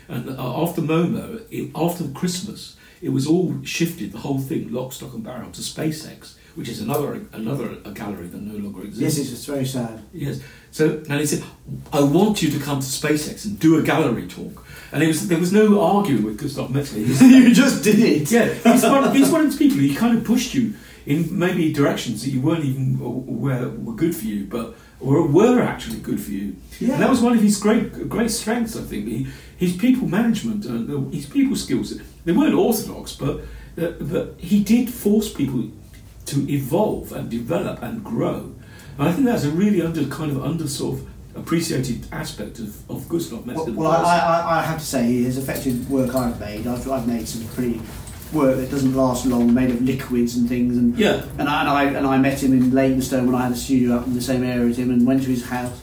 and 0.07 0.31
uh, 0.31 0.63
after 0.63 0.81
MoMA, 0.81 1.43
it, 1.51 1.73
after 1.75 2.07
Christmas, 2.09 2.77
it 3.01 3.11
was 3.11 3.27
all 3.27 3.55
shifted 3.65 4.13
the 4.13 4.19
whole 4.19 4.39
thing 4.39 4.73
lock, 4.73 4.93
stock, 4.93 5.15
and 5.15 5.23
barrel 5.25 5.51
to 5.53 5.61
SpaceX, 5.61 6.35
which 6.55 6.69
is 6.69 6.81
another 6.81 7.21
another 7.33 7.77
a 7.85 7.93
gallery 7.93 8.27
that 8.29 8.41
no 8.43 8.59
longer 8.59 8.83
exists. 8.83 9.19
it's, 9.19 9.33
it's 9.33 9.45
very 9.45 9.65
sad. 9.67 10.03
Yes. 10.13 10.41
So 10.71 11.03
and 11.09 11.21
he 11.21 11.27
said, 11.27 11.45
"I 11.93 12.01
want 12.01 12.43
you 12.43 12.51
to 12.51 12.59
come 12.59 12.81
to 12.81 12.87
SpaceX 12.87 13.45
and 13.45 13.59
do 13.59 13.79
a 13.79 13.83
gallery 13.83 14.27
talk." 14.27 14.65
And 14.93 15.03
it 15.03 15.07
was 15.07 15.29
there 15.29 15.39
was 15.39 15.53
no 15.53 15.81
arguing 15.83 16.25
with 16.25 16.39
Gustav 16.39 16.71
Metzger. 16.71 16.99
He 16.99 17.49
you 17.49 17.55
just 17.55 17.85
did 17.85 17.99
it. 17.99 18.31
yeah, 18.31 18.47
he's 18.73 18.83
one, 18.83 19.15
he's 19.15 19.31
one 19.31 19.43
of 19.43 19.47
those 19.49 19.59
people. 19.59 19.79
He 19.79 19.95
kind 19.95 20.17
of 20.17 20.25
pushed 20.25 20.55
you 20.55 20.75
in 21.09 21.39
maybe 21.39 21.73
directions 21.73 22.23
that 22.23 22.31
you 22.31 22.41
weren't 22.43 22.67
even 22.67 23.01
aware 23.01 23.67
were 23.71 23.95
good 23.95 24.15
for 24.15 24.27
you, 24.27 24.45
but 24.45 24.75
or 25.01 25.27
were 25.27 25.61
actually 25.63 26.01
good 26.01 26.21
for 26.21 26.33
you. 26.33 26.55
Yeah. 26.81 26.95
And 26.95 27.03
that 27.03 27.09
was 27.09 27.23
one 27.23 27.33
of 27.33 27.41
his 27.41 27.57
great 27.59 28.09
great 28.11 28.31
strengths. 28.31 28.77
I 28.77 28.83
think 28.83 29.09
he, 29.09 29.27
his 29.57 29.75
people 29.75 30.07
management, 30.07 30.67
and 30.67 31.13
his 31.15 31.25
people 31.25 31.57
skills. 31.57 31.99
They 32.27 32.33
weren't 32.33 32.55
orthodox, 32.55 33.17
but 33.17 33.41
uh, 33.83 33.93
but 34.01 34.35
he 34.37 34.63
did 34.63 34.91
force 34.91 35.33
people 35.33 35.71
to 36.27 36.37
evolve 36.53 37.13
and 37.13 37.31
develop 37.31 37.83
and 37.83 38.05
grow. 38.05 38.55
And 38.99 39.09
I 39.09 39.13
think 39.13 39.25
that's 39.25 39.45
a 39.45 39.51
really 39.51 39.81
under 39.81 40.05
kind 40.09 40.31
of 40.31 40.45
under 40.45 40.69
sort 40.69 40.99
of 40.99 41.09
appreciated 41.35 42.07
aspect 42.13 42.59
of, 42.59 42.91
of 42.91 43.09
Gustav 43.09 43.47
Well, 43.47 43.57
Metzger. 43.57 43.73
well 43.73 43.93
I, 43.93 44.19
I, 44.19 44.59
I 44.59 44.63
have 44.63 44.79
to 44.79 44.85
say, 44.85 45.23
has 45.23 45.39
affected 45.39 45.89
work 45.89 46.15
I've 46.15 46.39
made. 46.39 46.67
I've, 46.67 46.87
I've 46.91 47.07
made 47.07 47.27
some 47.29 47.47
pretty 47.55 47.81
work 48.33 48.57
that 48.57 48.71
doesn't 48.71 48.95
last 48.95 49.27
long, 49.27 49.53
made 49.55 49.71
of 49.71 49.81
liquids 49.83 50.37
and 50.37 50.49
things. 50.49 50.77
And 50.77 50.97
yeah, 50.99 51.23
And 51.39 51.49
I, 51.49 51.61
and 51.61 51.69
I 51.71 51.85
and 51.99 52.07
I 52.07 52.19
met 52.19 52.43
him 52.43 52.53
in 52.53 52.73
Leytonstone 52.73 53.27
when 53.27 53.35
I 53.35 53.43
had 53.45 53.53
a 53.53 53.57
studio 53.57 53.97
up 53.97 54.07
in 54.07 54.15
the 54.15 54.21
same 54.21 54.43
area 54.45 54.67
as 54.69 54.79
him, 54.79 54.91
and 54.91 55.07
went 55.07 55.23
to 55.25 55.29
his 55.31 55.47
house. 55.47 55.81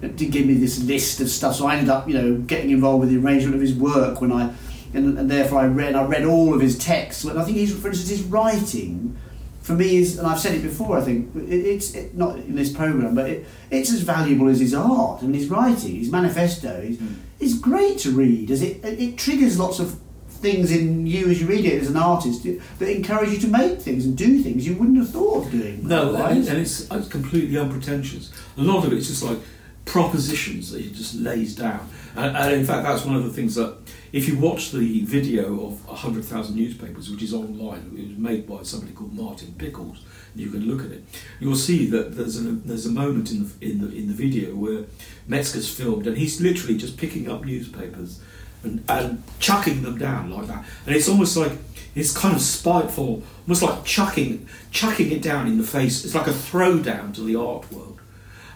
Did 0.00 0.30
give 0.30 0.46
me 0.46 0.54
this 0.54 0.80
list 0.84 1.20
of 1.20 1.28
stuff, 1.28 1.56
so 1.56 1.66
I 1.66 1.74
ended 1.74 1.88
up, 1.90 2.08
you 2.08 2.14
know, 2.14 2.36
getting 2.36 2.70
involved 2.70 3.00
with 3.00 3.10
the 3.10 3.16
arrangement 3.18 3.56
of 3.56 3.60
his 3.60 3.74
work 3.74 4.20
when 4.20 4.30
I, 4.30 4.52
and, 4.94 5.18
and 5.18 5.28
therefore 5.28 5.58
I 5.58 5.66
read. 5.66 5.96
I 5.96 6.04
read 6.04 6.24
all 6.24 6.54
of 6.54 6.60
his 6.60 6.78
texts. 6.78 7.24
And 7.24 7.36
I 7.38 7.44
think 7.44 7.56
he's, 7.56 7.76
for 7.76 7.88
instance, 7.88 8.08
his 8.08 8.22
writing, 8.22 9.16
for 9.60 9.72
me 9.72 9.96
is, 9.96 10.16
and 10.16 10.24
I've 10.28 10.38
said 10.38 10.54
it 10.54 10.62
before. 10.62 10.96
I 10.96 11.00
think 11.02 11.34
it, 11.34 11.52
it's 11.52 11.94
it, 11.96 12.14
not 12.16 12.36
in 12.36 12.54
this 12.54 12.72
program, 12.72 13.16
but 13.16 13.28
it, 13.28 13.46
it's 13.72 13.92
as 13.92 14.02
valuable 14.02 14.48
as 14.48 14.60
his 14.60 14.72
art 14.72 15.22
and 15.22 15.34
his 15.34 15.48
writing, 15.48 15.96
his 15.96 16.12
manifesto. 16.12 16.70
Is 16.80 16.96
Mm. 16.98 17.14
is 17.40 17.58
great 17.58 17.98
to 17.98 18.12
read, 18.12 18.52
as 18.52 18.62
it, 18.62 18.78
it 18.84 19.18
triggers 19.18 19.58
lots 19.58 19.80
of 19.80 19.96
things 20.38 20.72
in 20.72 21.06
you 21.06 21.28
as 21.28 21.40
you 21.40 21.46
read 21.46 21.64
it 21.64 21.80
as 21.82 21.90
an 21.90 21.96
artist 21.96 22.44
that 22.44 22.88
encourage 22.88 23.30
you 23.30 23.38
to 23.38 23.48
make 23.48 23.80
things 23.80 24.04
and 24.04 24.16
do 24.16 24.42
things 24.42 24.66
you 24.66 24.76
wouldn't 24.76 24.98
have 24.98 25.10
thought 25.10 25.44
of 25.44 25.50
doing. 25.50 25.86
No, 25.86 26.14
and, 26.14 26.46
and 26.48 26.58
it's, 26.58 26.90
it's 26.90 27.08
completely 27.08 27.58
unpretentious. 27.58 28.32
A 28.56 28.62
lot 28.62 28.84
of 28.84 28.92
it's 28.92 29.08
just 29.08 29.22
like 29.22 29.38
propositions 29.84 30.70
that 30.70 30.82
he 30.82 30.90
just 30.90 31.14
lays 31.14 31.54
down. 31.54 31.88
And, 32.14 32.36
and 32.36 32.54
in 32.54 32.64
fact, 32.64 32.84
that's 32.84 33.04
one 33.04 33.16
of 33.16 33.24
the 33.24 33.32
things 33.32 33.54
that, 33.54 33.76
if 34.12 34.28
you 34.28 34.38
watch 34.38 34.72
the 34.72 35.04
video 35.04 35.66
of 35.66 35.86
100,000 35.86 36.54
newspapers, 36.54 37.10
which 37.10 37.22
is 37.22 37.34
online, 37.34 37.92
it 37.96 38.08
was 38.08 38.18
made 38.18 38.46
by 38.46 38.62
somebody 38.62 38.92
called 38.92 39.14
Martin 39.14 39.54
Pickles, 39.58 40.04
you 40.34 40.50
can 40.50 40.66
look 40.66 40.84
at 40.84 40.92
it, 40.92 41.04
you'll 41.40 41.56
see 41.56 41.86
that 41.86 42.16
there's 42.16 42.38
a, 42.38 42.42
there's 42.42 42.86
a 42.86 42.90
moment 42.90 43.30
in 43.30 43.44
the, 43.44 43.70
in, 43.70 43.80
the, 43.80 43.96
in 43.96 44.08
the 44.08 44.14
video 44.14 44.54
where 44.54 44.84
Metzger's 45.26 45.72
filmed, 45.72 46.06
and 46.06 46.16
he's 46.16 46.40
literally 46.40 46.76
just 46.76 46.96
picking 46.96 47.30
up 47.30 47.44
newspapers 47.44 48.20
and, 48.62 48.82
and 48.88 49.22
chucking 49.38 49.82
them 49.82 49.98
down 49.98 50.30
like 50.30 50.46
that. 50.48 50.64
And 50.86 50.94
it's 50.96 51.08
almost 51.08 51.36
like, 51.36 51.52
it's 51.94 52.16
kind 52.16 52.34
of 52.34 52.40
spiteful, 52.40 53.22
almost 53.46 53.62
like 53.62 53.84
chucking, 53.84 54.48
chucking 54.70 55.10
it 55.10 55.22
down 55.22 55.46
in 55.46 55.58
the 55.58 55.64
face. 55.64 56.04
It's 56.04 56.14
like 56.14 56.26
a 56.26 56.32
throwdown 56.32 57.14
to 57.14 57.22
the 57.22 57.36
art 57.36 57.70
world. 57.72 58.00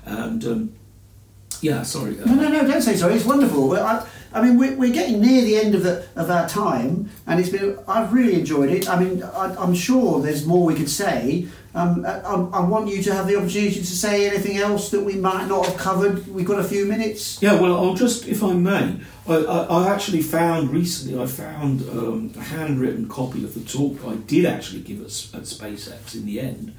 And 0.04 0.44
um, 0.44 0.72
yeah, 1.60 1.82
sorry. 1.82 2.20
uh, 2.20 2.24
No, 2.24 2.34
no, 2.34 2.48
no! 2.48 2.66
Don't 2.66 2.82
say 2.82 2.96
sorry. 2.96 3.14
It's 3.14 3.24
wonderful. 3.24 3.68
Well, 3.68 3.86
I, 3.86 4.06
I 4.32 4.42
mean, 4.42 4.58
we're, 4.58 4.76
we're 4.76 4.92
getting 4.92 5.20
near 5.20 5.42
the 5.42 5.56
end 5.56 5.74
of 5.76 5.84
the 5.84 6.06
of 6.16 6.28
our 6.30 6.48
time, 6.48 7.08
and 7.26 7.38
it's 7.38 7.50
been. 7.50 7.78
I've 7.86 8.12
really 8.12 8.34
enjoyed 8.34 8.70
it. 8.70 8.88
I 8.88 8.98
mean, 8.98 9.22
I, 9.22 9.54
I'm 9.56 9.74
sure 9.74 10.20
there's 10.20 10.44
more 10.44 10.64
we 10.66 10.74
could 10.74 10.90
say. 10.90 11.46
Um, 11.74 12.04
I, 12.04 12.58
I 12.58 12.60
want 12.60 12.88
you 12.88 13.02
to 13.02 13.14
have 13.14 13.26
the 13.26 13.36
opportunity 13.36 13.80
to 13.80 13.86
say 13.86 14.28
anything 14.28 14.58
else 14.58 14.90
that 14.90 15.00
we 15.00 15.14
might 15.14 15.46
not 15.46 15.64
have 15.66 15.78
covered. 15.78 16.28
We've 16.28 16.46
got 16.46 16.60
a 16.60 16.64
few 16.64 16.84
minutes. 16.84 17.40
Yeah, 17.40 17.58
well, 17.58 17.74
I'll 17.76 17.94
just, 17.94 18.28
if 18.28 18.42
I 18.42 18.52
may, 18.52 19.00
I, 19.26 19.34
I, 19.36 19.58
I 19.64 19.88
actually 19.94 20.20
found 20.20 20.70
recently, 20.70 21.18
I 21.20 21.26
found 21.26 21.80
um, 21.88 22.32
a 22.36 22.40
handwritten 22.40 23.08
copy 23.08 23.42
of 23.42 23.54
the 23.54 23.60
talk 23.60 24.04
I 24.06 24.16
did 24.16 24.44
actually 24.44 24.82
give 24.82 25.00
at, 25.00 25.06
at 25.06 25.44
SpaceX 25.44 26.14
in 26.14 26.26
the 26.26 26.40
end, 26.40 26.74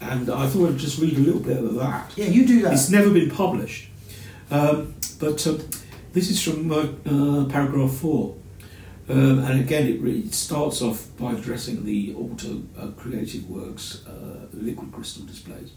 and 0.00 0.28
I 0.28 0.48
thought 0.48 0.70
I'd 0.70 0.78
just 0.78 0.98
read 1.00 1.16
a 1.16 1.20
little 1.20 1.40
bit 1.40 1.58
of 1.58 1.74
that. 1.76 2.10
Yeah, 2.16 2.26
you 2.26 2.44
do 2.44 2.62
that. 2.62 2.72
It's 2.72 2.90
never 2.90 3.10
been 3.10 3.30
published, 3.30 3.90
um, 4.50 4.94
but 5.20 5.46
um, 5.46 5.60
this 6.14 6.30
is 6.30 6.42
from 6.42 6.72
uh, 6.72 6.88
uh, 7.06 7.44
paragraph 7.44 7.92
four. 7.92 8.34
Um, 9.08 9.40
and 9.40 9.60
again, 9.60 9.86
it, 9.88 10.04
it 10.04 10.34
starts 10.34 10.80
off 10.80 11.08
by 11.18 11.32
addressing 11.32 11.84
the 11.84 12.14
auto 12.14 12.62
uh, 12.78 12.88
creative 12.92 13.48
works, 13.50 14.06
uh, 14.06 14.46
liquid 14.52 14.92
crystal 14.92 15.24
displays. 15.24 15.72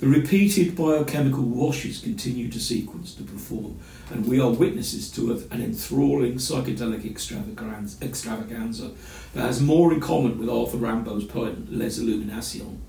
The 0.00 0.08
repeated 0.08 0.76
biochemical 0.76 1.42
washes 1.42 2.00
continue 2.00 2.48
to 2.48 2.58
sequence 2.58 3.12
to 3.16 3.22
perform, 3.22 3.78
and 4.10 4.26
we 4.26 4.40
are 4.40 4.48
witnesses 4.48 5.10
to 5.12 5.32
an 5.50 5.60
enthralling 5.62 6.36
psychedelic 6.36 7.04
extravaganza, 7.04 8.92
that 9.34 9.42
has 9.42 9.60
more 9.60 9.92
in 9.92 10.00
common 10.00 10.38
with 10.38 10.48
Arthur 10.48 10.78
Rimbaud's 10.78 11.26
poem 11.26 11.68
Les 11.70 11.98
Illuminations, 11.98 12.80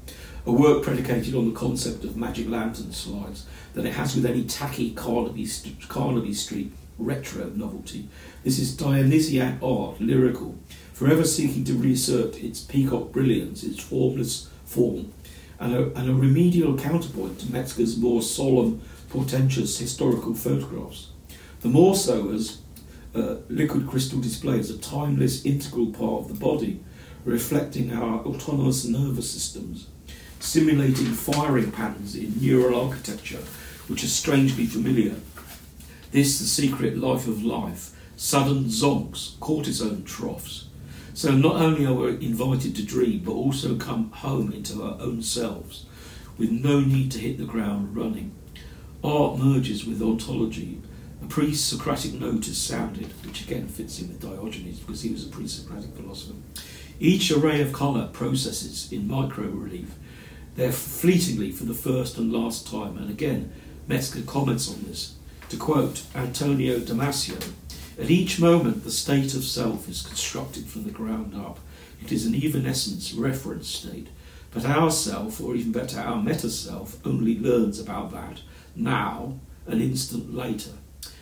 a 0.46 0.54
work 0.54 0.84
predicated 0.84 1.36
on 1.36 1.54
the 1.54 1.60
concept 1.60 2.06
of 2.06 2.16
magic 2.16 2.48
lantern 2.48 2.94
slides 2.94 3.46
than 3.74 3.86
it 3.86 3.94
has 3.96 4.16
with 4.16 4.26
any 4.26 4.46
tacky 4.46 4.92
Carnaby, 4.92 5.50
Carnaby 5.90 6.34
Street 6.34 6.72
retro 6.98 7.50
novelty. 7.50 8.08
This 8.44 8.58
is 8.58 8.76
Dionysiac 8.76 9.62
art, 9.62 10.02
lyrical, 10.02 10.58
forever 10.94 11.24
seeking 11.26 11.64
to 11.66 11.76
reassert 11.76 12.44
its 12.44 12.60
peacock 12.60 13.12
brilliance, 13.12 13.64
its 13.64 13.80
formless 13.80 14.50
form, 14.66 15.14
and 15.60 15.76
a, 15.76 15.94
and 15.94 16.10
a 16.10 16.14
remedial 16.16 16.76
counterpoint 16.76 17.40
to 17.42 17.52
Metzger's 17.52 17.98
more 17.98 18.24
solemn, 18.24 18.82
portentous 19.10 19.78
historical 19.78 20.34
photographs. 20.34 21.10
The 21.60 21.68
more 21.68 21.96
so 21.96 22.32
as 22.32 22.62
uh, 23.14 23.36
liquid 23.48 23.86
crystal 23.88 24.20
displays 24.20 24.72
a 24.72 24.78
timeless, 24.80 25.46
integral 25.46 25.92
part 25.92 26.24
of 26.24 26.28
the 26.30 26.34
body, 26.34 26.80
reflecting 27.24 27.94
our 27.94 28.22
autonomous 28.22 28.86
nervous 28.86 29.30
systems, 29.30 29.86
simulating 30.40 31.14
firing 31.14 31.72
patterns 31.72 32.16
in 32.16 32.42
neural 32.42 32.88
architecture, 32.88 33.44
which 33.88 34.04
are 34.04 34.08
strangely 34.08 34.66
familiar. 34.66 35.16
This, 36.12 36.40
the 36.40 36.46
secret 36.46 36.98
life 36.98 37.28
of 37.28 37.44
life, 37.44 37.91
sudden 38.22 38.66
zonks, 38.66 39.36
cortisone 39.38 40.06
troughs. 40.06 40.68
So 41.16 41.32
not 41.32 41.56
only 41.56 41.88
are 41.88 41.94
we 41.94 42.24
invited 42.24 42.76
to 42.76 42.86
dream, 42.86 43.24
but 43.26 43.32
also 43.32 43.76
come 43.78 44.12
home 44.12 44.54
into 44.54 44.84
our 44.84 45.02
own 45.02 45.24
selves, 45.24 45.88
with 46.38 46.52
no 46.52 46.82
need 46.82 47.12
to 47.14 47.20
hit 47.20 47.40
the 47.40 47.46
ground 47.46 47.96
running. 47.96 48.36
Art 49.04 49.40
merges 49.40 49.88
with 49.88 50.04
ontology. 50.04 50.80
A 51.24 51.26
pre-Socratic 51.26 52.14
note 52.14 52.48
is 52.48 52.62
sounded, 52.62 53.08
which 53.26 53.42
again 53.42 53.68
fits 53.68 54.00
in 54.00 54.10
with 54.10 54.22
Diogenes 54.22 54.78
because 54.78 55.02
he 55.02 55.12
was 55.12 55.26
a 55.26 55.30
pre-Socratic 55.30 55.96
philosopher. 55.96 56.36
Each 57.00 57.32
array 57.32 57.60
of 57.64 57.74
colour 57.74 58.08
processes 58.14 58.92
in 58.92 59.08
micro 59.08 59.48
relief. 59.48 59.96
They're 60.56 60.72
fleetingly 60.72 61.52
for 61.52 61.66
the 61.66 61.74
first 61.74 62.20
and 62.20 62.32
last 62.32 62.68
time, 62.68 63.00
and 63.00 63.10
again, 63.10 63.52
Metzger 63.88 64.22
comments 64.22 64.72
on 64.72 64.84
this. 64.84 65.16
To 65.50 65.58
quote 65.58 66.04
Antonio 66.16 66.78
Damasio, 66.78 67.52
at 68.02 68.10
each 68.10 68.40
moment 68.40 68.84
the 68.84 68.92
state 68.92 69.36
of 69.36 69.44
self 69.44 69.88
is 69.88 70.02
constructed 70.02 70.66
from 70.66 70.86
the 70.86 70.92
ground 70.92 71.36
up. 71.36 71.60
It 72.04 72.12
is 72.12 72.26
an 72.26 72.34
evanescence 72.34 73.14
reference 73.14 73.68
state. 73.68 74.08
But 74.50 74.66
our 74.66 74.90
self, 74.92 75.40
or 75.40 75.56
even 75.56 75.72
better, 75.72 76.00
our 76.00 76.22
meta 76.22 76.50
self, 76.50 76.98
only 77.06 77.40
learns 77.40 77.80
about 77.80 78.12
that 78.12 78.42
now, 78.76 79.40
an 79.68 79.82
instant 79.82 80.34
later, 80.34 80.72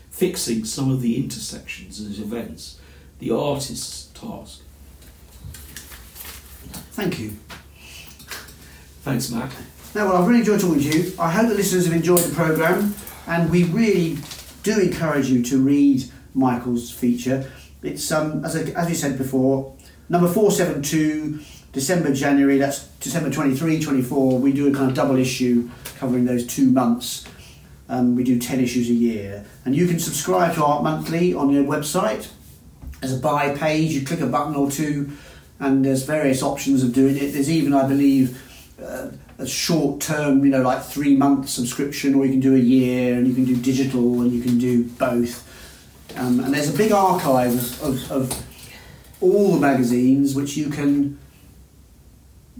fixing 0.10 0.66
some 0.66 0.90
of 0.90 1.02
the 1.02 1.22
intersections 1.22 2.00
and 2.00 2.18
events, 2.18 2.80
the 3.20 3.32
artist's 3.32 4.06
task. 4.20 4.62
Thank 6.94 7.20
you. 7.20 7.36
Thanks, 9.02 9.30
Matt. 9.30 9.52
Now, 9.94 10.06
well, 10.06 10.18
I've 10.18 10.28
really 10.28 10.40
enjoyed 10.40 10.60
talking 10.60 10.82
to 10.82 10.98
you. 10.98 11.14
I 11.20 11.32
hope 11.32 11.50
the 11.50 11.56
listeners 11.56 11.86
have 11.86 11.96
enjoyed 11.96 12.20
the 12.20 12.34
programme, 12.34 12.96
and 13.28 13.50
we 13.50 13.66
really 13.66 14.18
do 14.64 14.80
encourage 14.80 15.30
you 15.30 15.44
to 15.44 15.58
read 15.62 16.04
Michael's 16.34 16.92
feature. 16.92 17.50
It's, 17.82 18.12
um, 18.12 18.44
as, 18.44 18.56
I, 18.56 18.62
as 18.72 18.88
we 18.88 18.94
said 18.94 19.18
before, 19.18 19.76
number 20.10 20.28
472, 20.28 21.40
December, 21.72 22.14
January, 22.14 22.58
that's 22.58 22.88
December 23.00 23.30
23, 23.30 23.82
24. 23.82 24.40
We 24.40 24.52
do 24.52 24.68
a 24.68 24.74
kind 24.74 24.90
of 24.90 24.96
double 24.96 25.18
issue 25.18 25.70
covering 25.98 26.26
those 26.26 26.46
two 26.46 26.72
months. 26.72 27.26
Um, 27.88 28.16
we 28.16 28.24
do 28.24 28.38
10 28.38 28.60
issues 28.60 28.90
a 28.90 28.94
year. 28.94 29.46
And 29.66 29.76
you 29.76 29.88
can 29.88 30.00
subscribe 30.00 30.56
to 30.56 30.64
Art 30.64 30.84
Monthly 30.84 31.34
on 31.34 31.50
your 31.50 31.64
website. 31.64 32.30
There's 33.00 33.14
a 33.14 33.20
buy 33.20 33.56
page, 33.56 33.92
you 33.92 34.06
click 34.06 34.20
a 34.22 34.28
button 34.28 34.56
or 34.56 34.70
two, 34.70 35.12
and 35.60 35.86
there's 35.86 36.04
various 36.04 36.44
options 36.44 36.84
of 36.84 36.94
doing 36.94 37.16
it. 37.16 37.32
There's 37.32 37.50
even, 37.50 37.74
I 37.74 37.88
believe, 37.88 38.42
uh, 38.82 39.10
a 39.38 39.48
short 39.48 40.02
term, 40.02 40.44
you 40.44 40.52
know, 40.52 40.62
like 40.62 40.84
three 40.84 41.16
month 41.16 41.50
subscription, 41.50 42.16
or 42.16 42.26
you 42.26 42.32
can 42.32 42.42
do 42.42 42.56
a 42.56 42.60
year, 42.60 43.16
and 43.16 43.28
you 43.28 43.34
can 43.34 43.46
do 43.46 43.56
digital, 43.56 44.22
and 44.22 44.32
you 44.32 44.42
can 44.42 44.58
do 44.58 44.84
both. 44.84 45.46
Um, 46.20 46.42
and 46.42 46.54
there's 46.54 46.74
a 46.74 46.78
big 46.78 46.92
archive 46.92 47.54
of, 47.82 48.12
of, 48.12 48.46
all 49.22 49.54
the 49.54 49.60
magazines 49.60 50.34
which 50.34 50.56
you 50.56 50.70
can 50.70 51.20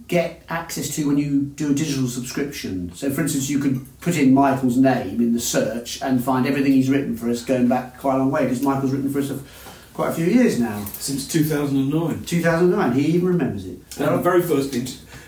get 0.08 0.44
access 0.50 0.94
to 0.96 1.08
when 1.08 1.18
you 1.18 1.44
do 1.44 1.72
a 1.72 1.74
digital 1.74 2.08
subscription. 2.08 2.94
So, 2.94 3.10
for 3.12 3.22
instance, 3.22 3.50
you 3.50 3.60
could 3.60 3.86
put 4.02 4.18
in 4.18 4.34
Michael's 4.34 4.76
name 4.76 5.22
in 5.22 5.32
the 5.32 5.40
search 5.40 6.02
and 6.02 6.22
find 6.22 6.46
everything 6.46 6.74
he's 6.74 6.90
written 6.90 7.16
for 7.16 7.30
us 7.30 7.46
going 7.46 7.70
back 7.70 7.98
quite 7.98 8.16
a 8.16 8.18
long 8.18 8.32
way, 8.32 8.44
because 8.44 8.62
Michael's 8.62 8.92
written 8.92 9.10
for 9.10 9.20
us 9.20 9.30
for 9.30 9.40
quite 9.94 10.10
a 10.10 10.14
few 10.14 10.26
years 10.26 10.60
now. 10.60 10.84
Since 10.94 11.30
2009. 11.30 12.26
2009, 12.26 12.92
he 12.92 13.06
even 13.06 13.28
remembers 13.30 13.66
it. 13.66 13.80
And 13.98 14.16
the 14.16 14.18
very 14.18 14.42
first 14.42 14.76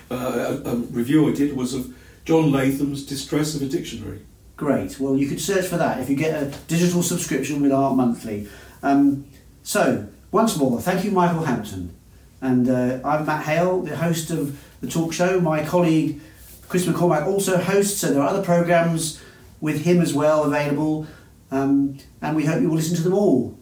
uh, 0.09 0.59
a, 0.65 0.69
a 0.69 0.75
review 0.75 1.29
I 1.29 1.34
did 1.34 1.55
was 1.55 1.73
of 1.73 1.95
John 2.25 2.51
Latham's 2.51 3.05
Distress 3.05 3.55
of 3.55 3.61
a 3.61 3.67
Dictionary. 3.67 4.21
Great. 4.62 4.99
Well, 4.99 5.18
you 5.18 5.28
could 5.28 5.41
search 5.41 5.66
for 5.66 5.78
that 5.78 5.99
if 6.01 6.07
you 6.07 6.16
get 6.16 6.39
a 6.39 6.55
digital 6.68 7.01
subscription 7.01 7.64
with 7.64 7.72
Art 7.72 7.95
Monthly. 7.95 8.47
Um, 8.84 9.26
so, 9.64 10.07
once 10.32 10.55
more, 10.55 10.80
thank 10.80 11.03
you, 11.03 11.09
Michael 11.09 11.45
Hampton. 11.45 11.95
And 12.41 12.70
uh, 12.70 12.99
I'm 13.03 13.26
Matt 13.26 13.45
Hale, 13.45 13.82
the 13.82 13.97
host 13.97 14.30
of 14.30 14.64
the 14.80 14.88
talk 14.88 15.14
show. 15.14 15.39
My 15.39 15.66
colleague 15.66 16.22
Chris 16.70 16.86
McCormack 16.86 17.26
also 17.26 17.57
hosts, 17.57 18.01
so 18.01 18.14
there 18.14 18.22
are 18.22 18.28
other 18.28 18.43
programmes 18.43 19.20
with 19.62 19.84
him 19.84 19.99
as 19.99 20.14
well 20.14 20.43
available. 20.43 21.07
Um, 21.49 21.97
and 22.22 22.36
we 22.36 22.45
hope 22.45 22.62
you 22.62 22.70
will 22.70 22.76
listen 22.76 22.95
to 22.97 23.01
them 23.01 23.16
all. 23.16 23.57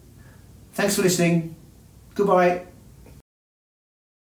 Thanks 0.73 0.97
for 0.97 1.01
listening. 1.01 1.55
Goodbye. 2.13 2.68